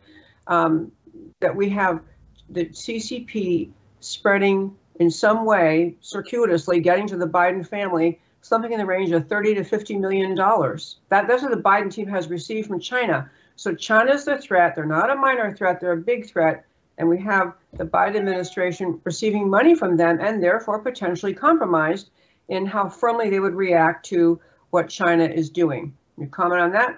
um, 0.48 0.92
that 1.40 1.56
we 1.56 1.70
have 1.70 2.02
the 2.50 2.66
CCP 2.66 3.72
spreading 4.00 4.76
in 5.00 5.10
some 5.10 5.46
way, 5.46 5.96
circuitously, 6.02 6.80
getting 6.80 7.08
to 7.08 7.18
the 7.18 7.28
Biden 7.28 7.66
family 7.66 8.20
something 8.42 8.72
in 8.72 8.80
the 8.80 8.86
range 8.86 9.12
of 9.12 9.28
30 9.28 9.56
to 9.56 9.64
50 9.64 9.98
million 9.98 10.36
dollars. 10.36 10.98
That 11.10 11.28
that's 11.28 11.42
what 11.44 11.52
the 11.52 11.62
Biden 11.62 11.92
team 11.92 12.08
has 12.08 12.30
received 12.30 12.68
from 12.68 12.80
China. 12.80 13.30
So 13.56 13.76
China's 13.76 14.26
the 14.26 14.38
threat. 14.38 14.76
They're 14.76 14.86
not 14.86 15.10
a 15.10 15.16
minor 15.16 15.54
threat. 15.56 15.80
They're 15.82 15.92
a 15.92 15.98
big 15.98 16.30
threat 16.30 16.66
and 17.00 17.08
we 17.08 17.18
have 17.20 17.54
the 17.74 17.86
Biden 17.86 18.18
administration 18.18 19.00
receiving 19.06 19.50
money 19.50 19.74
from 19.74 19.98
them 19.98 20.20
and 20.22 20.44
therefore 20.44 20.80
potentially 20.80 21.34
compromised 21.34 22.12
in 22.50 22.66
how 22.66 22.90
firmly 22.90 23.30
they 23.30 23.40
would 23.40 23.56
react 23.56 24.06
to 24.08 24.40
what 24.70 24.90
China 24.90 25.24
is 25.24 25.50
doing. 25.50 25.96
You 26.18 26.28
comment 26.28 26.62
on 26.62 26.72
that? 26.74 26.98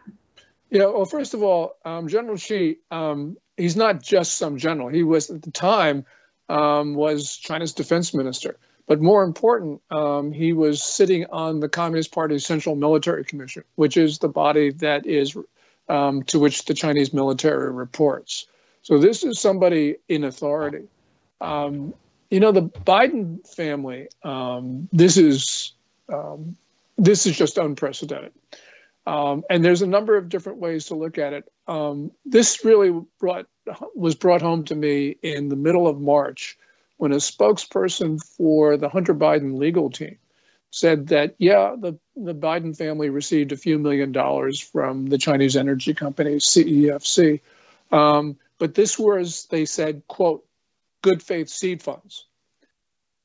Yeah, 0.72 0.86
well, 0.86 1.06
first 1.06 1.34
of 1.34 1.44
all, 1.44 1.76
um, 1.86 2.08
General 2.08 2.38
Chi, 2.38 2.78
um, 2.90 3.38
he's 3.58 3.76
not 3.76 4.02
just 4.02 4.38
some 4.38 4.58
general. 4.58 4.90
He 4.90 5.04
was 5.04 5.30
at 5.30 5.42
the 5.42 5.52
time 5.52 6.06
um, 6.50 6.96
was 6.96 7.38
China's 7.38 7.74
defense 7.74 8.14
minister, 8.14 8.58
but 8.88 9.02
more 9.02 9.24
important, 9.24 9.82
um, 9.92 10.34
he 10.34 10.54
was 10.54 10.84
sitting 10.84 11.26
on 11.28 11.60
the 11.60 11.70
Communist 11.70 12.12
Party's 12.12 12.46
Central 12.46 12.76
Military 12.76 13.24
Commission, 13.24 13.64
which 13.76 13.96
is 13.96 14.20
the 14.20 14.28
body 14.28 14.72
that 14.72 15.06
is 15.06 15.38
um, 15.88 16.24
to 16.24 16.40
which 16.40 16.66
the 16.66 16.74
Chinese 16.74 17.14
military 17.14 17.72
reports. 17.72 18.48
So 18.82 18.98
this 18.98 19.24
is 19.24 19.40
somebody 19.40 19.98
in 20.10 20.24
authority. 20.24 20.88
Um, 21.40 21.94
you 22.30 22.40
know, 22.40 22.52
the 22.52 22.64
Biden 22.64 23.46
family. 23.48 24.08
Um, 24.24 24.88
this 24.92 25.18
is 25.18 25.74
um, 26.10 26.56
this 26.98 27.26
is 27.26 27.38
just 27.38 27.58
unprecedented, 27.58 28.32
um, 29.06 29.44
and 29.50 29.64
there's 29.64 29.82
a 29.82 29.88
number 29.88 30.18
of 30.18 30.30
different 30.30 30.60
ways 30.60 30.86
to 30.86 30.96
look 30.96 31.18
at 31.18 31.34
it. 31.34 31.52
Um, 31.68 32.12
this 32.26 32.64
really 32.64 33.02
brought 33.20 33.48
was 33.96 34.16
brought 34.16 34.42
home 34.42 34.64
to 34.66 34.76
me 34.76 35.16
in 35.22 35.50
the 35.50 35.56
middle 35.56 35.88
of 35.88 36.00
March 36.00 36.58
when 36.98 37.12
a 37.12 37.18
spokesperson 37.18 38.20
for 38.38 38.78
the 38.78 38.90
Hunter 38.90 39.16
Biden 39.16 39.58
legal 39.58 39.90
team 39.90 40.18
said 40.72 41.08
that 41.08 41.36
yeah, 41.38 41.76
the 41.78 41.98
the 42.16 42.34
Biden 42.34 42.76
family 42.76 43.10
received 43.10 43.52
a 43.52 43.58
few 43.58 43.80
million 43.80 44.12
dollars 44.12 44.60
from 44.60 45.08
the 45.08 45.18
Chinese 45.18 45.56
energy 45.56 45.94
company 45.94 46.36
CEFC. 46.36 47.42
Um, 47.92 48.38
but 48.58 48.76
this 48.76 48.98
was, 48.98 49.48
they 49.48 49.66
said, 49.66 50.04
quote, 50.08 50.46
good 51.02 51.22
faith 51.24 51.50
seed 51.50 51.82
funds. 51.82 52.26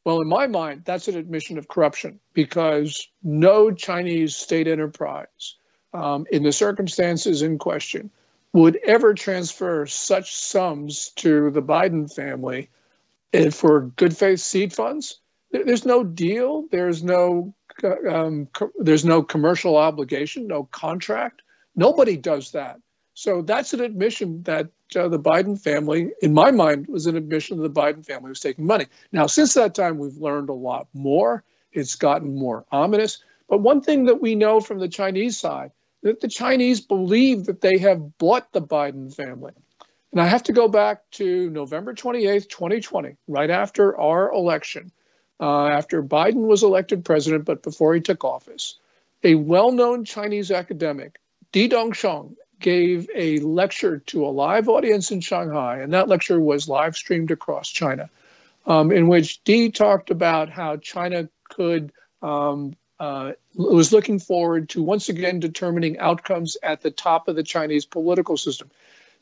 Well, 0.04 0.20
in 0.20 0.28
my 0.28 0.46
mind, 0.46 0.82
that's 0.84 1.08
an 1.08 1.16
admission 1.16 1.58
of 1.58 1.68
corruption 1.68 2.20
because 2.32 3.08
no 3.22 3.70
Chinese 3.70 4.36
state 4.36 4.68
enterprise, 4.68 5.56
um, 5.97 6.26
in 6.30 6.42
the 6.42 6.53
circumstances 6.53 7.42
in 7.42 7.59
question, 7.59 8.11
would 8.53 8.78
ever 8.84 9.14
transfer 9.14 9.86
such 9.86 10.34
sums 10.34 11.11
to 11.16 11.51
the 11.51 11.62
Biden 11.62 12.12
family 12.12 12.70
eh, 13.32 13.51
for 13.51 13.82
good 13.97 14.16
faith 14.16 14.40
seed 14.40 14.72
funds. 14.72 15.20
There's 15.51 15.84
no 15.84 16.05
deal. 16.05 16.66
There's 16.70 17.03
no 17.03 17.55
um, 18.11 18.47
co- 18.47 18.72
there's 18.78 19.05
no 19.05 19.22
commercial 19.22 19.76
obligation, 19.76 20.47
no 20.47 20.64
contract. 20.64 21.42
Nobody 21.74 22.16
does 22.16 22.53
that. 22.53 22.80
So 23.14 23.42
that's 23.42 23.72
an 23.72 23.80
admission 23.80 24.42
that 24.42 24.68
uh, 24.94 25.09
the 25.09 25.18
Biden 25.18 25.61
family, 25.61 26.11
in 26.20 26.34
my 26.34 26.51
mind, 26.51 26.86
was 26.86 27.07
an 27.07 27.16
admission 27.16 27.59
that 27.59 27.74
the 27.74 27.80
Biden 27.80 28.05
family 28.05 28.28
was 28.28 28.40
taking 28.40 28.66
money. 28.66 28.86
Now, 29.12 29.26
since 29.26 29.55
that 29.55 29.74
time, 29.74 29.99
we've 29.99 30.16
learned 30.16 30.49
a 30.49 30.55
lot 30.55 30.88
more. 30.92 31.44
It's 31.72 31.94
gotten 31.94 32.36
more 32.36 32.64
ominous. 32.70 33.22
But 33.49 33.59
one 33.59 33.80
thing 33.80 34.05
that 34.07 34.20
we 34.20 34.34
know 34.34 34.61
from 34.61 34.78
the 34.78 34.88
Chinese 34.88 35.38
side 35.38 35.70
that 36.07 36.20
the 36.20 36.28
Chinese 36.28 36.80
believe 36.80 37.46
that 37.46 37.61
they 37.61 37.78
have 37.78 38.16
bought 38.16 38.52
the 38.52 38.62
Biden 38.62 39.12
family. 39.12 39.52
And 40.12 40.20
I 40.20 40.26
have 40.26 40.44
to 40.44 40.52
go 40.52 40.68
back 40.68 41.02
to 41.12 41.50
November 41.50 41.94
28th, 41.94 42.48
2020, 42.48 43.16
right 43.26 43.50
after 43.50 43.98
our 43.98 44.30
election, 44.30 44.92
uh, 45.40 45.66
after 45.66 46.04
Biden 46.04 46.46
was 46.46 46.62
elected 46.62 47.04
president, 47.04 47.44
but 47.44 47.64
before 47.64 47.92
he 47.92 48.00
took 48.00 48.22
office. 48.22 48.78
A 49.24 49.34
well 49.34 49.72
known 49.72 50.04
Chinese 50.04 50.52
academic, 50.52 51.18
Di 51.50 51.68
Dongsheng, 51.68 52.36
gave 52.61 53.11
a 53.12 53.40
lecture 53.40 53.98
to 53.98 54.26
a 54.26 54.30
live 54.30 54.68
audience 54.68 55.11
in 55.11 55.20
Shanghai, 55.20 55.80
and 55.80 55.92
that 55.92 56.07
lecture 56.07 56.38
was 56.40 56.68
live 56.68 56.94
streamed 56.94 57.32
across 57.32 57.68
China, 57.68 58.09
um, 58.64 58.92
in 58.92 59.09
which 59.09 59.42
Di 59.42 59.72
talked 59.72 60.12
about 60.12 60.50
how 60.50 60.76
China 60.76 61.28
could 61.48 61.90
um, 62.22 62.76
uh, 63.00 63.32
was 63.57 63.92
looking 63.92 64.18
forward 64.18 64.68
to 64.70 64.82
once 64.82 65.09
again 65.09 65.40
determining 65.40 65.98
outcomes 65.98 66.57
at 66.62 66.82
the 66.82 66.90
top 66.90 67.28
of 67.28 67.36
the 67.36 67.42
Chinese 67.42 67.84
political 67.84 68.36
system. 68.36 68.70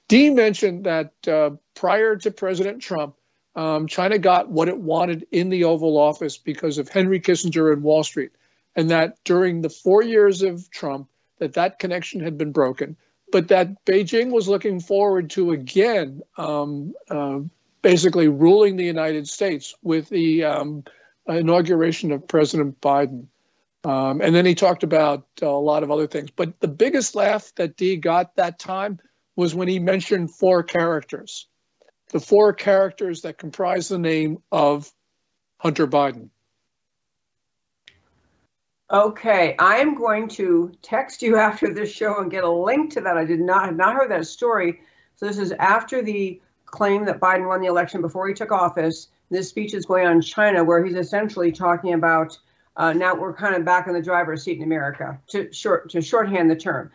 Dean 0.09 0.35
mentioned 0.35 0.85
that 0.85 1.13
uh, 1.27 1.51
prior 1.75 2.17
to 2.17 2.31
President 2.31 2.83
Trump, 2.83 3.17
um, 3.57 3.87
China 3.87 4.19
got 4.19 4.51
what 4.51 4.69
it 4.69 4.77
wanted 4.77 5.27
in 5.31 5.49
the 5.49 5.65
Oval 5.65 5.97
Office 5.97 6.37
because 6.37 6.79
of 6.79 6.89
Henry 6.89 7.21
Kissinger 7.21 7.73
and 7.73 7.83
Wall 7.83 8.03
Street, 8.03 8.33
and 8.75 8.91
that 8.91 9.23
during 9.25 9.63
the 9.63 9.71
four 9.71 10.03
years 10.03 10.43
of 10.43 10.71
Trump, 10.71 11.09
that 11.39 11.55
that 11.55 11.79
connection 11.79 12.21
had 12.21 12.37
been 12.37 12.53
broken 12.53 12.97
but 13.35 13.49
that 13.49 13.85
Beijing 13.85 14.31
was 14.31 14.47
looking 14.47 14.79
forward 14.79 15.31
to 15.31 15.51
again 15.51 16.23
um, 16.37 16.95
uh, 17.11 17.41
basically 17.83 18.29
ruling 18.29 18.77
the 18.77 18.85
United 18.85 19.27
States 19.27 19.75
with 19.83 20.09
the 20.09 20.45
um, 20.45 20.85
inauguration 21.27 22.13
of 22.13 22.29
President 22.29 22.81
Biden. 22.81 23.27
Um, 23.85 24.23
and 24.23 24.35
then 24.35 24.47
he 24.47 24.55
talked 24.55 24.83
about 24.83 25.27
uh, 25.43 25.47
a 25.47 25.51
lot 25.51 25.83
of 25.83 25.91
other 25.91 26.07
things. 26.07 26.31
But 26.31 26.59
the 26.61 26.69
biggest 26.69 27.15
laugh 27.15 27.53
that 27.57 27.77
Di 27.77 27.97
got 27.97 28.37
that 28.37 28.59
time 28.59 28.99
was 29.37 29.55
when 29.55 29.69
he 29.69 29.79
mentioned 29.79 30.35
four 30.35 30.63
characters, 30.63 31.49
the 32.11 32.21
four 32.21 32.53
characters 32.53 33.23
that 33.23 33.37
comprise 33.37 33.89
the 33.89 33.99
name 33.99 34.39
of 34.51 34.91
Hunter 35.59 35.87
Biden. 35.87 36.31
Okay, 38.91 39.57
I 39.59 39.77
am 39.79 39.97
going 39.97 40.29
to 40.29 40.73
text 40.81 41.21
you 41.21 41.37
after 41.39 41.73
this 41.73 41.93
show 41.93 42.21
and 42.21 42.31
get 42.31 42.45
a 42.45 42.51
link 42.51 42.93
to 42.93 43.01
that. 43.03 43.17
I 43.17 43.25
did 43.25 43.41
not 43.41 43.67
have 43.67 43.77
not 43.77 43.97
heard 43.97 44.11
that 44.11 44.27
story. 44.27 44.81
So 45.17 45.27
this 45.27 45.39
is 45.39 45.53
after 45.53 46.03
the 46.03 46.41
claim 46.65 47.05
that 47.05 47.21
Biden 47.21 47.47
won 47.47 47.61
the 47.61 47.69
election 47.69 48.01
before 48.01 48.29
he 48.29 48.35
took 48.35 48.51
office. 48.51 49.09
This 49.31 49.49
speech 49.49 49.75
is 49.75 49.85
going 49.85 50.07
on 50.07 50.17
in 50.17 50.21
China, 50.23 50.65
where 50.65 50.85
he's 50.85 50.97
essentially 50.97 51.53
talking 51.53 51.95
about 51.95 52.39
uh, 52.77 52.93
now 52.93 53.15
we're 53.15 53.35
kind 53.35 53.55
of 53.55 53.65
back 53.65 53.87
in 53.87 53.95
the 53.95 54.03
driver's 54.03 54.43
seat 54.43 54.59
in 54.59 54.65
America 54.65 55.19
to 55.29 55.53
short 55.53 55.91
to 55.91 56.01
shorthand 56.01 56.51
the 56.51 56.57
term, 56.57 56.91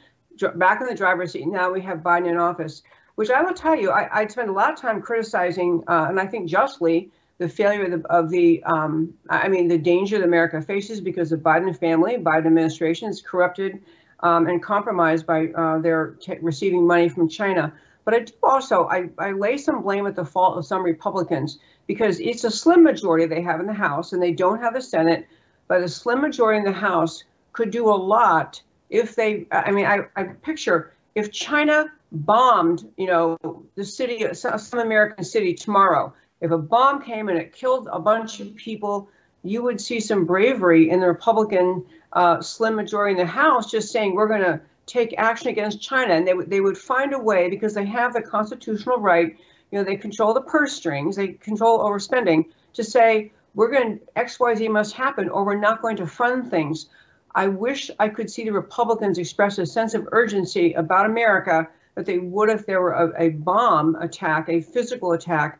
back 0.56 0.82
in 0.82 0.88
the 0.88 0.96
driver's 0.96 1.32
seat. 1.32 1.48
Now 1.48 1.72
we 1.72 1.82
have 1.82 2.00
Biden 2.00 2.30
in 2.30 2.38
office, 2.38 2.84
which 3.16 3.30
I 3.30 3.42
will 3.42 3.54
tell 3.54 3.76
you, 3.76 3.92
I, 3.92 4.22
I 4.22 4.28
spend 4.28 4.50
a 4.50 4.54
lot 4.54 4.72
of 4.72 4.80
time 4.80 5.02
criticizing, 5.02 5.84
uh, 5.88 6.08
and 6.10 6.20
I 6.20 6.26
think 6.28 6.50
justly, 6.50 7.12
the 7.38 7.50
failure 7.50 7.86
of 7.86 7.92
the, 7.92 8.08
of 8.10 8.30
the 8.30 8.62
um, 8.64 9.14
I 9.30 9.48
mean, 9.48 9.68
the 9.68 9.78
danger 9.78 10.18
that 10.18 10.26
America 10.26 10.62
faces 10.62 11.00
because 11.02 11.30
the 11.30 11.38
Biden 11.38 11.78
family, 11.78 12.18
Biden 12.18 12.48
administration 12.48 13.10
is 13.10 13.22
corrupted 13.22 13.82
um, 14.22 14.48
and 14.48 14.62
compromised 14.62 15.26
by 15.26 15.48
uh, 15.48 15.80
their 15.80 16.18
t- 16.20 16.38
receiving 16.42 16.86
money 16.86 17.08
from 17.10 17.30
China. 17.30 17.74
But 18.06 18.14
I 18.14 18.20
do 18.20 18.34
also, 18.44 18.88
I, 18.88 19.10
I 19.18 19.32
lay 19.32 19.58
some 19.58 19.82
blame 19.82 20.08
at 20.08 20.16
the 20.16 20.26
fault 20.26 20.58
of 20.58 20.66
some 20.66 20.84
Republicans 20.84 21.60
because 21.88 22.20
it's 22.20 22.44
a 22.44 22.52
slim 22.52 22.84
majority 22.84 23.26
they 23.26 23.42
have 23.42 23.60
in 23.60 23.68
the 23.68 23.74
House 23.74 24.14
and 24.14 24.22
they 24.22 24.32
don't 24.32 24.60
have 24.62 24.74
the 24.74 24.82
Senate, 24.82 25.28
but 25.70 25.82
a 25.82 25.88
slim 25.88 26.20
majority 26.20 26.58
in 26.58 26.66
the 26.66 26.78
House 26.78 27.24
could 27.54 27.72
do 27.72 27.88
a 27.88 27.96
lot 27.96 28.62
if 28.90 29.16
they, 29.16 29.46
I 29.52 29.72
mean, 29.72 29.86
I, 29.86 30.00
I 30.18 30.24
picture 30.24 30.94
if 31.16 31.32
China 31.32 31.86
bombed, 32.12 32.92
you 32.98 33.08
know, 33.08 33.38
the 33.76 33.86
city, 33.86 34.26
some 34.34 34.80
American 34.80 35.24
city 35.24 35.54
tomorrow, 35.54 36.14
if 36.42 36.52
a 36.52 36.58
bomb 36.58 37.02
came 37.02 37.30
and 37.30 37.38
it 37.38 37.54
killed 37.54 37.88
a 37.92 38.00
bunch 38.00 38.40
of 38.40 38.56
people, 38.56 39.10
you 39.44 39.62
would 39.62 39.80
see 39.80 40.00
some 40.00 40.26
bravery 40.26 40.90
in 40.90 41.00
the 41.00 41.08
Republican 41.08 41.86
uh, 42.14 42.42
slim 42.42 42.76
majority 42.76 43.12
in 43.12 43.26
the 43.26 43.32
House 43.32 43.70
just 43.70 43.92
saying 43.92 44.16
we're 44.16 44.28
going 44.28 44.42
to 44.42 44.60
take 44.86 45.14
action 45.18 45.50
against 45.50 45.80
China, 45.80 46.14
and 46.16 46.28
they 46.28 46.34
would 46.34 46.50
they 46.50 46.62
would 46.62 46.78
find 46.78 47.14
a 47.14 47.20
way 47.20 47.48
because 47.48 47.76
they 47.76 47.86
have 47.86 48.14
the 48.14 48.22
constitutional 48.22 48.98
right. 48.98 49.38
You 49.72 49.78
know, 49.78 49.84
they 49.84 49.98
control 49.98 50.34
the 50.34 50.42
purse 50.42 50.74
strings, 50.74 51.16
they 51.16 51.28
control 51.28 51.80
overspending 51.80 52.46
to 52.74 52.84
say 52.84 53.32
we're 53.54 53.72
going 53.72 54.00
X 54.16 54.39
Y 54.39 54.56
Z 54.56 54.68
must 54.68 54.93
happen, 54.93 55.30
or 55.30 55.43
we're 55.43 55.60
not 55.60 55.82
going 55.82 55.97
to 55.97 56.08
fund 56.08 56.50
things. 56.50 56.88
I 57.36 57.47
wish 57.47 57.91
I 58.00 58.10
could 58.10 58.30
see 58.30 58.43
the 58.43 58.54
Republicans 58.54 59.18
express 59.18 59.58
a 59.60 59.66
sense 59.66 59.93
of 59.93 60.08
urgency 60.12 60.74
about 60.74 61.06
America 61.06 61.68
that 61.95 62.06
they 62.06 62.18
would 62.18 62.50
if 62.50 62.66
there 62.66 62.82
were 62.82 62.93
a, 62.93 63.26
a 63.26 63.30
bomb 63.30 63.95
attack, 63.95 64.50
a 64.50 64.62
physical 64.62 65.12
attack. 65.12 65.60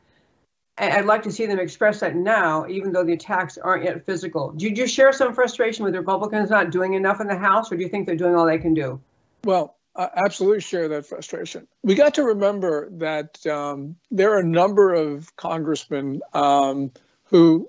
I'd 0.78 1.06
like 1.06 1.24
to 1.24 1.32
see 1.32 1.46
them 1.46 1.60
express 1.60 2.00
that 2.00 2.16
now, 2.16 2.66
even 2.68 2.94
though 2.94 3.04
the 3.04 3.12
attacks 3.12 3.58
aren't 3.58 3.84
yet 3.84 4.06
physical. 4.06 4.54
Do 4.54 4.70
you 4.70 4.88
share 4.88 5.12
some 5.12 5.34
frustration 5.34 5.84
with 5.84 5.94
Republicans 5.94 6.50
not 6.50 6.72
doing 6.72 6.94
enough 6.94 7.20
in 7.20 7.28
the 7.28 7.38
House, 7.38 7.70
or 7.70 7.76
do 7.76 7.84
you 7.84 7.90
think 7.90 8.06
they're 8.06 8.16
doing 8.16 8.34
all 8.34 8.46
they 8.46 8.60
can 8.60 8.74
do? 8.74 9.02
Well, 9.44 9.76
I 9.96 10.10
absolutely 10.16 10.62
share 10.62 10.88
that 10.88 11.06
frustration. 11.06 11.68
We 11.84 11.96
got 11.96 12.14
to 12.14 12.24
remember 12.24 12.90
that 12.94 13.46
um, 13.46 13.98
there 14.10 14.32
are 14.34 14.40
a 14.40 14.46
number 14.46 14.94
of 14.94 15.36
congressmen 15.36 16.22
um, 16.34 16.92
who 17.26 17.68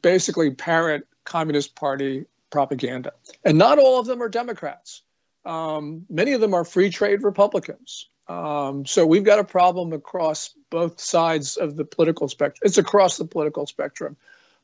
basically 0.00 0.50
parrot 0.50 1.06
Communist 1.24 1.74
Party 1.74 2.26
propaganda, 2.50 3.12
and 3.44 3.58
not 3.58 3.78
all 3.78 3.98
of 3.98 4.06
them 4.06 4.22
are 4.22 4.28
Democrats. 4.28 5.02
Um, 5.44 6.06
many 6.08 6.32
of 6.32 6.40
them 6.40 6.54
are 6.54 6.64
free 6.64 6.90
trade 6.90 7.22
Republicans. 7.22 8.08
Um, 8.28 8.86
so 8.86 9.04
we've 9.04 9.24
got 9.24 9.38
a 9.38 9.44
problem 9.44 9.92
across 9.92 10.54
both 10.70 11.00
sides 11.00 11.56
of 11.56 11.76
the 11.76 11.84
political 11.84 12.28
spectrum. 12.28 12.60
It's 12.64 12.78
across 12.78 13.16
the 13.16 13.24
political 13.24 13.66
spectrum. 13.66 14.16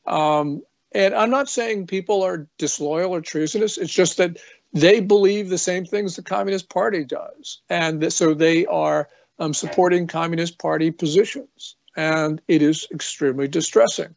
Um, 0.06 0.62
and 0.92 1.14
I'm 1.14 1.30
not 1.30 1.48
saying 1.48 1.86
people 1.86 2.22
are 2.22 2.46
disloyal 2.56 3.14
or 3.14 3.20
treasonous. 3.20 3.76
It's 3.76 3.92
just 3.92 4.16
that 4.18 4.38
they 4.72 5.00
believe 5.00 5.48
the 5.48 5.58
same 5.58 5.84
things 5.84 6.16
the 6.16 6.22
Communist 6.22 6.68
Party 6.68 7.04
does. 7.04 7.60
And 7.68 8.12
so 8.12 8.34
they 8.34 8.64
are 8.66 9.08
um, 9.38 9.52
supporting 9.52 10.06
Communist 10.06 10.58
Party 10.58 10.90
positions. 10.90 11.76
And 11.96 12.40
it 12.48 12.62
is 12.62 12.86
extremely 12.92 13.48
distressing. 13.48 14.14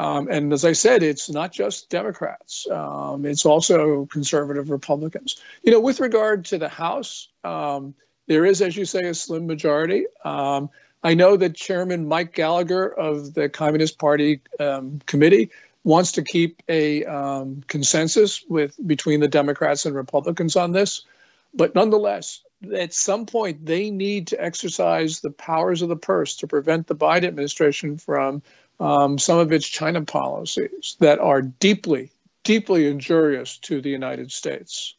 Um, 0.00 0.28
and 0.30 0.50
as 0.54 0.64
I 0.64 0.72
said, 0.72 1.02
it's 1.02 1.28
not 1.28 1.52
just 1.52 1.90
Democrats, 1.90 2.66
um, 2.70 3.26
it's 3.26 3.44
also 3.44 4.06
conservative 4.06 4.70
Republicans. 4.70 5.38
You 5.62 5.72
know, 5.72 5.80
with 5.80 6.00
regard 6.00 6.46
to 6.46 6.56
the 6.56 6.70
House, 6.70 7.28
um, 7.44 7.94
there 8.26 8.46
is, 8.46 8.62
as 8.62 8.74
you 8.74 8.86
say, 8.86 9.00
a 9.00 9.12
slim 9.12 9.46
majority. 9.46 10.06
Um, 10.24 10.70
I 11.02 11.12
know 11.12 11.36
that 11.36 11.54
Chairman 11.54 12.08
Mike 12.08 12.32
Gallagher 12.32 12.88
of 12.88 13.34
the 13.34 13.50
Communist 13.50 13.98
Party 13.98 14.40
um, 14.58 15.00
committee 15.04 15.50
wants 15.84 16.12
to 16.12 16.22
keep 16.22 16.62
a 16.66 17.04
um, 17.04 17.62
consensus 17.66 18.42
with 18.48 18.74
between 18.86 19.20
the 19.20 19.28
Democrats 19.28 19.84
and 19.84 19.94
Republicans 19.94 20.56
on 20.56 20.72
this, 20.72 21.04
but 21.52 21.74
nonetheless, 21.74 22.40
at 22.74 22.94
some 22.94 23.26
point 23.26 23.66
they 23.66 23.90
need 23.90 24.28
to 24.28 24.42
exercise 24.42 25.20
the 25.20 25.30
powers 25.30 25.82
of 25.82 25.90
the 25.90 25.96
purse 25.96 26.36
to 26.36 26.46
prevent 26.46 26.86
the 26.86 26.96
Biden 26.96 27.28
administration 27.28 27.98
from 27.98 28.42
um, 28.80 29.18
some 29.18 29.38
of 29.38 29.52
its 29.52 29.68
China 29.68 30.02
policies 30.02 30.96
that 31.00 31.18
are 31.18 31.42
deeply, 31.42 32.10
deeply 32.44 32.88
injurious 32.88 33.58
to 33.58 33.80
the 33.80 33.90
United 33.90 34.32
States. 34.32 34.94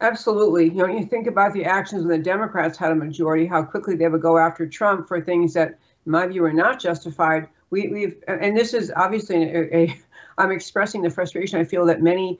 Absolutely. 0.00 0.66
You 0.66 0.74
know, 0.74 0.86
you 0.86 1.04
think 1.04 1.26
about 1.26 1.52
the 1.52 1.64
actions 1.64 2.04
when 2.04 2.16
the 2.16 2.24
Democrats 2.24 2.78
had 2.78 2.92
a 2.92 2.94
majority, 2.94 3.46
how 3.46 3.62
quickly 3.62 3.96
they 3.96 4.08
would 4.08 4.22
go 4.22 4.38
after 4.38 4.66
Trump 4.66 5.08
for 5.08 5.20
things 5.20 5.54
that, 5.54 5.78
in 6.06 6.12
my 6.12 6.26
view, 6.26 6.44
are 6.44 6.52
not 6.52 6.80
justified 6.80 7.48
we, 7.70 7.88
we've, 7.88 8.22
and 8.26 8.56
this 8.56 8.74
is 8.74 8.92
obviously 8.94 9.44
a, 9.44 9.76
a 9.76 10.00
I'm 10.38 10.50
expressing 10.50 11.02
the 11.02 11.10
frustration 11.10 11.60
I 11.60 11.64
feel 11.64 11.84
that 11.86 12.00
many 12.00 12.38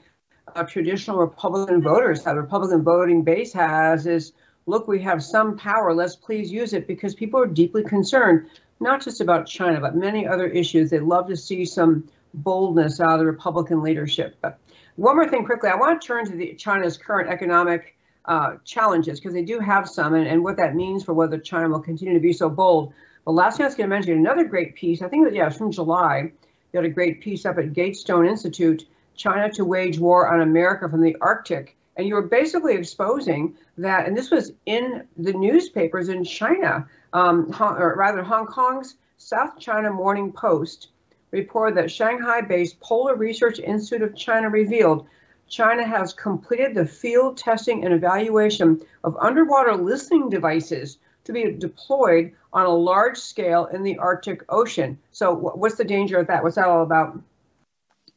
uh, 0.54 0.62
traditional 0.64 1.18
Republican 1.18 1.82
voters 1.82 2.24
have, 2.24 2.36
Republican 2.36 2.82
voting 2.82 3.22
base 3.22 3.52
has 3.52 4.06
is, 4.06 4.32
look, 4.66 4.86
we 4.88 5.00
have 5.02 5.22
some 5.22 5.56
power, 5.56 5.94
let's 5.94 6.14
please 6.14 6.50
use 6.50 6.72
it 6.72 6.86
because 6.86 7.14
people 7.14 7.40
are 7.40 7.46
deeply 7.46 7.82
concerned, 7.82 8.48
not 8.81 9.03
just 9.03 9.20
about 9.20 9.47
China, 9.47 9.81
but 9.81 9.97
many 9.97 10.26
other 10.26 10.47
issues. 10.47 10.91
They'd 10.91 11.03
love 11.03 11.29
to 11.29 11.37
see 11.37 11.64
some 11.64 12.09
boldness 12.35 13.01
out 13.01 13.12
of 13.12 13.18
the 13.18 13.26
Republican 13.26 13.83
leadership. 13.83 14.37
But 14.41 14.59
one 14.97 15.16
more 15.16 15.29
thing 15.29 15.45
quickly, 15.45 15.70
I 15.70 15.76
want 15.76 16.01
to 16.01 16.07
turn 16.07 16.26
to 16.26 16.37
the, 16.37 16.55
China's 16.55 16.99
current 16.99 17.31
economic 17.31 17.97
uh, 18.24 18.57
challenges 18.64 19.18
because 19.18 19.33
they 19.33 19.43
do 19.43 19.59
have 19.59 19.89
some 19.89 20.14
and, 20.14 20.26
and 20.26 20.45
what 20.45 20.57
that 20.57 20.74
means 20.74 21.05
for 21.05 21.14
whether 21.14 21.39
China 21.39 21.68
will 21.68 21.81
continue 21.81 22.14
to 22.14 22.20
be 22.20 22.33
so 22.33 22.51
bold. 22.51 22.93
But 23.24 23.33
last 23.33 23.57
thing 23.57 23.64
I 23.64 23.68
was 23.68 23.74
going 23.74 23.89
to 23.89 23.95
mention, 23.95 24.14
another 24.14 24.45
great 24.45 24.74
piece, 24.74 25.03
I 25.03 25.09
think 25.09 25.24
that, 25.24 25.35
yeah, 25.35 25.47
it's 25.47 25.57
from 25.57 25.72
July. 25.72 26.33
You 26.72 26.76
had 26.76 26.85
a 26.85 26.91
great 26.91 27.20
piece 27.20 27.47
up 27.47 27.59
at 27.59 27.72
Gatestone 27.72 28.26
Institute, 28.26 28.87
China 29.16 29.51
to 29.53 29.64
wage 29.64 29.99
war 29.99 30.33
on 30.33 30.43
America 30.43 30.89
from 30.89 31.01
the 31.01 31.16
Arctic. 31.20 31.76
And 31.99 32.07
you 32.07 32.14
were 32.14 32.22
basically 32.22 32.74
exposing 32.74 33.57
that, 33.76 34.07
and 34.07 34.16
this 34.16 34.30
was 34.30 34.53
in 34.66 35.07
the 35.16 35.32
newspapers 35.32 36.09
in 36.09 36.22
China, 36.24 36.88
um, 37.12 37.53
or 37.61 37.96
rather 37.96 38.22
Hong 38.22 38.46
Kong's 38.46 38.94
South 39.16 39.59
China 39.59 39.92
Morning 39.92 40.32
Post 40.32 40.90
reported 41.32 41.76
that 41.76 41.90
Shanghai-based 41.90 42.78
Polar 42.80 43.16
Research 43.16 43.59
Institute 43.59 44.03
of 44.03 44.16
China 44.16 44.49
revealed 44.49 45.07
China 45.49 45.84
has 45.84 46.12
completed 46.12 46.74
the 46.74 46.86
field 46.86 47.36
testing 47.36 47.84
and 47.84 47.92
evaluation 47.92 48.80
of 49.03 49.16
underwater 49.18 49.74
listening 49.74 50.30
devices 50.30 50.99
to 51.24 51.32
be 51.32 51.51
deployed 51.53 52.32
on 52.53 52.66
a 52.66 52.70
large 52.70 53.18
scale 53.18 53.66
in 53.66 53.82
the 53.82 53.99
Arctic 53.99 54.44
Ocean. 54.49 54.99
So, 55.11 55.34
what's 55.34 55.76
the 55.76 55.84
danger 55.84 56.18
of 56.18 56.28
that? 56.28 56.42
What's 56.42 56.57
that 56.57 56.66
all 56.66 56.82
about? 56.82 57.20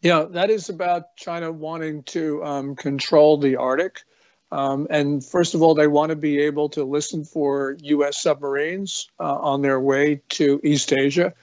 Yeah, 0.01 0.25
that 0.31 0.49
is 0.49 0.69
about 0.69 1.15
China 1.15 1.51
wanting 1.51 2.03
to 2.03 2.43
um, 2.43 2.75
control 2.75 3.37
the 3.37 3.57
Arctic. 3.57 4.01
Um, 4.51 4.87
and 4.89 5.23
first 5.23 5.53
of 5.53 5.61
all, 5.61 5.75
they 5.75 5.87
want 5.87 6.09
to 6.09 6.15
be 6.15 6.39
able 6.39 6.69
to 6.69 6.83
listen 6.83 7.23
for 7.23 7.77
U.S. 7.81 8.21
submarines 8.21 9.09
uh, 9.19 9.35
on 9.35 9.61
their 9.61 9.79
way 9.79 10.21
to 10.29 10.59
East 10.63 10.91
Asia. 10.91 11.33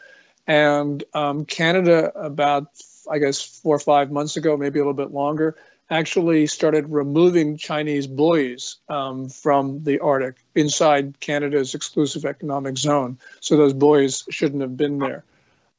And 0.47 1.05
um, 1.15 1.45
Canada, 1.45 2.13
about, 2.17 2.67
I 3.11 3.19
guess, 3.19 3.41
four 3.41 3.77
or 3.77 3.81
five 3.81 4.11
months 4.11 4.37
ago, 4.37 4.57
maybe 4.57 4.81
a 4.81 4.83
little 4.83 4.93
bit 4.93 5.13
longer, 5.13 5.57
actually 5.91 6.47
started 6.47 6.91
removing 6.91 7.57
Chinese 7.57 8.07
buoys 8.07 8.77
um, 8.89 9.29
from 9.29 9.85
the 9.85 10.01
Arctic 10.01 10.37
inside 10.55 11.21
Canada's 11.21 11.75
exclusive 11.75 12.25
economic 12.25 12.77
zone. 12.77 13.19
So 13.41 13.57
those 13.57 13.73
buoys 13.73 14.25
shouldn't 14.29 14.63
have 14.63 14.77
been 14.77 14.99
there. 14.99 15.25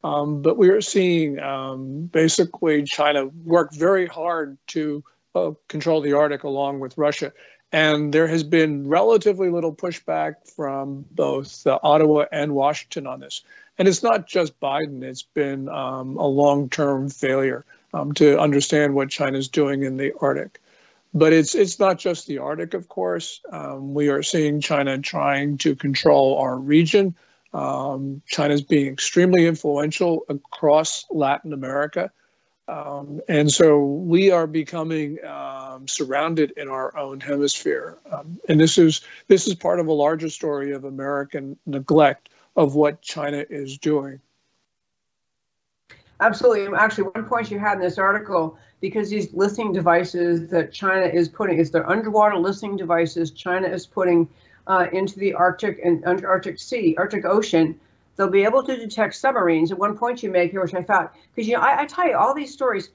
Um, 0.03 0.41
but 0.41 0.57
we 0.57 0.69
are 0.69 0.81
seeing 0.81 1.39
um, 1.39 2.03
basically 2.03 2.83
China 2.83 3.27
work 3.43 3.73
very 3.73 4.07
hard 4.07 4.57
to 4.67 5.03
uh, 5.35 5.51
control 5.67 6.01
the 6.01 6.13
Arctic 6.13 6.43
along 6.43 6.79
with 6.79 6.97
Russia. 6.97 7.33
And 7.71 8.13
there 8.13 8.27
has 8.27 8.43
been 8.43 8.87
relatively 8.87 9.49
little 9.49 9.75
pushback 9.75 10.35
from 10.55 11.05
both 11.11 11.67
uh, 11.67 11.79
Ottawa 11.83 12.25
and 12.31 12.55
Washington 12.55 13.05
on 13.05 13.19
this. 13.19 13.43
And 13.77 13.87
it's 13.87 14.01
not 14.01 14.27
just 14.27 14.59
Biden, 14.59 15.03
it's 15.03 15.23
been 15.23 15.69
um, 15.69 16.17
a 16.17 16.25
long 16.25 16.69
term 16.69 17.09
failure 17.09 17.65
um, 17.93 18.13
to 18.13 18.39
understand 18.39 18.95
what 18.95 19.09
China's 19.09 19.47
doing 19.47 19.83
in 19.83 19.97
the 19.97 20.13
Arctic. 20.19 20.59
But 21.13 21.33
it's 21.33 21.55
it's 21.55 21.79
not 21.79 21.97
just 21.97 22.27
the 22.27 22.37
Arctic, 22.37 22.73
of 22.73 22.87
course. 22.87 23.41
Um, 23.51 23.93
we 23.93 24.09
are 24.09 24.21
seeing 24.21 24.61
China 24.61 24.97
trying 24.99 25.57
to 25.59 25.75
control 25.75 26.37
our 26.37 26.57
region. 26.57 27.15
Um, 27.53 28.21
China's 28.27 28.61
being 28.61 28.87
extremely 28.87 29.47
influential 29.47 30.25
across 30.29 31.05
Latin 31.09 31.53
America. 31.53 32.11
Um, 32.67 33.21
and 33.27 33.51
so 33.51 33.83
we 33.83 34.29
are 34.29 34.45
becoming 34.45 35.17
um, 35.25 35.87
surrounded 35.87 36.51
in 36.55 36.69
our 36.69 36.95
own 36.95 37.19
hemisphere. 37.19 37.97
Um, 38.11 38.39
and 38.47 38.59
this 38.59 38.77
is 38.77 39.01
this 39.27 39.47
is 39.47 39.55
part 39.55 39.79
of 39.79 39.87
a 39.87 39.93
larger 39.93 40.29
story 40.29 40.73
of 40.73 40.83
American 40.83 41.57
neglect 41.65 42.29
of 42.55 42.75
what 42.75 43.01
China 43.01 43.43
is 43.49 43.79
doing. 43.79 44.19
Absolutely. 46.19 46.75
Actually, 46.77 47.05
one 47.05 47.25
point 47.25 47.49
you 47.49 47.57
had 47.57 47.75
in 47.75 47.81
this 47.81 47.97
article, 47.97 48.57
because 48.81 49.09
these 49.09 49.33
listening 49.33 49.71
devices 49.71 50.49
that 50.49 50.71
China 50.71 51.05
is 51.05 51.29
putting, 51.29 51.57
is 51.57 51.71
their 51.71 51.89
underwater 51.89 52.37
listening 52.37 52.75
devices 52.75 53.31
China 53.31 53.67
is 53.67 53.87
putting 53.87 54.27
uh, 54.69 54.85
into 54.93 55.19
the 55.19 55.33
Arctic 55.33 55.81
and 55.83 56.05
under 56.05 56.29
Arctic 56.29 56.59
Sea, 56.59 56.95
Arctic 56.97 57.25
Ocean, 57.25 57.77
they'll 58.15 58.29
be 58.29 58.43
able 58.43 58.63
to 58.63 58.77
detect 58.77 59.15
submarines. 59.15 59.71
At 59.71 59.79
one 59.79 59.97
point 59.97 60.23
you 60.23 60.29
make 60.29 60.51
here, 60.51 60.61
which 60.61 60.75
I 60.75 60.83
thought, 60.83 61.15
because 61.35 61.49
you 61.49 61.55
know, 61.55 61.61
I, 61.61 61.81
I 61.81 61.85
tell 61.85 62.07
you 62.07 62.15
all 62.15 62.33
these 62.33 62.53
stories, 62.53 62.91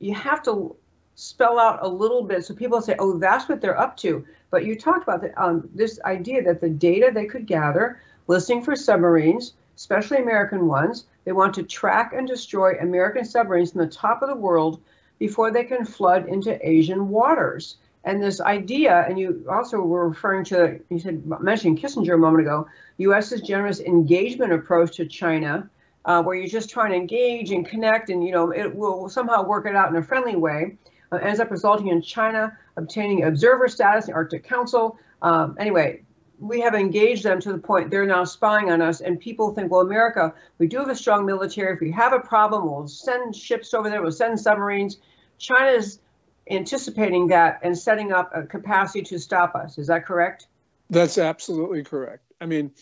you 0.00 0.14
have 0.14 0.42
to 0.42 0.74
spell 1.14 1.58
out 1.58 1.78
a 1.82 1.88
little 1.88 2.22
bit 2.22 2.44
so 2.44 2.54
people 2.54 2.82
say, 2.82 2.96
oh, 2.98 3.18
that's 3.18 3.48
what 3.48 3.60
they're 3.60 3.78
up 3.78 3.96
to. 3.98 4.26
But 4.50 4.64
you 4.64 4.76
talked 4.76 5.04
about 5.04 5.22
the, 5.22 5.42
um, 5.42 5.68
this 5.74 6.00
idea 6.04 6.42
that 6.42 6.60
the 6.60 6.68
data 6.68 7.10
they 7.14 7.26
could 7.26 7.46
gather, 7.46 8.02
listening 8.26 8.62
for 8.62 8.74
submarines, 8.74 9.54
especially 9.76 10.18
American 10.18 10.66
ones, 10.66 11.06
they 11.24 11.32
want 11.32 11.54
to 11.54 11.62
track 11.62 12.12
and 12.12 12.26
destroy 12.26 12.74
American 12.80 13.24
submarines 13.24 13.72
from 13.72 13.82
the 13.82 13.86
top 13.86 14.22
of 14.22 14.28
the 14.28 14.34
world 14.34 14.80
before 15.18 15.50
they 15.50 15.64
can 15.64 15.84
flood 15.84 16.28
into 16.28 16.68
Asian 16.68 17.08
waters. 17.08 17.76
And 18.06 18.22
this 18.22 18.40
idea, 18.40 19.04
and 19.08 19.18
you 19.18 19.44
also 19.50 19.80
were 19.80 20.08
referring 20.08 20.44
to, 20.44 20.78
you 20.90 21.00
said 21.00 21.26
mentioning 21.40 21.76
Kissinger 21.76 22.14
a 22.14 22.18
moment 22.18 22.42
ago, 22.42 22.68
U.S.'s 22.98 23.40
generous 23.40 23.80
engagement 23.80 24.52
approach 24.52 24.96
to 24.96 25.06
China, 25.06 25.68
uh, 26.04 26.22
where 26.22 26.36
you're 26.36 26.46
just 26.46 26.70
trying 26.70 26.92
to 26.92 26.96
engage 26.96 27.50
and 27.50 27.66
connect, 27.66 28.08
and 28.08 28.24
you 28.24 28.30
know 28.30 28.52
it 28.52 28.72
will 28.72 29.08
somehow 29.08 29.42
work 29.42 29.66
it 29.66 29.74
out 29.74 29.90
in 29.90 29.96
a 29.96 30.02
friendly 30.04 30.36
way, 30.36 30.76
uh, 31.10 31.16
ends 31.16 31.40
up 31.40 31.50
resulting 31.50 31.88
in 31.88 32.00
China 32.00 32.56
obtaining 32.76 33.24
observer 33.24 33.66
status 33.66 34.06
in 34.06 34.12
the 34.12 34.14
Arctic 34.14 34.44
Council. 34.44 34.96
Um, 35.20 35.56
anyway, 35.58 36.02
we 36.38 36.60
have 36.60 36.76
engaged 36.76 37.24
them 37.24 37.40
to 37.40 37.52
the 37.52 37.58
point 37.58 37.90
they're 37.90 38.06
now 38.06 38.22
spying 38.22 38.70
on 38.70 38.82
us, 38.82 39.00
and 39.00 39.18
people 39.18 39.52
think, 39.52 39.72
well, 39.72 39.80
America, 39.80 40.32
we 40.58 40.68
do 40.68 40.78
have 40.78 40.90
a 40.90 40.94
strong 40.94 41.26
military. 41.26 41.74
If 41.74 41.80
we 41.80 41.90
have 41.90 42.12
a 42.12 42.20
problem, 42.20 42.70
we'll 42.70 42.86
send 42.86 43.34
ships 43.34 43.74
over 43.74 43.90
there, 43.90 44.00
we'll 44.00 44.12
send 44.12 44.38
submarines. 44.38 44.98
China 45.38 45.72
is 45.72 45.98
anticipating 46.50 47.28
that 47.28 47.60
and 47.62 47.76
setting 47.76 48.12
up 48.12 48.30
a 48.34 48.42
capacity 48.44 49.02
to 49.02 49.18
stop 49.18 49.54
us. 49.54 49.78
Is 49.78 49.88
that 49.88 50.06
correct? 50.06 50.46
That's 50.90 51.18
absolutely 51.18 51.82
correct. 51.82 52.22
I 52.40 52.46
mean, 52.46 52.72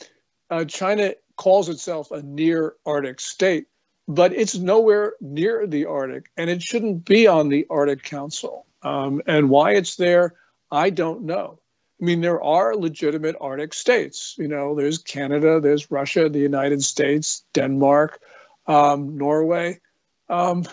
uh, 0.50 0.64
China 0.64 1.14
calls 1.36 1.68
itself 1.68 2.10
a 2.10 2.22
near 2.22 2.74
Arctic 2.84 3.20
state, 3.20 3.66
but 4.06 4.32
it's 4.32 4.54
nowhere 4.54 5.14
near 5.20 5.66
the 5.66 5.86
Arctic, 5.86 6.30
and 6.36 6.50
it 6.50 6.62
shouldn't 6.62 7.04
be 7.04 7.26
on 7.26 7.48
the 7.48 7.66
Arctic 7.70 8.02
Council. 8.02 8.66
Um, 8.82 9.22
and 9.26 9.48
why 9.48 9.72
it's 9.72 9.96
there, 9.96 10.34
I 10.70 10.90
don't 10.90 11.22
know. 11.22 11.60
I 12.00 12.04
mean, 12.04 12.20
there 12.20 12.42
are 12.42 12.76
legitimate 12.76 13.36
Arctic 13.40 13.72
states. 13.72 14.34
You 14.36 14.48
know, 14.48 14.74
there's 14.74 14.98
Canada, 14.98 15.60
there's 15.60 15.90
Russia, 15.90 16.28
the 16.28 16.40
United 16.40 16.82
States, 16.82 17.44
Denmark, 17.54 18.20
um, 18.66 19.16
Norway. 19.16 19.80
Um, 20.28 20.64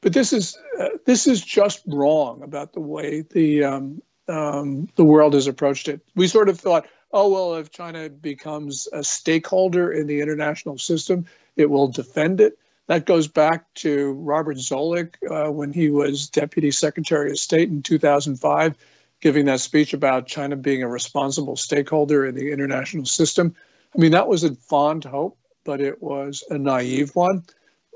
but 0.00 0.12
this 0.12 0.32
is 0.32 0.56
uh, 0.78 0.88
this 1.06 1.26
is 1.26 1.40
just 1.40 1.82
wrong 1.86 2.42
about 2.42 2.72
the 2.72 2.80
way 2.80 3.22
the 3.32 3.64
um, 3.64 4.02
um, 4.28 4.88
the 4.96 5.04
world 5.04 5.34
has 5.34 5.46
approached 5.46 5.88
it. 5.88 6.00
We 6.14 6.28
sort 6.28 6.48
of 6.48 6.58
thought, 6.60 6.86
oh 7.12 7.28
well, 7.28 7.54
if 7.54 7.70
China 7.70 8.08
becomes 8.08 8.88
a 8.92 9.02
stakeholder 9.02 9.90
in 9.92 10.06
the 10.06 10.20
international 10.20 10.78
system, 10.78 11.26
it 11.56 11.70
will 11.70 11.88
defend 11.88 12.40
it. 12.40 12.58
That 12.86 13.04
goes 13.04 13.28
back 13.28 13.72
to 13.74 14.12
Robert 14.12 14.56
Zoellick 14.56 15.16
uh, 15.30 15.52
when 15.52 15.72
he 15.72 15.90
was 15.90 16.28
Deputy 16.28 16.70
Secretary 16.70 17.30
of 17.30 17.38
State 17.38 17.68
in 17.68 17.82
2005, 17.82 18.74
giving 19.20 19.44
that 19.44 19.60
speech 19.60 19.92
about 19.92 20.26
China 20.26 20.56
being 20.56 20.82
a 20.82 20.88
responsible 20.88 21.56
stakeholder 21.56 22.24
in 22.24 22.34
the 22.34 22.50
international 22.50 23.04
system. 23.04 23.54
I 23.94 23.98
mean, 23.98 24.12
that 24.12 24.28
was 24.28 24.42
a 24.42 24.54
fond 24.54 25.04
hope, 25.04 25.36
but 25.64 25.82
it 25.82 26.02
was 26.02 26.42
a 26.48 26.56
naive 26.56 27.14
one. 27.14 27.44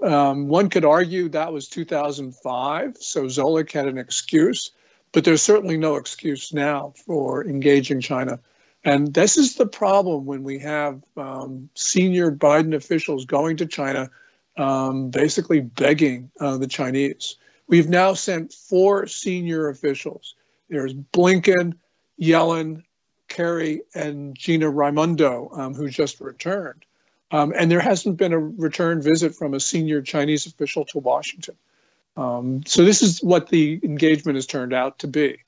Um, 0.03 0.49
one 0.49 0.69
could 0.69 0.85
argue 0.85 1.29
that 1.29 1.53
was 1.53 1.69
2005, 1.69 2.97
so 2.99 3.25
Zoellick 3.25 3.71
had 3.71 3.87
an 3.87 3.99
excuse, 3.99 4.73
but 5.13 5.25
there's 5.25 5.43
certainly 5.43 5.77
no 5.77 5.97
excuse 5.97 6.53
now 6.53 6.93
for 7.07 7.47
engaging 7.47 8.01
China. 8.01 8.41
And 8.85 9.15
this 9.15 9.37
is 9.37 9.55
the 9.55 9.67
problem 9.67 10.25
when 10.25 10.43
we 10.43 10.59
have 10.59 11.03
um, 11.17 11.69
senior 11.75 12.33
Biden 12.33 12.75
officials 12.75 13.25
going 13.25 13.57
to 13.59 13.67
China, 13.67 14.11
um, 14.57 15.11
basically 15.11 15.61
begging 15.61 16.31
uh, 16.41 16.57
the 16.57 16.67
Chinese. 16.67 17.37
We've 17.69 17.89
now 17.89 18.15
sent 18.15 18.53
four 18.53 19.07
senior 19.07 19.69
officials. 19.69 20.35
There's 20.69 20.95
Blinken, 20.95 21.75
Yellen, 22.21 22.83
Kerry, 23.29 23.83
and 23.95 24.37
Gina 24.37 24.69
Raimondo, 24.69 25.51
um, 25.53 25.75
who 25.75 25.89
just 25.89 26.21
returned. 26.21 26.85
Um, 27.33 27.53
and 27.57 27.71
there 27.71 27.81
hasn't 27.81 28.19
been 28.19 28.33
a 28.33 28.39
return 28.39 29.01
visit 29.01 29.35
from 29.35 29.55
a 29.55 29.61
senior 29.61 30.03
Chinese 30.03 30.47
official 30.47 30.85
to 30.87 30.99
Washington. 30.99 31.57
Um, 32.17 32.63
so 32.67 32.85
this 32.85 33.03
is 33.03 33.23
what 33.23 33.49
the 33.49 33.81
engagement 33.83 34.37
has 34.37 34.47
turned 34.47 34.75
out 34.75 34.99
to 35.01 35.09
be. 35.09 35.39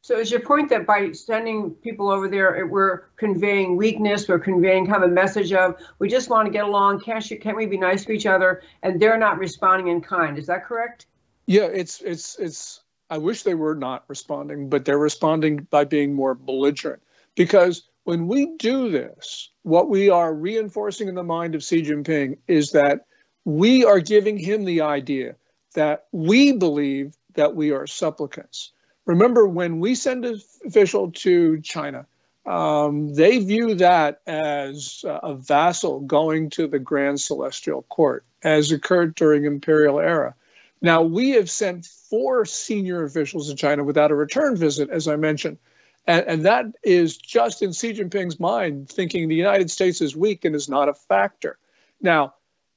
So 0.00 0.16
is 0.18 0.30
your 0.30 0.40
point 0.40 0.70
that 0.70 0.86
by 0.86 1.12
sending 1.12 1.72
people 1.72 2.08
over 2.08 2.28
there, 2.28 2.64
we're 2.66 3.08
conveying 3.16 3.76
weakness, 3.76 4.28
we're 4.28 4.38
conveying 4.38 4.86
kind 4.86 5.02
of 5.02 5.10
a 5.10 5.12
message 5.12 5.52
of 5.52 5.74
we 5.98 6.08
just 6.08 6.30
want 6.30 6.46
to 6.46 6.52
get 6.52 6.64
along, 6.64 7.00
can't 7.00 7.28
you, 7.28 7.38
can't 7.38 7.56
we 7.56 7.66
be 7.66 7.76
nice 7.76 8.04
to 8.04 8.12
each 8.12 8.24
other, 8.24 8.62
and 8.84 9.02
they're 9.02 9.18
not 9.18 9.38
responding 9.38 9.88
in 9.88 10.00
kind? 10.00 10.38
Is 10.38 10.46
that 10.46 10.64
correct? 10.64 11.06
Yeah, 11.46 11.64
it's 11.64 12.00
it's 12.02 12.38
it's. 12.38 12.80
I 13.10 13.18
wish 13.18 13.42
they 13.42 13.54
were 13.54 13.74
not 13.74 14.04
responding, 14.06 14.68
but 14.68 14.84
they're 14.84 14.96
responding 14.96 15.66
by 15.70 15.84
being 15.84 16.14
more 16.14 16.34
belligerent 16.34 17.02
because 17.34 17.82
when 18.06 18.28
we 18.28 18.46
do 18.56 18.88
this, 18.88 19.50
what 19.64 19.90
we 19.90 20.10
are 20.10 20.32
reinforcing 20.32 21.08
in 21.08 21.16
the 21.16 21.24
mind 21.24 21.56
of 21.56 21.64
Xi 21.64 21.82
Jinping 21.82 22.38
is 22.46 22.70
that 22.70 23.06
we 23.44 23.84
are 23.84 23.98
giving 23.98 24.38
him 24.38 24.64
the 24.64 24.82
idea 24.82 25.34
that 25.74 26.06
we 26.12 26.52
believe 26.52 27.16
that 27.34 27.56
we 27.56 27.72
are 27.72 27.88
supplicants. 27.88 28.70
Remember, 29.06 29.44
when 29.44 29.80
we 29.80 29.96
send 29.96 30.24
an 30.24 30.40
official 30.64 31.10
to 31.10 31.60
China, 31.62 32.06
um, 32.46 33.12
they 33.12 33.40
view 33.40 33.74
that 33.74 34.20
as 34.24 35.04
a 35.04 35.34
vassal 35.34 35.98
going 35.98 36.50
to 36.50 36.68
the 36.68 36.78
Grand 36.78 37.20
Celestial 37.20 37.82
Court, 37.82 38.24
as 38.44 38.70
occurred 38.70 39.16
during 39.16 39.46
imperial 39.46 39.98
era. 39.98 40.36
Now, 40.80 41.02
we 41.02 41.30
have 41.30 41.50
sent 41.50 41.84
four 41.84 42.44
senior 42.44 43.02
officials 43.02 43.50
to 43.50 43.56
China 43.56 43.82
without 43.82 44.12
a 44.12 44.14
return 44.14 44.54
visit, 44.54 44.90
as 44.90 45.08
I 45.08 45.16
mentioned. 45.16 45.58
And, 46.06 46.26
and, 46.26 46.46
that 46.46 46.66
is 46.84 47.16
just 47.16 47.62
in 47.62 47.72
Xi 47.72 47.92
Jinping's 47.92 48.38
mind, 48.38 48.88
thinking 48.88 49.28
the 49.28 49.34
United 49.34 49.70
States 49.70 50.00
is 50.00 50.16
weak 50.16 50.44
and 50.44 50.54
is 50.54 50.68
not 50.68 50.88
a 50.88 50.94
factor. 50.94 51.58
Now, 52.00 52.34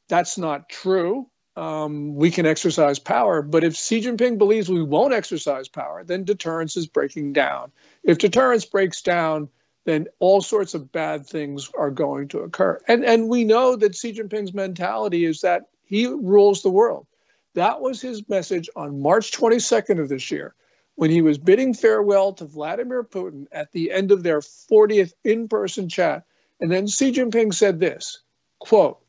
that's 0.07 0.37
not 0.37 0.67
true. 0.67 1.27
Um, 1.55 2.15
we 2.15 2.31
can 2.31 2.45
exercise 2.45 2.99
power, 2.99 3.41
but 3.41 3.63
if 3.63 3.75
Xi 3.75 4.01
Jinping 4.01 4.37
believes 4.37 4.69
we 4.69 4.81
won't 4.81 5.13
exercise 5.13 5.67
power, 5.67 6.03
then 6.03 6.23
deterrence 6.23 6.77
is 6.77 6.87
breaking 6.87 7.33
down. 7.33 7.71
If 8.03 8.17
deterrence 8.17 8.65
breaks 8.65 9.01
down, 9.01 9.49
then 9.85 10.07
all 10.19 10.41
sorts 10.41 10.73
of 10.73 10.91
bad 10.91 11.27
things 11.27 11.69
are 11.77 11.91
going 11.91 12.29
to 12.29 12.39
occur. 12.39 12.79
And, 12.87 13.03
and 13.03 13.27
we 13.27 13.43
know 13.43 13.75
that 13.75 13.95
Xi 13.95 14.13
Jinping's 14.13 14.53
mentality 14.53 15.25
is 15.25 15.41
that 15.41 15.63
he 15.83 16.07
rules 16.07 16.61
the 16.61 16.69
world. 16.69 17.07
That 17.55 17.81
was 17.81 18.01
his 18.01 18.27
message 18.29 18.69
on 18.75 19.01
March 19.01 19.31
22nd 19.31 19.99
of 19.99 20.07
this 20.07 20.31
year 20.31 20.53
when 20.99 21.09
he 21.09 21.21
was 21.21 21.37
bidding 21.37 21.73
farewell 21.73 22.33
to 22.33 22.43
Vladimir 22.43 23.05
Putin 23.05 23.47
at 23.53 23.71
the 23.71 23.89
end 23.89 24.11
of 24.11 24.21
their 24.21 24.41
40th 24.41 25.13
in-person 25.23 25.87
chat. 25.87 26.25
And 26.59 26.69
then 26.69 26.87
Xi 26.87 27.13
Jinping 27.13 27.53
said 27.53 27.79
this, 27.79 28.19
quote, 28.59 28.99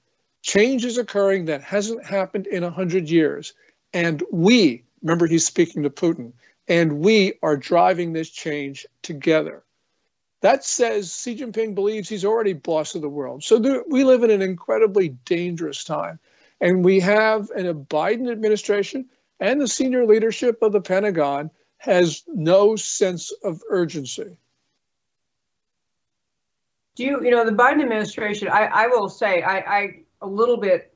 change 0.40 0.84
is 0.84 0.98
occurring 0.98 1.46
that 1.46 1.64
hasn't 1.64 2.06
happened 2.06 2.46
in 2.46 2.62
100 2.62 3.10
years. 3.10 3.54
And 3.92 4.22
we, 4.30 4.84
remember 5.02 5.26
he's 5.26 5.44
speaking 5.44 5.82
to 5.82 5.90
Putin, 5.90 6.32
and 6.68 7.00
we 7.00 7.32
are 7.42 7.56
driving 7.56 8.12
this 8.12 8.30
change 8.30 8.86
together. 9.02 9.64
That 10.42 10.64
says 10.64 11.12
Xi 11.12 11.38
Jinping 11.38 11.74
believes 11.74 12.08
he's 12.08 12.24
already 12.24 12.52
boss 12.52 12.94
of 12.94 13.02
the 13.02 13.08
world. 13.08 13.42
So 13.42 13.58
there, 13.58 13.82
we 13.88 14.04
live 14.04 14.22
in 14.22 14.30
an 14.30 14.42
incredibly 14.42 15.08
dangerous 15.08 15.82
time. 15.82 16.20
And 16.60 16.84
we 16.84 17.00
have 17.00 17.50
an, 17.50 17.66
a 17.66 17.74
Biden 17.74 18.30
administration 18.30 19.06
and 19.40 19.60
the 19.60 19.66
senior 19.66 20.06
leadership 20.06 20.62
of 20.62 20.70
the 20.70 20.80
Pentagon 20.80 21.50
has 21.80 22.24
no 22.28 22.76
sense 22.76 23.32
of 23.42 23.62
urgency. 23.70 24.36
Do 26.94 27.04
you, 27.04 27.24
you 27.24 27.30
know, 27.30 27.46
the 27.46 27.52
Biden 27.52 27.80
administration, 27.82 28.48
I, 28.48 28.66
I 28.66 28.86
will 28.88 29.08
say, 29.08 29.40
I, 29.40 29.58
I 29.58 30.00
a 30.20 30.26
little 30.26 30.58
bit, 30.58 30.92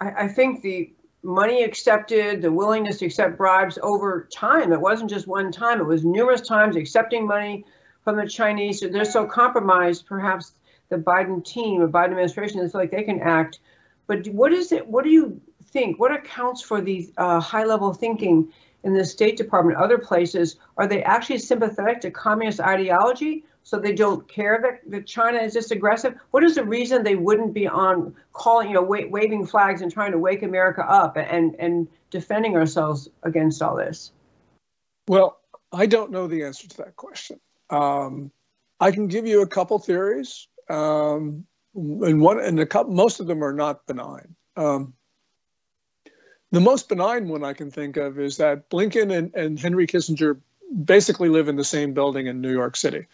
I, 0.00 0.24
I 0.24 0.28
think 0.28 0.62
the 0.62 0.92
money 1.22 1.62
accepted, 1.62 2.42
the 2.42 2.50
willingness 2.50 2.98
to 2.98 3.06
accept 3.06 3.38
bribes 3.38 3.78
over 3.84 4.28
time, 4.32 4.72
it 4.72 4.80
wasn't 4.80 5.10
just 5.10 5.28
one 5.28 5.52
time, 5.52 5.80
it 5.80 5.86
was 5.86 6.04
numerous 6.04 6.40
times 6.40 6.74
accepting 6.74 7.24
money 7.24 7.64
from 8.02 8.16
the 8.16 8.26
Chinese. 8.26 8.80
They're 8.80 9.04
so 9.04 9.26
compromised, 9.26 10.06
perhaps 10.06 10.54
the 10.88 10.96
Biden 10.96 11.44
team, 11.44 11.82
the 11.82 11.86
Biden 11.86 12.06
administration, 12.06 12.58
is 12.58 12.74
like 12.74 12.90
they 12.90 13.04
can 13.04 13.20
act. 13.20 13.60
But 14.08 14.26
what 14.28 14.52
is 14.52 14.72
it, 14.72 14.84
what 14.84 15.04
do 15.04 15.10
you 15.10 15.40
think? 15.66 16.00
What 16.00 16.10
accounts 16.10 16.62
for 16.62 16.80
these 16.80 17.12
uh, 17.16 17.38
high 17.38 17.64
level 17.64 17.92
thinking 17.92 18.52
in 18.84 18.94
the 18.94 19.04
State 19.04 19.36
Department, 19.36 19.78
other 19.78 19.98
places, 19.98 20.56
are 20.76 20.86
they 20.86 21.02
actually 21.02 21.38
sympathetic 21.38 22.00
to 22.00 22.10
communist 22.10 22.60
ideology? 22.60 23.44
So 23.62 23.78
they 23.78 23.92
don't 23.92 24.26
care 24.26 24.58
that, 24.62 24.90
that 24.90 25.06
China 25.06 25.38
is 25.38 25.52
just 25.52 25.70
aggressive? 25.70 26.14
What 26.30 26.42
is 26.42 26.54
the 26.54 26.64
reason 26.64 27.02
they 27.02 27.16
wouldn't 27.16 27.52
be 27.52 27.68
on 27.68 28.14
calling, 28.32 28.68
you 28.68 28.74
know, 28.74 28.82
wa- 28.82 29.06
waving 29.08 29.46
flags 29.46 29.82
and 29.82 29.92
trying 29.92 30.12
to 30.12 30.18
wake 30.18 30.42
America 30.42 30.82
up 30.82 31.16
and, 31.16 31.54
and 31.58 31.86
defending 32.10 32.56
ourselves 32.56 33.08
against 33.22 33.60
all 33.60 33.76
this? 33.76 34.12
Well, 35.08 35.40
I 35.72 35.86
don't 35.86 36.10
know 36.10 36.26
the 36.26 36.44
answer 36.44 36.68
to 36.68 36.76
that 36.78 36.96
question. 36.96 37.38
Um, 37.68 38.32
I 38.80 38.90
can 38.90 39.08
give 39.08 39.26
you 39.26 39.42
a 39.42 39.46
couple 39.46 39.78
theories, 39.78 40.48
um, 40.68 41.44
and 41.74 42.20
one 42.20 42.40
and 42.40 42.58
a 42.58 42.66
couple. 42.66 42.92
Most 42.92 43.20
of 43.20 43.26
them 43.26 43.44
are 43.44 43.52
not 43.52 43.86
benign. 43.86 44.34
Um, 44.56 44.94
the 46.50 46.60
most 46.60 46.88
benign 46.88 47.28
one 47.28 47.44
I 47.44 47.52
can 47.52 47.70
think 47.70 47.96
of 47.96 48.18
is 48.18 48.36
that 48.38 48.68
Blinken 48.70 49.16
and, 49.16 49.34
and 49.34 49.58
Henry 49.58 49.86
Kissinger 49.86 50.38
basically 50.84 51.28
live 51.28 51.48
in 51.48 51.56
the 51.56 51.64
same 51.64 51.94
building 51.94 52.26
in 52.26 52.40
New 52.40 52.52
York 52.52 52.76
City. 52.76 53.06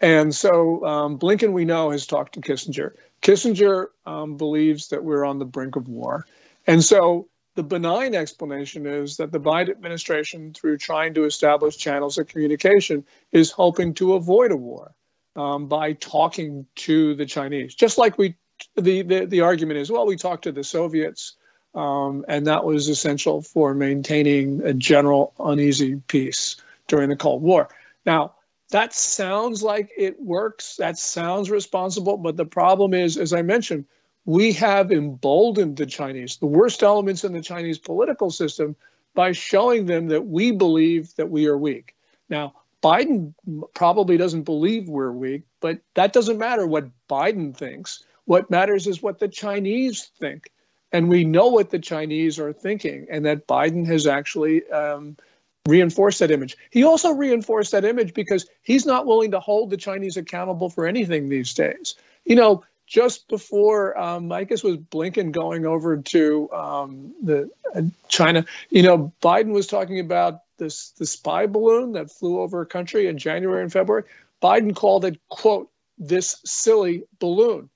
And 0.00 0.34
so 0.34 0.84
um, 0.84 1.18
Blinken, 1.18 1.52
we 1.52 1.64
know, 1.64 1.90
has 1.90 2.06
talked 2.06 2.34
to 2.34 2.40
Kissinger. 2.40 2.94
Kissinger 3.22 3.86
um, 4.06 4.36
believes 4.36 4.88
that 4.88 5.04
we're 5.04 5.24
on 5.24 5.38
the 5.38 5.44
brink 5.44 5.76
of 5.76 5.88
war. 5.88 6.26
And 6.66 6.82
so 6.82 7.28
the 7.54 7.62
benign 7.62 8.14
explanation 8.14 8.86
is 8.86 9.18
that 9.18 9.32
the 9.32 9.40
Biden 9.40 9.70
administration, 9.70 10.54
through 10.54 10.78
trying 10.78 11.14
to 11.14 11.24
establish 11.24 11.76
channels 11.76 12.16
of 12.16 12.28
communication, 12.28 13.04
is 13.32 13.50
hoping 13.50 13.92
to 13.94 14.14
avoid 14.14 14.52
a 14.52 14.56
war 14.56 14.94
um, 15.36 15.66
by 15.66 15.92
talking 15.92 16.66
to 16.76 17.14
the 17.14 17.26
Chinese. 17.26 17.74
Just 17.74 17.98
like 17.98 18.16
we, 18.16 18.36
the, 18.76 19.02
the, 19.02 19.26
the 19.26 19.40
argument 19.42 19.80
is, 19.80 19.90
well, 19.90 20.06
we 20.06 20.16
talked 20.16 20.44
to 20.44 20.52
the 20.52 20.64
Soviets, 20.64 21.36
um, 21.74 22.24
and 22.28 22.46
that 22.46 22.64
was 22.64 22.88
essential 22.88 23.42
for 23.42 23.74
maintaining 23.74 24.62
a 24.62 24.74
general 24.74 25.34
uneasy 25.38 25.96
peace 26.06 26.56
during 26.88 27.10
the 27.10 27.16
Cold 27.16 27.42
War. 27.42 27.68
Now, 28.04 28.34
that 28.70 28.94
sounds 28.94 29.62
like 29.62 29.90
it 29.96 30.20
works. 30.20 30.76
That 30.76 30.98
sounds 30.98 31.50
responsible. 31.50 32.16
But 32.16 32.36
the 32.36 32.44
problem 32.44 32.94
is, 32.94 33.16
as 33.16 33.32
I 33.32 33.42
mentioned, 33.42 33.84
we 34.24 34.52
have 34.52 34.92
emboldened 34.92 35.76
the 35.76 35.86
Chinese, 35.86 36.36
the 36.36 36.46
worst 36.46 36.82
elements 36.82 37.24
in 37.24 37.32
the 37.32 37.40
Chinese 37.40 37.78
political 37.78 38.30
system, 38.30 38.76
by 39.14 39.32
showing 39.32 39.86
them 39.86 40.08
that 40.08 40.26
we 40.26 40.52
believe 40.52 41.14
that 41.16 41.30
we 41.30 41.46
are 41.46 41.58
weak. 41.58 41.96
Now, 42.28 42.54
Biden 42.82 43.34
probably 43.74 44.16
doesn't 44.16 44.44
believe 44.44 44.88
we're 44.88 45.10
weak, 45.10 45.42
but 45.60 45.80
that 45.94 46.12
doesn't 46.12 46.38
matter 46.38 46.66
what 46.66 46.88
Biden 47.08 47.54
thinks. 47.54 48.04
What 48.24 48.50
matters 48.50 48.86
is 48.86 49.02
what 49.02 49.18
the 49.18 49.28
Chinese 49.28 50.10
think. 50.18 50.50
And 50.92 51.08
we 51.08 51.24
know 51.24 51.48
what 51.48 51.70
the 51.70 51.78
Chinese 51.78 52.38
are 52.38 52.52
thinking, 52.52 53.06
and 53.10 53.24
that 53.24 53.46
Biden 53.46 53.86
has 53.86 54.06
actually 54.06 54.68
um, 54.70 55.16
reinforced 55.66 56.18
that 56.18 56.30
image. 56.30 56.56
He 56.70 56.82
also 56.84 57.12
reinforced 57.12 57.72
that 57.72 57.84
image 57.84 58.12
because 58.14 58.46
he's 58.62 58.86
not 58.86 59.06
willing 59.06 59.30
to 59.30 59.40
hold 59.40 59.70
the 59.70 59.76
Chinese 59.76 60.16
accountable 60.16 60.68
for 60.68 60.86
anything 60.86 61.28
these 61.28 61.54
days. 61.54 61.94
You 62.24 62.34
know, 62.36 62.64
just 62.86 63.28
before 63.28 63.96
um, 63.98 64.32
I 64.32 64.44
guess 64.44 64.64
was 64.64 64.76
Blinken 64.76 65.30
going 65.30 65.64
over 65.64 65.96
to 65.96 66.50
um, 66.52 67.14
the 67.22 67.48
uh, 67.74 67.82
China, 68.08 68.44
you 68.70 68.82
know, 68.82 69.12
Biden 69.22 69.52
was 69.52 69.68
talking 69.68 70.00
about 70.00 70.40
this 70.58 70.90
the 70.90 71.06
spy 71.06 71.46
balloon 71.46 71.92
that 71.92 72.10
flew 72.10 72.40
over 72.40 72.60
a 72.60 72.66
country 72.66 73.06
in 73.06 73.16
January 73.16 73.62
and 73.62 73.72
February. 73.72 74.04
Biden 74.42 74.74
called 74.74 75.04
it 75.04 75.20
quote 75.28 75.70
this 75.98 76.40
silly 76.44 77.04
balloon. 77.20 77.70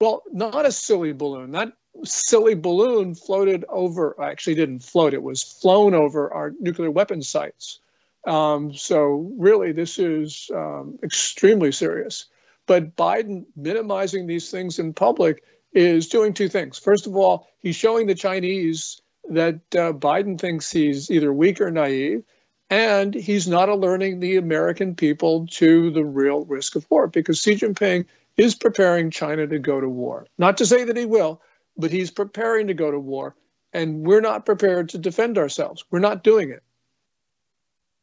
Well, 0.00 0.22
not 0.32 0.66
a 0.66 0.72
silly 0.72 1.12
balloon. 1.12 1.52
That 1.52 1.72
silly 2.04 2.54
balloon 2.54 3.14
floated 3.14 3.64
over. 3.68 4.16
Actually, 4.22 4.54
didn't 4.54 4.80
float. 4.80 5.14
It 5.14 5.22
was 5.22 5.42
flown 5.42 5.94
over 5.94 6.32
our 6.32 6.52
nuclear 6.60 6.90
weapons 6.90 7.28
sites. 7.28 7.80
Um, 8.26 8.74
so 8.74 9.32
really, 9.36 9.72
this 9.72 9.98
is 9.98 10.50
um, 10.54 10.98
extremely 11.02 11.72
serious. 11.72 12.26
But 12.66 12.96
Biden 12.96 13.44
minimizing 13.56 14.26
these 14.26 14.50
things 14.50 14.78
in 14.78 14.94
public 14.94 15.42
is 15.72 16.08
doing 16.08 16.32
two 16.32 16.48
things. 16.48 16.78
First 16.78 17.06
of 17.06 17.16
all, 17.16 17.48
he's 17.58 17.76
showing 17.76 18.06
the 18.06 18.14
Chinese 18.14 19.00
that 19.28 19.60
uh, 19.74 19.92
Biden 19.92 20.38
thinks 20.38 20.70
he's 20.70 21.10
either 21.10 21.32
weak 21.32 21.60
or 21.60 21.70
naive, 21.70 22.24
and 22.70 23.14
he's 23.14 23.48
not 23.48 23.68
alerting 23.68 24.20
the 24.20 24.36
American 24.36 24.94
people 24.94 25.46
to 25.48 25.90
the 25.90 26.04
real 26.04 26.44
risk 26.44 26.76
of 26.76 26.86
war 26.90 27.06
because 27.06 27.40
Xi 27.40 27.56
Jinping 27.56 28.06
is 28.36 28.54
preparing 28.54 29.10
China 29.10 29.46
to 29.46 29.58
go 29.58 29.80
to 29.80 29.88
war. 29.88 30.26
Not 30.38 30.56
to 30.58 30.66
say 30.66 30.84
that 30.84 30.96
he 30.96 31.04
will, 31.04 31.40
but 31.76 31.90
he's 31.90 32.10
preparing 32.10 32.68
to 32.68 32.74
go 32.74 32.90
to 32.90 32.98
war, 32.98 33.34
and 33.72 34.06
we're 34.06 34.20
not 34.20 34.46
prepared 34.46 34.90
to 34.90 34.98
defend 34.98 35.38
ourselves. 35.38 35.84
We're 35.90 36.00
not 36.00 36.22
doing 36.22 36.50
it. 36.50 36.62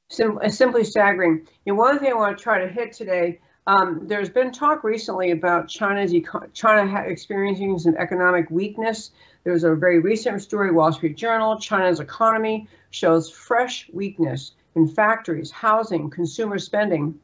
Sim- 0.10 0.40
simply 0.50 0.84
staggering. 0.84 1.48
And 1.68 1.78
one 1.78 2.00
thing 2.00 2.12
I 2.12 2.16
want 2.16 2.38
to 2.38 2.44
try 2.44 2.66
to 2.66 2.68
hit 2.68 2.94
today 2.94 3.40
um, 3.70 4.08
there's 4.08 4.32
been 4.32 4.52
talk 4.52 4.84
recently 4.84 5.30
about 5.30 5.68
China's 5.68 6.12
eco- 6.12 6.48
China 6.54 7.04
experiencing 7.06 7.78
some 7.78 7.96
economic 7.98 8.50
weakness. 8.50 9.12
There's 9.44 9.64
a 9.64 9.76
very 9.76 10.00
recent 10.00 10.42
story, 10.42 10.72
Wall 10.72 10.92
Street 10.92 11.16
Journal. 11.16 11.60
China's 11.60 12.00
economy 12.00 12.68
shows 12.90 13.30
fresh 13.30 13.88
weakness 13.94 14.54
in 14.74 14.88
factories, 14.88 15.52
housing, 15.52 16.10
consumer 16.10 16.58
spending. 16.58 17.20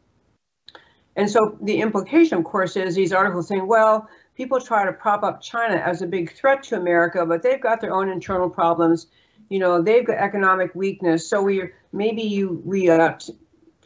And 1.16 1.28
so 1.28 1.58
the 1.62 1.82
implication, 1.82 2.38
of 2.38 2.44
course, 2.44 2.76
is 2.76 2.94
these 2.94 3.12
articles 3.12 3.48
saying, 3.48 3.66
well, 3.66 4.08
people 4.36 4.60
try 4.60 4.86
to 4.86 4.94
prop 4.94 5.24
up 5.24 5.42
China 5.42 5.76
as 5.76 6.02
a 6.02 6.08
big 6.08 6.34
threat 6.34 6.64
to 6.64 6.78
America, 6.78 7.26
but 7.26 7.42
they've 7.42 7.62
got 7.62 7.82
their 7.82 7.94
own 7.94 8.10
internal 8.10 8.50
problems. 8.50 9.08
You 9.50 9.60
know, 9.60 9.82
they've 9.82 10.06
got 10.06 10.18
economic 10.18 10.76
weakness. 10.76 11.28
So 11.28 11.42
we 11.42 11.70
maybe 11.92 12.22
you 12.22 12.62
we 12.66 12.90
uh, 12.90 13.18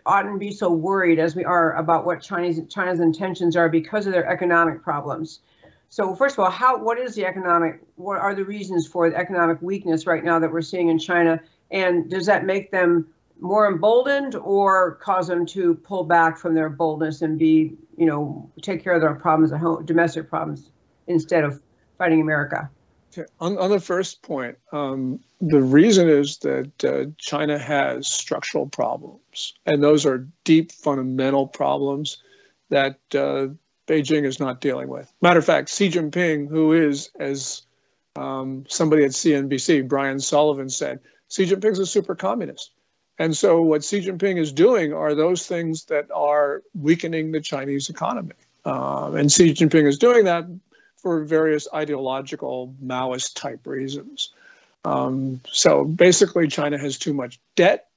oughtn't 0.05 0.39
be 0.39 0.51
so 0.51 0.71
worried 0.71 1.19
as 1.19 1.35
we 1.35 1.45
are 1.45 1.75
about 1.75 2.05
what 2.05 2.21
Chinese 2.21 2.59
China's 2.69 2.99
intentions 2.99 3.55
are 3.55 3.69
because 3.69 4.07
of 4.07 4.13
their 4.13 4.27
economic 4.27 4.81
problems. 4.81 5.39
So 5.89 6.15
first 6.15 6.35
of 6.37 6.43
all, 6.43 6.51
how 6.51 6.77
what 6.81 6.99
is 6.99 7.15
the 7.15 7.25
economic 7.25 7.81
what 7.95 8.19
are 8.19 8.33
the 8.33 8.45
reasons 8.45 8.87
for 8.87 9.09
the 9.09 9.15
economic 9.15 9.61
weakness 9.61 10.07
right 10.07 10.23
now 10.23 10.39
that 10.39 10.51
we're 10.51 10.61
seeing 10.61 10.89
in 10.89 10.99
China 10.99 11.41
and 11.71 12.09
does 12.09 12.25
that 12.25 12.45
make 12.45 12.71
them 12.71 13.07
more 13.39 13.67
emboldened 13.67 14.35
or 14.35 14.95
cause 14.95 15.27
them 15.27 15.45
to 15.47 15.75
pull 15.75 16.03
back 16.03 16.37
from 16.37 16.53
their 16.53 16.69
boldness 16.69 17.21
and 17.21 17.39
be, 17.39 17.73
you 17.97 18.05
know, 18.05 18.51
take 18.61 18.83
care 18.83 18.93
of 18.93 19.01
their 19.01 19.15
problems 19.15 19.51
at 19.51 19.59
home, 19.59 19.85
domestic 19.85 20.29
problems 20.29 20.69
instead 21.07 21.43
of 21.43 21.61
fighting 21.97 22.21
America? 22.21 22.69
Okay. 23.11 23.27
On, 23.39 23.57
on 23.57 23.71
the 23.71 23.79
first 23.79 24.21
point, 24.21 24.57
um, 24.71 25.19
the 25.41 25.61
reason 25.61 26.09
is 26.09 26.37
that 26.39 26.83
uh, 26.83 27.11
China 27.17 27.57
has 27.57 28.07
structural 28.07 28.67
problems, 28.67 29.53
and 29.65 29.81
those 29.81 30.05
are 30.05 30.27
deep 30.43 30.71
fundamental 30.71 31.47
problems 31.47 32.21
that 32.69 32.99
uh, 33.15 33.47
Beijing 33.87 34.25
is 34.25 34.39
not 34.39 34.61
dealing 34.61 34.89
with. 34.89 35.11
Matter 35.21 35.39
of 35.39 35.45
fact, 35.45 35.69
Xi 35.69 35.89
Jinping, 35.89 36.47
who 36.49 36.73
is, 36.73 37.09
as 37.19 37.63
um, 38.15 38.65
somebody 38.67 39.03
at 39.05 39.11
CNBC, 39.11 39.87
Brian 39.87 40.19
Sullivan 40.19 40.69
said, 40.69 40.99
Xi 41.29 41.47
Jinping's 41.47 41.79
a 41.79 41.87
super 41.87 42.13
communist. 42.15 42.71
And 43.19 43.35
so, 43.35 43.61
what 43.61 43.83
Xi 43.83 43.99
Jinping 43.99 44.39
is 44.39 44.53
doing 44.53 44.93
are 44.93 45.13
those 45.13 45.45
things 45.45 45.85
that 45.85 46.09
are 46.09 46.63
weakening 46.73 47.33
the 47.33 47.41
Chinese 47.41 47.89
economy. 47.89 48.35
Um, 48.63 49.17
and 49.17 49.31
Xi 49.31 49.53
Jinping 49.53 49.85
is 49.87 49.97
doing 49.97 50.23
that 50.23 50.45
for 50.95 51.23
various 51.25 51.67
ideological 51.73 52.73
Maoist 52.83 53.35
type 53.35 53.67
reasons. 53.67 54.31
Um, 54.85 55.41
so 55.51 55.83
basically, 55.83 56.47
China 56.47 56.77
has 56.77 56.97
too 56.97 57.13
much 57.13 57.41
debt, 57.55 57.87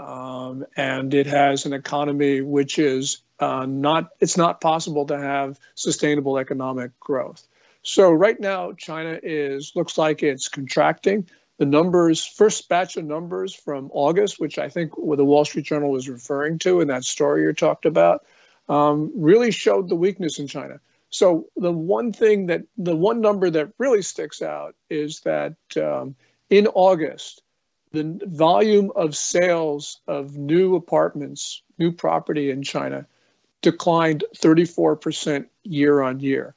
um, 0.00 0.66
and 0.76 1.14
it 1.14 1.28
has 1.28 1.64
an 1.64 1.72
economy 1.72 2.40
which 2.40 2.80
is 2.80 3.18
uh, 3.38 3.66
not. 3.66 4.10
It's 4.18 4.36
not 4.36 4.60
possible 4.60 5.06
to 5.06 5.18
have 5.18 5.60
sustainable 5.76 6.38
economic 6.38 6.98
growth. 6.98 7.46
So 7.82 8.10
right 8.10 8.38
now, 8.38 8.72
China 8.72 9.18
is 9.22 9.72
looks 9.76 9.96
like 9.96 10.24
it's 10.24 10.48
contracting. 10.48 11.28
The 11.58 11.66
numbers, 11.66 12.24
first 12.24 12.68
batch 12.68 12.96
of 12.96 13.04
numbers 13.04 13.54
from 13.54 13.90
August, 13.92 14.40
which 14.40 14.58
I 14.58 14.68
think 14.68 14.96
what 14.96 15.16
the 15.16 15.24
Wall 15.24 15.44
Street 15.44 15.66
Journal 15.66 15.90
was 15.90 16.08
referring 16.08 16.58
to 16.60 16.80
in 16.80 16.88
that 16.88 17.04
story 17.04 17.42
you 17.42 17.52
talked 17.52 17.86
about, 17.86 18.24
um, 18.68 19.12
really 19.14 19.50
showed 19.50 19.88
the 19.88 19.96
weakness 19.96 20.38
in 20.38 20.46
China. 20.46 20.80
So 21.10 21.48
the 21.56 21.70
one 21.70 22.12
thing 22.12 22.46
that 22.46 22.62
the 22.78 22.96
one 22.96 23.20
number 23.20 23.50
that 23.50 23.72
really 23.78 24.02
sticks 24.02 24.40
out 24.40 24.74
is 24.88 25.20
that 25.20 25.56
um, 25.76 26.16
in 26.48 26.66
August, 26.68 27.42
the 27.92 28.18
volume 28.24 28.90
of 28.96 29.14
sales 29.14 30.00
of 30.08 30.36
new 30.38 30.74
apartments, 30.74 31.62
new 31.78 31.92
property 31.92 32.50
in 32.50 32.62
China, 32.62 33.06
declined 33.60 34.24
34% 34.34 35.46
year 35.64 36.00
on 36.00 36.20
year. 36.20 36.54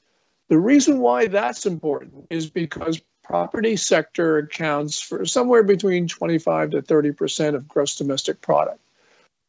The 0.47 0.57
reason 0.57 0.99
why 0.99 1.27
that's 1.27 1.65
important 1.65 2.27
is 2.29 2.49
because 2.49 3.01
property 3.25 3.75
sector 3.75 4.37
accounts 4.37 5.01
for 5.01 5.25
somewhere 5.25 5.63
between 5.63 6.07
25 6.07 6.71
to 6.71 6.81
30% 6.81 7.55
of 7.55 7.67
gross 7.67 7.95
domestic 7.95 8.41
product. 8.41 8.79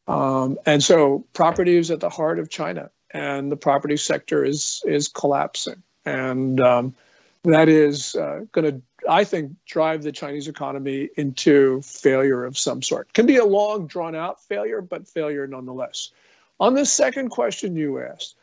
Um, 0.07 0.57
and 0.65 0.83
so 0.83 1.25
property 1.33 1.77
is 1.77 1.91
at 1.91 1.99
the 1.99 2.09
heart 2.09 2.39
of 2.39 2.49
China 2.49 2.89
and 3.11 3.51
the 3.51 3.57
property 3.57 3.97
sector 3.97 4.43
is 4.43 4.83
is 4.85 5.07
collapsing, 5.07 5.81
and 6.05 6.59
um, 6.59 6.95
that 7.43 7.69
is 7.69 8.15
uh, 8.15 8.41
going 8.51 8.65
to, 8.65 8.81
I 9.09 9.23
think, 9.23 9.53
drive 9.65 10.03
the 10.03 10.11
Chinese 10.11 10.47
economy 10.47 11.09
into 11.15 11.81
failure 11.81 12.45
of 12.45 12.57
some 12.57 12.81
sort. 12.81 13.13
Can 13.13 13.25
be 13.25 13.37
a 13.37 13.45
long, 13.45 13.87
drawn 13.87 14.15
out 14.15 14.43
failure, 14.43 14.81
but 14.81 15.07
failure 15.07 15.47
nonetheless. 15.47 16.11
On 16.59 16.73
the 16.73 16.85
second 16.85 17.29
question 17.29 17.75
you 17.75 17.99
asked, 18.01 18.35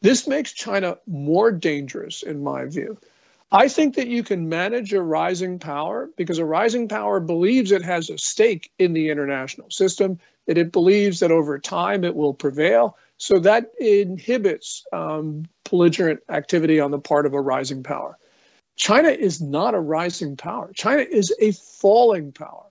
this 0.00 0.26
makes 0.26 0.52
China 0.52 0.98
more 1.06 1.52
dangerous, 1.52 2.22
in 2.22 2.42
my 2.42 2.64
view. 2.64 2.98
I 3.50 3.68
think 3.68 3.94
that 3.94 4.08
you 4.08 4.22
can 4.22 4.48
manage 4.48 4.92
a 4.92 5.00
rising 5.00 5.58
power 5.58 6.10
because 6.16 6.38
a 6.38 6.44
rising 6.44 6.88
power 6.88 7.18
believes 7.18 7.72
it 7.72 7.82
has 7.82 8.10
a 8.10 8.18
stake 8.18 8.70
in 8.78 8.92
the 8.92 9.08
international 9.08 9.70
system, 9.70 10.18
that 10.46 10.58
it 10.58 10.70
believes 10.70 11.20
that 11.20 11.30
over 11.30 11.58
time 11.58 12.04
it 12.04 12.14
will 12.14 12.34
prevail, 12.34 12.96
so 13.16 13.38
that 13.40 13.72
inhibits 13.80 14.84
um, 14.92 15.46
belligerent 15.68 16.20
activity 16.28 16.78
on 16.78 16.90
the 16.90 16.98
part 16.98 17.24
of 17.26 17.32
a 17.32 17.40
rising 17.40 17.82
power. 17.82 18.18
China 18.76 19.08
is 19.08 19.40
not 19.40 19.74
a 19.74 19.80
rising 19.80 20.36
power. 20.36 20.70
China 20.74 21.02
is 21.02 21.34
a 21.40 21.52
falling 21.52 22.32
power. 22.32 22.66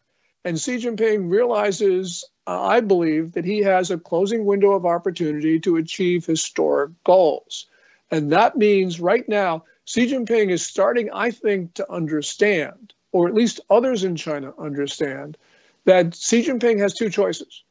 And 0.45 0.59
Xi 0.59 0.77
Jinping 0.77 1.29
realizes, 1.29 2.23
uh, 2.45 2.61
I 2.61 2.79
believe, 2.79 3.33
that 3.33 3.43
he 3.43 3.63
has 3.63 3.91
a 3.91 3.97
closing 3.97 4.45
window 4.45 4.71
of 4.71 4.85
opportunity 4.85 5.59
to 5.61 5.75
achieve 5.75 6.25
historic 6.25 6.91
goals. 7.03 7.65
And 8.09 8.31
that 8.31 8.55
means 8.55 9.01
right 9.01 9.27
now, 9.27 9.65
Xi 9.87 10.11
Jinping 10.11 10.51
is 10.51 10.65
starting, 10.65 11.09
I 11.13 11.31
think, 11.31 11.75
to 11.75 11.89
understand, 11.89 12.93
or 13.13 13.29
at 13.29 13.33
least 13.33 13.61
others 13.69 14.03
in 14.03 14.17
China 14.17 14.53
understand, 14.59 15.37
that 15.85 16.13
Xi 16.13 16.43
Jinping 16.43 16.79
has 16.79 16.93
two 16.93 17.09
choices. 17.09 17.63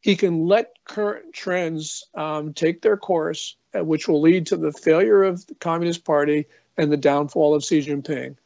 He 0.00 0.16
can 0.16 0.46
let 0.46 0.74
current 0.86 1.34
trends 1.34 2.06
um, 2.14 2.54
take 2.54 2.80
their 2.80 2.96
course, 2.96 3.54
uh, 3.78 3.84
which 3.84 4.08
will 4.08 4.22
lead 4.22 4.46
to 4.46 4.56
the 4.56 4.72
failure 4.72 5.22
of 5.22 5.46
the 5.46 5.54
Communist 5.56 6.06
Party 6.06 6.46
and 6.78 6.90
the 6.90 6.96
downfall 6.96 7.54
of 7.54 7.62
Xi 7.62 7.82
Jinping. 7.82 8.36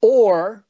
Or, 0.00 0.64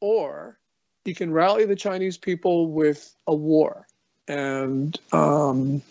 or 0.00 0.58
he 1.04 1.12
can 1.12 1.32
rally 1.32 1.66
the 1.66 1.76
Chinese 1.76 2.16
people 2.16 2.70
with 2.70 3.14
a 3.26 3.34
war. 3.34 3.86
And, 4.26 4.98
um, 5.12 5.82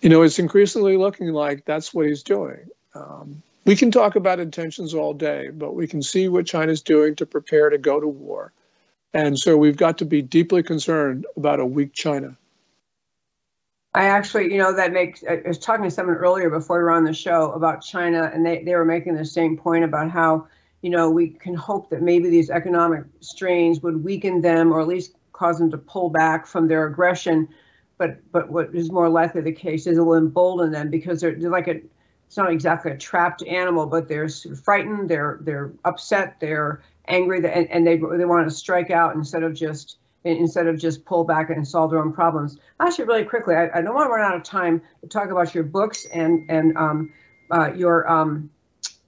you 0.00 0.08
know, 0.08 0.22
it's 0.22 0.38
increasingly 0.38 0.96
looking 0.96 1.32
like 1.32 1.64
that's 1.64 1.92
what 1.92 2.06
he's 2.06 2.22
doing. 2.22 2.68
Um, 2.94 3.42
we 3.68 3.76
can 3.76 3.90
talk 3.90 4.16
about 4.16 4.40
intentions 4.40 4.94
all 4.94 5.12
day, 5.12 5.50
but 5.50 5.74
we 5.74 5.86
can 5.86 6.00
see 6.00 6.26
what 6.26 6.46
China's 6.46 6.80
doing 6.80 7.14
to 7.16 7.26
prepare 7.26 7.68
to 7.68 7.76
go 7.76 8.00
to 8.00 8.08
war. 8.08 8.50
And 9.12 9.38
so 9.38 9.58
we've 9.58 9.76
got 9.76 9.98
to 9.98 10.06
be 10.06 10.22
deeply 10.22 10.62
concerned 10.62 11.26
about 11.36 11.60
a 11.60 11.66
weak 11.66 11.92
China. 11.92 12.34
I 13.92 14.04
actually, 14.04 14.50
you 14.50 14.56
know, 14.56 14.74
that 14.74 14.94
makes, 14.94 15.22
I 15.22 15.42
was 15.46 15.58
talking 15.58 15.84
to 15.84 15.90
someone 15.90 16.16
earlier 16.16 16.48
before 16.48 16.78
we 16.78 16.84
were 16.84 16.90
on 16.92 17.04
the 17.04 17.12
show 17.12 17.52
about 17.52 17.82
China, 17.82 18.30
and 18.32 18.44
they, 18.44 18.62
they 18.62 18.74
were 18.74 18.86
making 18.86 19.16
the 19.16 19.24
same 19.26 19.58
point 19.58 19.84
about 19.84 20.10
how, 20.10 20.46
you 20.80 20.88
know, 20.88 21.10
we 21.10 21.28
can 21.28 21.54
hope 21.54 21.90
that 21.90 22.00
maybe 22.00 22.30
these 22.30 22.48
economic 22.48 23.04
strains 23.20 23.82
would 23.82 24.02
weaken 24.02 24.40
them 24.40 24.72
or 24.72 24.80
at 24.80 24.88
least 24.88 25.12
cause 25.34 25.58
them 25.58 25.70
to 25.72 25.78
pull 25.78 26.08
back 26.08 26.46
from 26.46 26.68
their 26.68 26.86
aggression. 26.86 27.46
But 27.98 28.32
but 28.32 28.48
what 28.50 28.74
is 28.74 28.90
more 28.90 29.10
likely 29.10 29.42
the 29.42 29.52
case 29.52 29.86
is 29.86 29.98
it 29.98 30.00
will 30.00 30.16
embolden 30.16 30.72
them 30.72 30.88
because 30.88 31.20
they're, 31.20 31.34
they're 31.34 31.50
like 31.50 31.68
a, 31.68 31.82
it's 32.28 32.36
not 32.36 32.52
exactly 32.52 32.92
a 32.92 32.96
trapped 32.98 33.42
animal, 33.44 33.86
but 33.86 34.06
they're 34.06 34.28
frightened, 34.28 35.08
they're 35.08 35.38
they're 35.40 35.72
upset, 35.86 36.38
they're 36.40 36.82
angry, 37.06 37.38
and, 37.38 37.70
and 37.70 37.86
they 37.86 37.96
they 37.96 38.26
want 38.26 38.46
to 38.46 38.54
strike 38.54 38.90
out 38.90 39.14
instead 39.14 39.42
of 39.42 39.54
just 39.54 39.96
instead 40.24 40.66
of 40.66 40.78
just 40.78 41.06
pull 41.06 41.24
back 41.24 41.48
and 41.48 41.66
solve 41.66 41.90
their 41.90 42.00
own 42.00 42.12
problems. 42.12 42.58
Actually, 42.80 43.06
really 43.06 43.24
quickly, 43.24 43.54
I, 43.54 43.70
I 43.78 43.80
don't 43.80 43.94
want 43.94 44.08
to 44.08 44.12
run 44.12 44.30
out 44.30 44.36
of 44.36 44.42
time 44.42 44.82
to 45.00 45.06
talk 45.06 45.30
about 45.30 45.54
your 45.54 45.64
books 45.64 46.04
and 46.12 46.44
and 46.50 46.76
um, 46.76 47.10
uh, 47.50 47.72
your 47.72 48.06
um, 48.06 48.50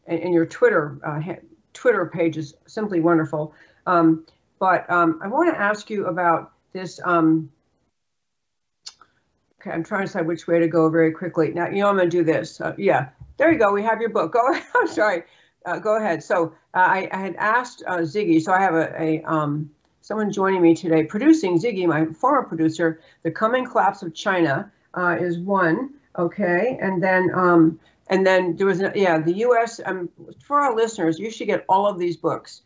and, 0.06 0.20
and, 0.20 0.32
your 0.32 0.46
Twitter 0.46 0.98
uh, 1.04 1.20
Twitter 1.74 2.06
page 2.06 2.38
is 2.38 2.54
simply 2.66 3.00
wonderful. 3.00 3.52
Um, 3.86 4.24
but 4.58 4.90
um, 4.90 5.20
I 5.22 5.28
want 5.28 5.54
to 5.54 5.60
ask 5.60 5.90
you 5.90 6.06
about 6.06 6.52
this. 6.72 6.98
Um, 7.04 7.50
okay, 9.60 9.70
I'm 9.70 9.84
trying 9.84 10.02
to 10.02 10.06
decide 10.06 10.26
which 10.26 10.46
way 10.46 10.58
to 10.58 10.68
go 10.68 10.88
very 10.88 11.12
quickly. 11.12 11.50
Now, 11.52 11.68
you 11.68 11.80
know, 11.80 11.88
I'm 11.88 11.96
going 11.96 12.10
to 12.10 12.16
do 12.16 12.24
this. 12.24 12.60
Uh, 12.60 12.74
yeah, 12.78 13.08
there 13.36 13.52
you 13.52 13.58
go. 13.58 13.72
We 13.72 13.82
have 13.82 14.00
your 14.00 14.10
book. 14.10 14.32
Go. 14.40 14.54
I'm 14.74 14.86
sorry. 14.86 15.24
Uh, 15.66 15.78
go 15.78 15.96
ahead. 15.96 16.22
So 16.22 16.54
uh, 16.74 16.78
I, 16.78 17.08
I, 17.12 17.18
had 17.18 17.36
asked 17.36 17.82
uh, 17.86 17.98
Ziggy. 17.98 18.40
So 18.40 18.52
I 18.52 18.60
have 18.60 18.74
a, 18.74 19.02
a 19.02 19.22
um, 19.24 19.70
someone 20.00 20.32
joining 20.32 20.62
me 20.62 20.74
today, 20.74 21.04
producing 21.04 21.58
Ziggy, 21.58 21.86
my 21.86 22.06
former 22.06 22.48
producer. 22.48 23.00
The 23.24 23.30
Coming 23.30 23.66
Collapse 23.66 24.02
of 24.02 24.14
China 24.14 24.72
uh, 24.94 25.16
is 25.20 25.38
one. 25.38 25.90
Okay, 26.18 26.78
and 26.80 27.02
then 27.02 27.30
um, 27.34 27.78
and 28.08 28.26
then 28.26 28.56
there 28.56 28.66
was 28.66 28.82
yeah 28.94 29.18
the 29.18 29.34
U.S. 29.34 29.80
Um, 29.84 30.08
for 30.42 30.58
our 30.58 30.74
listeners, 30.74 31.18
you 31.18 31.30
should 31.30 31.46
get 31.46 31.64
all 31.68 31.86
of 31.86 31.98
these 31.98 32.16
books. 32.16 32.62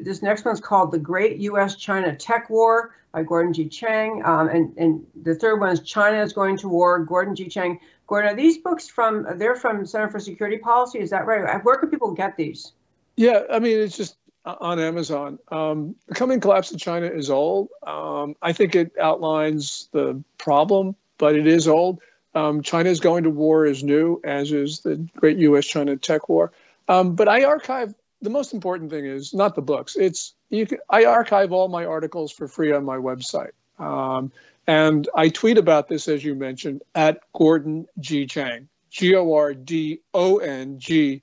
This 0.00 0.22
next 0.22 0.44
one's 0.44 0.60
called 0.60 0.92
The 0.92 0.98
Great 0.98 1.38
U.S. 1.38 1.76
China 1.76 2.14
Tech 2.14 2.50
War 2.50 2.94
by 3.12 3.22
Gordon 3.22 3.52
G. 3.52 3.68
Chang, 3.68 4.22
um, 4.24 4.48
and 4.48 4.76
and 4.76 5.06
the 5.22 5.34
third 5.34 5.60
one 5.60 5.70
is 5.70 5.80
China 5.80 6.22
is 6.22 6.32
Going 6.32 6.56
to 6.58 6.68
War. 6.68 6.98
Gordon 7.00 7.34
G. 7.34 7.48
Chang. 7.48 7.80
Gordon, 8.06 8.32
are 8.32 8.36
these 8.36 8.58
books 8.58 8.88
from? 8.88 9.26
They're 9.36 9.56
from 9.56 9.86
Center 9.86 10.08
for 10.08 10.20
Security 10.20 10.58
Policy. 10.58 10.98
Is 10.98 11.10
that 11.10 11.26
right? 11.26 11.62
Where 11.64 11.76
can 11.76 11.90
people 11.90 12.12
get 12.12 12.36
these? 12.36 12.72
Yeah, 13.16 13.42
I 13.50 13.58
mean 13.58 13.78
it's 13.78 13.96
just 13.96 14.16
on 14.44 14.80
Amazon. 14.80 15.38
Um, 15.48 15.94
the 16.08 16.14
coming 16.14 16.40
collapse 16.40 16.72
of 16.72 16.80
China 16.80 17.06
is 17.06 17.30
old. 17.30 17.68
Um, 17.86 18.34
I 18.42 18.52
think 18.52 18.74
it 18.74 18.92
outlines 19.00 19.88
the 19.92 20.22
problem, 20.38 20.96
but 21.18 21.36
it 21.36 21.46
is 21.46 21.68
old. 21.68 22.00
Um, 22.34 22.62
China's 22.62 23.00
going 23.00 23.24
to 23.24 23.30
war 23.30 23.66
is 23.66 23.84
new, 23.84 24.20
as 24.24 24.52
is 24.52 24.80
the 24.80 24.96
great 25.16 25.38
U.S. 25.38 25.66
China 25.66 25.96
tech 25.96 26.28
war. 26.28 26.52
Um, 26.88 27.14
but 27.14 27.28
I 27.28 27.44
archive. 27.44 27.94
The 28.22 28.30
most 28.30 28.54
important 28.54 28.90
thing 28.90 29.04
is 29.04 29.34
not 29.34 29.54
the 29.54 29.62
books. 29.62 29.96
It's 29.96 30.34
you. 30.48 30.66
Can, 30.66 30.78
I 30.88 31.04
archive 31.04 31.52
all 31.52 31.68
my 31.68 31.84
articles 31.84 32.32
for 32.32 32.48
free 32.48 32.72
on 32.72 32.84
my 32.84 32.96
website, 32.96 33.52
um, 33.78 34.32
and 34.66 35.08
I 35.14 35.28
tweet 35.28 35.58
about 35.58 35.88
this 35.88 36.08
as 36.08 36.24
you 36.24 36.34
mentioned 36.34 36.82
at 36.94 37.20
Gordon 37.34 37.86
G 37.98 38.26
Chang, 38.26 38.68
G 38.90 39.16
O 39.16 39.34
R 39.34 39.54
D 39.54 40.00
O 40.14 40.38
N 40.38 40.78
G 40.78 41.22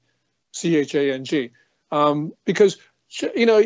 C 0.51 0.75
H 0.75 0.93
A 0.93 1.13
N 1.13 1.23
G, 1.23 1.51
um, 1.91 2.33
because 2.45 2.77
you 3.35 3.45
know 3.45 3.63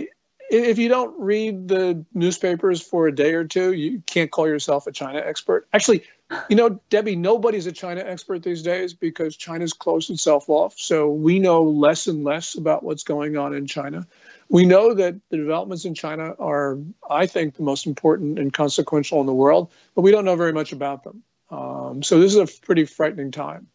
if 0.49 0.77
you 0.77 0.89
don't 0.89 1.19
read 1.19 1.67
the 1.67 2.05
newspapers 2.13 2.81
for 2.81 3.07
a 3.07 3.15
day 3.15 3.33
or 3.33 3.45
two, 3.45 3.73
you 3.73 4.03
can't 4.05 4.29
call 4.29 4.47
yourself 4.47 4.85
a 4.85 4.91
China 4.91 5.19
expert. 5.19 5.67
Actually, 5.73 6.03
you 6.49 6.55
know, 6.55 6.79
Debbie, 6.89 7.15
nobody's 7.15 7.67
a 7.67 7.71
China 7.71 8.01
expert 8.01 8.43
these 8.43 8.61
days 8.61 8.93
because 8.93 9.35
China's 9.35 9.73
closed 9.73 10.09
itself 10.09 10.49
off. 10.49 10.75
So 10.77 11.09
we 11.09 11.39
know 11.39 11.63
less 11.63 12.07
and 12.07 12.23
less 12.23 12.55
about 12.55 12.83
what's 12.83 13.03
going 13.03 13.37
on 13.37 13.53
in 13.53 13.67
China. 13.67 14.05
We 14.49 14.65
know 14.65 14.93
that 14.93 15.15
the 15.29 15.37
developments 15.37 15.85
in 15.85 15.95
China 15.95 16.35
are, 16.39 16.77
I 17.09 17.25
think, 17.25 17.55
the 17.55 17.63
most 17.63 17.87
important 17.87 18.39
and 18.39 18.53
consequential 18.53 19.19
in 19.19 19.25
the 19.25 19.33
world, 19.33 19.71
but 19.95 20.01
we 20.01 20.11
don't 20.11 20.25
know 20.25 20.35
very 20.35 20.53
much 20.53 20.71
about 20.71 21.03
them. 21.03 21.23
Um, 21.49 22.03
so 22.03 22.19
this 22.19 22.35
is 22.35 22.37
a 22.37 22.61
pretty 22.65 22.85
frightening 22.85 23.31
time. 23.31 23.67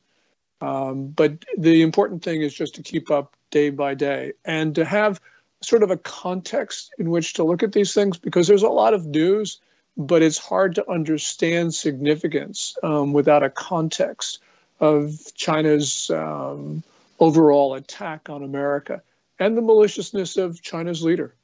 Um, 0.61 1.09
but 1.09 1.45
the 1.57 1.83
important 1.83 2.23
thing 2.23 2.43
is 2.43 2.53
just 2.53 2.75
to 2.77 2.83
keep 2.83 3.11
up 3.11 3.37
day 3.51 3.71
by 3.71 3.95
day 3.95 4.33
and 4.45 4.75
to 4.75 4.85
have 4.85 5.21
sort 5.63 5.83
of 5.83 5.91
a 5.91 5.97
context 5.97 6.91
in 6.99 7.11
which 7.11 7.35
to 7.35 7.45
look 7.45 7.63
at 7.63 7.73
these 7.73 7.95
things 7.95 8.19
because 8.19 8.47
there's 8.47 8.63
a 8.63 8.69
lot 8.69 8.95
of 8.95 9.07
news 9.07 9.61
but 9.99 10.23
it's 10.23 10.39
hard 10.39 10.77
to 10.77 10.89
understand 10.89 11.75
significance 11.75 12.79
um, 12.85 13.13
without 13.13 13.43
a 13.43 13.51
context 13.51 14.39
of 14.79 15.19
China's 15.35 16.09
um, 16.11 16.85
overall 17.19 17.75
attack 17.75 18.31
on 18.31 18.45
America 18.45 19.03
and 19.41 19.57
the 19.57 19.63
maliciousness 19.63 20.37
of 20.37 20.63
China's 20.63 21.03
leader. 21.03 21.35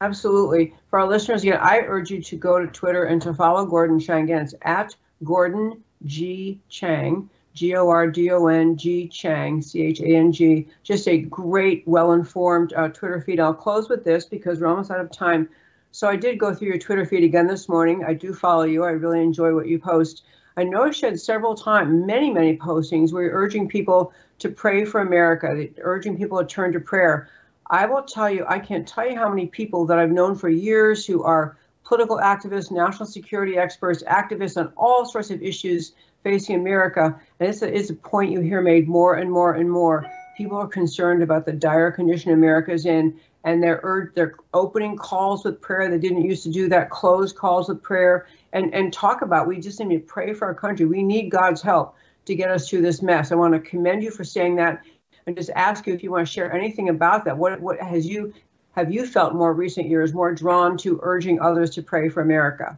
Absolutely. 0.00 0.74
For 0.90 0.98
our 0.98 1.08
listeners, 1.08 1.42
again, 1.42 1.58
I 1.60 1.80
urge 1.80 2.10
you 2.10 2.22
to 2.22 2.36
go 2.36 2.58
to 2.58 2.66
Twitter 2.66 3.04
and 3.04 3.20
to 3.22 3.32
follow 3.32 3.64
Gordon 3.66 4.00
Chang. 4.00 4.24
Again, 4.24 4.42
it's 4.42 4.54
at 4.62 4.94
Gordon 5.24 5.82
G. 6.04 6.60
Chang, 6.68 7.30
G 7.54 7.74
O 7.74 7.88
R 7.88 8.06
D 8.10 8.30
O 8.30 8.46
N 8.46 8.76
G 8.76 9.08
Chang, 9.08 9.62
C 9.62 9.82
H 9.82 10.00
A 10.00 10.16
N 10.16 10.32
G. 10.32 10.68
Just 10.82 11.08
a 11.08 11.18
great, 11.18 11.82
well 11.86 12.12
informed 12.12 12.74
uh, 12.74 12.88
Twitter 12.88 13.22
feed. 13.22 13.40
I'll 13.40 13.54
close 13.54 13.88
with 13.88 14.04
this 14.04 14.26
because 14.26 14.60
we're 14.60 14.66
almost 14.66 14.90
out 14.90 15.00
of 15.00 15.10
time. 15.10 15.48
So 15.96 16.06
I 16.06 16.16
did 16.16 16.38
go 16.38 16.52
through 16.52 16.68
your 16.68 16.76
Twitter 16.76 17.06
feed 17.06 17.24
again 17.24 17.46
this 17.46 17.70
morning. 17.70 18.04
I 18.04 18.12
do 18.12 18.34
follow 18.34 18.64
you. 18.64 18.84
I 18.84 18.90
really 18.90 19.22
enjoy 19.22 19.54
what 19.54 19.66
you 19.66 19.78
post. 19.78 20.24
I 20.58 20.62
noticed 20.62 21.00
you 21.00 21.08
had 21.08 21.18
several 21.18 21.54
times, 21.54 22.04
many, 22.06 22.30
many 22.30 22.54
postings 22.54 23.14
where 23.14 23.22
you're 23.22 23.32
urging 23.32 23.66
people 23.66 24.12
to 24.40 24.50
pray 24.50 24.84
for 24.84 25.00
America, 25.00 25.68
urging 25.80 26.18
people 26.18 26.38
to 26.38 26.44
turn 26.44 26.74
to 26.74 26.80
prayer. 26.80 27.30
I 27.70 27.86
will 27.86 28.02
tell 28.02 28.28
you, 28.28 28.44
I 28.46 28.58
can't 28.58 28.86
tell 28.86 29.08
you 29.08 29.16
how 29.16 29.30
many 29.30 29.46
people 29.46 29.86
that 29.86 29.98
I've 29.98 30.10
known 30.10 30.34
for 30.34 30.50
years 30.50 31.06
who 31.06 31.22
are 31.22 31.56
political 31.82 32.18
activists, 32.18 32.70
national 32.70 33.06
security 33.06 33.56
experts, 33.56 34.02
activists 34.02 34.58
on 34.58 34.74
all 34.76 35.06
sorts 35.06 35.30
of 35.30 35.42
issues 35.42 35.92
facing 36.22 36.56
America. 36.56 37.18
And 37.40 37.48
it's 37.48 37.62
a, 37.62 37.74
it's 37.74 37.88
a 37.88 37.94
point 37.94 38.32
you 38.32 38.40
hear 38.40 38.60
made 38.60 38.86
more 38.86 39.14
and 39.14 39.32
more 39.32 39.54
and 39.54 39.70
more. 39.70 40.04
People 40.36 40.58
are 40.58 40.68
concerned 40.68 41.22
about 41.22 41.46
the 41.46 41.52
dire 41.52 41.90
condition 41.90 42.32
America's 42.32 42.84
in 42.84 43.18
and 43.46 43.62
they're 43.62 44.12
they're 44.14 44.34
opening 44.52 44.96
calls 44.96 45.44
with 45.44 45.60
prayer. 45.60 45.88
They 45.88 45.98
didn't 45.98 46.24
used 46.24 46.42
to 46.42 46.50
do 46.50 46.68
that. 46.68 46.90
Close 46.90 47.32
calls 47.32 47.68
with 47.68 47.80
prayer 47.80 48.26
and 48.52 48.74
and 48.74 48.92
talk 48.92 49.22
about. 49.22 49.46
We 49.46 49.60
just 49.60 49.80
need 49.80 49.94
to 49.94 50.00
pray 50.00 50.34
for 50.34 50.46
our 50.46 50.54
country. 50.54 50.84
We 50.84 51.02
need 51.02 51.30
God's 51.30 51.62
help 51.62 51.94
to 52.26 52.34
get 52.34 52.50
us 52.50 52.68
through 52.68 52.82
this 52.82 53.00
mess. 53.00 53.30
I 53.30 53.36
want 53.36 53.54
to 53.54 53.60
commend 53.60 54.02
you 54.02 54.10
for 54.10 54.24
saying 54.24 54.56
that, 54.56 54.82
and 55.26 55.36
just 55.36 55.50
ask 55.54 55.86
you 55.86 55.94
if 55.94 56.02
you 56.02 56.10
want 56.10 56.26
to 56.26 56.32
share 56.32 56.52
anything 56.52 56.88
about 56.88 57.24
that. 57.24 57.38
What 57.38 57.60
what 57.60 57.80
has 57.80 58.04
you 58.04 58.34
have 58.72 58.92
you 58.92 59.06
felt 59.06 59.32
more 59.32 59.54
recent 59.54 59.88
years 59.88 60.12
more 60.12 60.34
drawn 60.34 60.76
to 60.78 60.98
urging 61.02 61.40
others 61.40 61.70
to 61.70 61.82
pray 61.82 62.08
for 62.08 62.20
America? 62.20 62.76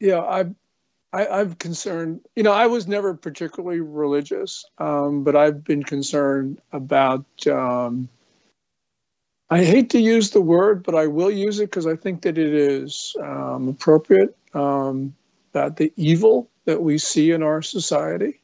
Yeah, 0.00 0.20
I. 0.20 0.46
I, 1.12 1.40
am 1.40 1.54
concerned. 1.54 2.20
You 2.34 2.42
know, 2.42 2.52
I 2.52 2.66
was 2.66 2.86
never 2.86 3.14
particularly 3.14 3.80
religious, 3.80 4.66
um, 4.76 5.24
but 5.24 5.34
I've 5.34 5.64
been 5.64 5.82
concerned 5.82 6.60
about 6.72 7.24
um, 7.46 8.10
I 9.48 9.64
hate 9.64 9.90
to 9.90 10.00
use 10.00 10.30
the 10.30 10.40
word, 10.40 10.82
but 10.82 10.94
I 10.94 11.06
will 11.06 11.30
use 11.30 11.60
it 11.60 11.70
because 11.70 11.86
I 11.86 11.94
think 11.94 12.22
that 12.22 12.36
it 12.36 12.52
is 12.52 13.14
um, 13.22 13.68
appropriate. 13.68 14.36
Um, 14.54 15.14
that 15.52 15.76
the 15.76 15.92
evil 15.96 16.50
that 16.66 16.82
we 16.82 16.98
see 16.98 17.30
in 17.30 17.42
our 17.42 17.62
society, 17.62 18.40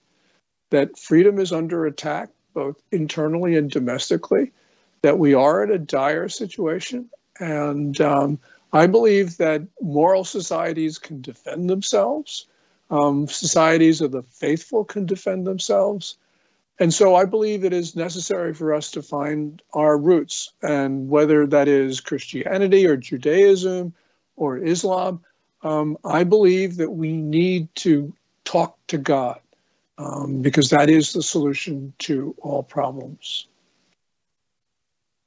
that 0.70 0.98
freedom 0.98 1.38
is 1.38 1.52
under 1.52 1.84
attack, 1.84 2.30
both 2.54 2.80
internally 2.90 3.56
and 3.56 3.70
domestically, 3.70 4.52
that 5.02 5.18
we 5.18 5.34
are 5.34 5.62
in 5.62 5.70
a 5.70 5.78
dire 5.78 6.28
situation. 6.28 7.10
And 7.38 8.00
um, 8.00 8.38
I 8.72 8.86
believe 8.86 9.36
that 9.38 9.62
moral 9.80 10.24
societies 10.24 10.98
can 10.98 11.20
defend 11.20 11.68
themselves. 11.68 12.46
Um, 12.90 13.26
societies 13.26 14.00
of 14.00 14.12
the 14.12 14.22
faithful 14.22 14.84
can 14.84 15.04
defend 15.04 15.46
themselves. 15.46 16.16
And 16.82 16.92
so 16.92 17.14
I 17.14 17.26
believe 17.26 17.64
it 17.64 17.72
is 17.72 17.94
necessary 17.94 18.54
for 18.54 18.74
us 18.74 18.90
to 18.90 19.02
find 19.02 19.62
our 19.72 19.96
roots, 19.96 20.52
and 20.62 21.08
whether 21.08 21.46
that 21.46 21.68
is 21.68 22.00
Christianity 22.00 22.88
or 22.88 22.96
Judaism 22.96 23.94
or 24.34 24.58
Islam, 24.58 25.20
um, 25.62 25.96
I 26.04 26.24
believe 26.24 26.78
that 26.78 26.90
we 26.90 27.12
need 27.12 27.72
to 27.76 28.12
talk 28.44 28.76
to 28.88 28.98
God 28.98 29.38
um, 29.96 30.42
because 30.42 30.70
that 30.70 30.90
is 30.90 31.12
the 31.12 31.22
solution 31.22 31.92
to 32.00 32.34
all 32.40 32.64
problems. 32.64 33.46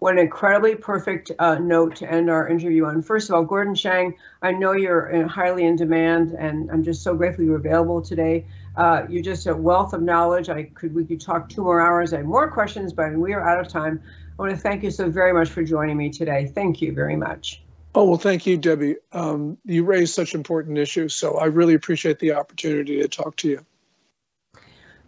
What 0.05 0.13
an 0.13 0.19
incredibly 0.19 0.75
perfect 0.75 1.31
uh, 1.39 1.55
note 1.55 1.95
to 1.95 2.11
end 2.11 2.29
our 2.29 2.47
interview 2.47 2.85
on. 2.85 3.01
First 3.01 3.27
of 3.27 3.33
all, 3.33 3.43
Gordon 3.43 3.73
Chang, 3.73 4.13
I 4.43 4.51
know 4.51 4.73
you're 4.73 5.07
in, 5.07 5.27
highly 5.27 5.65
in 5.65 5.75
demand, 5.75 6.33
and 6.33 6.69
I'm 6.69 6.83
just 6.83 7.01
so 7.01 7.15
grateful 7.15 7.43
you're 7.43 7.55
available 7.55 8.03
today. 8.03 8.45
Uh, 8.77 9.07
you're 9.09 9.23
just 9.23 9.47
a 9.47 9.55
wealth 9.55 9.93
of 9.93 10.03
knowledge. 10.03 10.47
I 10.47 10.65
could 10.75 10.93
we 10.93 11.05
could 11.05 11.19
talk 11.19 11.49
two 11.49 11.63
more 11.63 11.81
hours. 11.81 12.13
I 12.13 12.17
have 12.17 12.27
more 12.27 12.51
questions, 12.51 12.93
but 12.93 13.13
we 13.13 13.33
are 13.33 13.49
out 13.49 13.59
of 13.59 13.67
time. 13.67 13.99
I 14.37 14.41
want 14.43 14.51
to 14.51 14.57
thank 14.59 14.83
you 14.83 14.91
so 14.91 15.09
very 15.09 15.33
much 15.33 15.49
for 15.49 15.63
joining 15.63 15.97
me 15.97 16.11
today. 16.11 16.51
Thank 16.53 16.83
you 16.83 16.93
very 16.93 17.15
much. 17.15 17.63
Oh, 17.95 18.05
well, 18.05 18.19
thank 18.19 18.45
you, 18.45 18.57
Debbie. 18.57 18.97
Um, 19.11 19.57
you 19.65 19.85
raised 19.85 20.13
such 20.13 20.35
important 20.35 20.77
issues, 20.77 21.15
so 21.15 21.39
I 21.39 21.45
really 21.45 21.73
appreciate 21.73 22.19
the 22.19 22.33
opportunity 22.33 23.01
to 23.01 23.07
talk 23.07 23.37
to 23.37 23.47
you. 23.47 23.65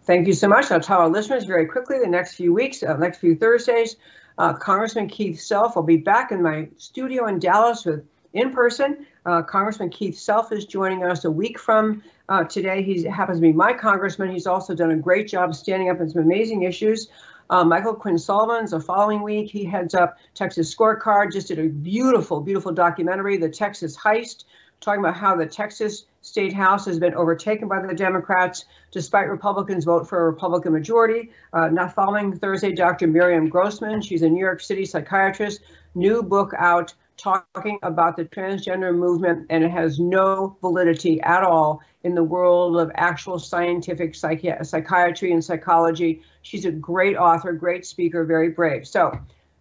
Thank 0.02 0.26
you 0.26 0.32
so 0.32 0.48
much. 0.48 0.72
I'll 0.72 0.80
tell 0.80 0.98
our 0.98 1.08
listeners 1.08 1.44
very 1.44 1.66
quickly 1.66 2.00
the 2.00 2.08
next 2.08 2.34
few 2.34 2.52
weeks, 2.52 2.82
uh, 2.82 2.96
next 2.96 3.18
few 3.18 3.36
Thursdays, 3.36 3.94
uh, 4.38 4.52
Congressman 4.54 5.08
Keith 5.08 5.40
Self 5.40 5.76
will 5.76 5.82
be 5.82 5.96
back 5.96 6.32
in 6.32 6.42
my 6.42 6.68
studio 6.76 7.26
in 7.26 7.38
Dallas 7.38 7.84
with 7.84 8.04
in 8.34 8.52
person. 8.52 9.06
Uh, 9.26 9.42
congressman 9.42 9.90
Keith 9.90 10.16
Self 10.16 10.52
is 10.52 10.64
joining 10.64 11.04
us 11.04 11.24
a 11.24 11.30
week 11.30 11.58
from 11.58 12.02
uh, 12.28 12.44
today. 12.44 12.82
He 12.82 13.02
happens 13.04 13.38
to 13.38 13.42
be 13.42 13.52
my 13.52 13.72
congressman. 13.72 14.30
He's 14.30 14.46
also 14.46 14.74
done 14.74 14.90
a 14.92 14.96
great 14.96 15.28
job 15.28 15.54
standing 15.54 15.90
up 15.90 16.00
in 16.00 16.08
some 16.08 16.22
amazing 16.22 16.62
issues. 16.62 17.08
Uh, 17.50 17.64
Michael 17.64 17.94
Quinn 17.94 18.18
Sullivan's 18.18 18.72
the 18.72 18.80
following 18.80 19.22
week. 19.22 19.50
He 19.50 19.64
heads 19.64 19.94
up 19.94 20.18
Texas 20.34 20.74
Scorecard, 20.74 21.32
just 21.32 21.48
did 21.48 21.58
a 21.58 21.68
beautiful, 21.68 22.40
beautiful 22.40 22.72
documentary, 22.72 23.38
The 23.38 23.48
Texas 23.48 23.96
Heist, 23.96 24.44
talking 24.80 25.00
about 25.00 25.16
how 25.16 25.34
the 25.34 25.46
Texas 25.46 26.04
State 26.28 26.52
House 26.52 26.84
has 26.84 26.98
been 26.98 27.14
overtaken 27.14 27.68
by 27.68 27.84
the 27.84 27.94
Democrats 27.94 28.66
despite 28.90 29.28
Republicans 29.28 29.84
vote 29.84 30.08
for 30.08 30.20
a 30.20 30.24
Republican 30.30 30.72
majority. 30.72 31.30
Uh, 31.52 31.68
not 31.68 31.94
following 31.94 32.38
Thursday, 32.38 32.72
Dr. 32.72 33.06
Miriam 33.06 33.48
Grossman, 33.48 34.02
she's 34.02 34.22
a 34.22 34.28
New 34.28 34.40
York 34.40 34.60
City 34.60 34.84
psychiatrist, 34.84 35.60
new 35.94 36.22
book 36.22 36.52
out 36.58 36.94
talking 37.16 37.78
about 37.82 38.16
the 38.16 38.24
transgender 38.24 38.94
movement, 38.94 39.46
and 39.50 39.64
it 39.64 39.70
has 39.70 39.98
no 39.98 40.56
validity 40.60 41.20
at 41.22 41.42
all 41.42 41.82
in 42.04 42.14
the 42.14 42.22
world 42.22 42.78
of 42.78 42.92
actual 42.94 43.38
scientific 43.38 44.12
psychi- 44.12 44.64
psychiatry 44.64 45.32
and 45.32 45.44
psychology. 45.44 46.22
She's 46.42 46.64
a 46.64 46.70
great 46.70 47.16
author, 47.16 47.52
great 47.52 47.84
speaker, 47.84 48.24
very 48.24 48.50
brave. 48.50 48.86
So, 48.86 49.18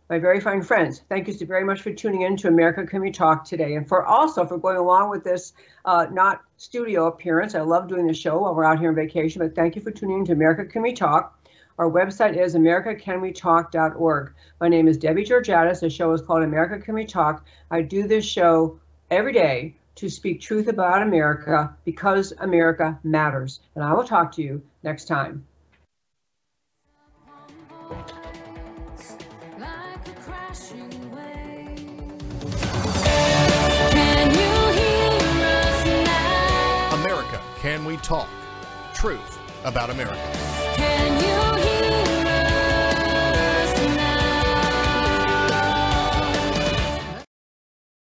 my 0.10 0.20
very 0.20 0.40
fine 0.40 0.62
friends, 0.62 1.02
thank 1.10 1.28
you 1.28 1.34
so 1.34 1.46
very 1.46 1.66
much 1.66 1.82
for 1.82 1.92
tuning 1.92 2.22
in 2.22 2.38
to 2.38 2.48
America 2.48 2.86
Can 2.86 3.02
We 3.02 3.12
Talk 3.12 3.44
today, 3.44 3.76
and 3.76 3.88
for 3.88 4.06
also 4.06 4.46
for 4.46 4.58
going 4.58 4.78
along 4.78 5.10
with 5.10 5.24
this 5.24 5.54
uh, 5.84 6.08
not 6.12 6.42
studio 6.56 7.08
appearance. 7.08 7.56
I 7.56 7.62
love 7.62 7.90
doing 7.90 8.08
the 8.08 8.14
show 8.14 8.40
while 8.40 8.56
we're 8.56 8.64
out 8.64 8.80
here 8.80 8.90
on 8.90 8.96
vacation, 8.96 9.42
but 9.42 9.54
thank 9.54 9.76
you 9.76 9.82
for 9.82 9.92
tuning 9.92 10.20
in 10.20 10.26
to 10.26 10.32
America 10.32 10.66
Can 10.66 10.82
We 10.82 10.94
Talk. 10.94 11.38
Our 11.78 11.92
website 11.92 12.38
is 12.38 12.56
americacanwetalk.org. 12.56 14.34
My 14.60 14.68
name 14.68 14.88
is 14.88 14.98
Debbie 14.98 15.26
Georgatos. 15.26 15.82
The 15.82 15.90
show 15.90 16.12
is 16.14 16.22
called 16.22 16.44
America 16.44 16.80
Can 16.84 16.96
We 16.96 17.06
Talk. 17.06 17.46
I 17.70 17.82
do 17.82 18.08
this 18.08 18.26
show 18.26 18.80
every 19.12 19.34
day 19.34 19.76
to 19.96 20.10
speak 20.10 20.42
truth 20.42 20.68
about 20.68 21.02
America 21.02 21.76
because 21.84 22.34
America 22.40 22.98
matters. 23.04 23.60
And 23.76 23.84
I 23.84 23.94
will 23.94 24.06
talk 24.06 24.32
to 24.34 24.42
you 24.42 24.62
next 24.84 25.06
time. 25.06 25.46
Can 37.78 37.86
We 37.86 37.98
Talk? 37.98 38.28
Truth 38.96 39.40
about 39.64 39.92
America. 39.92 41.17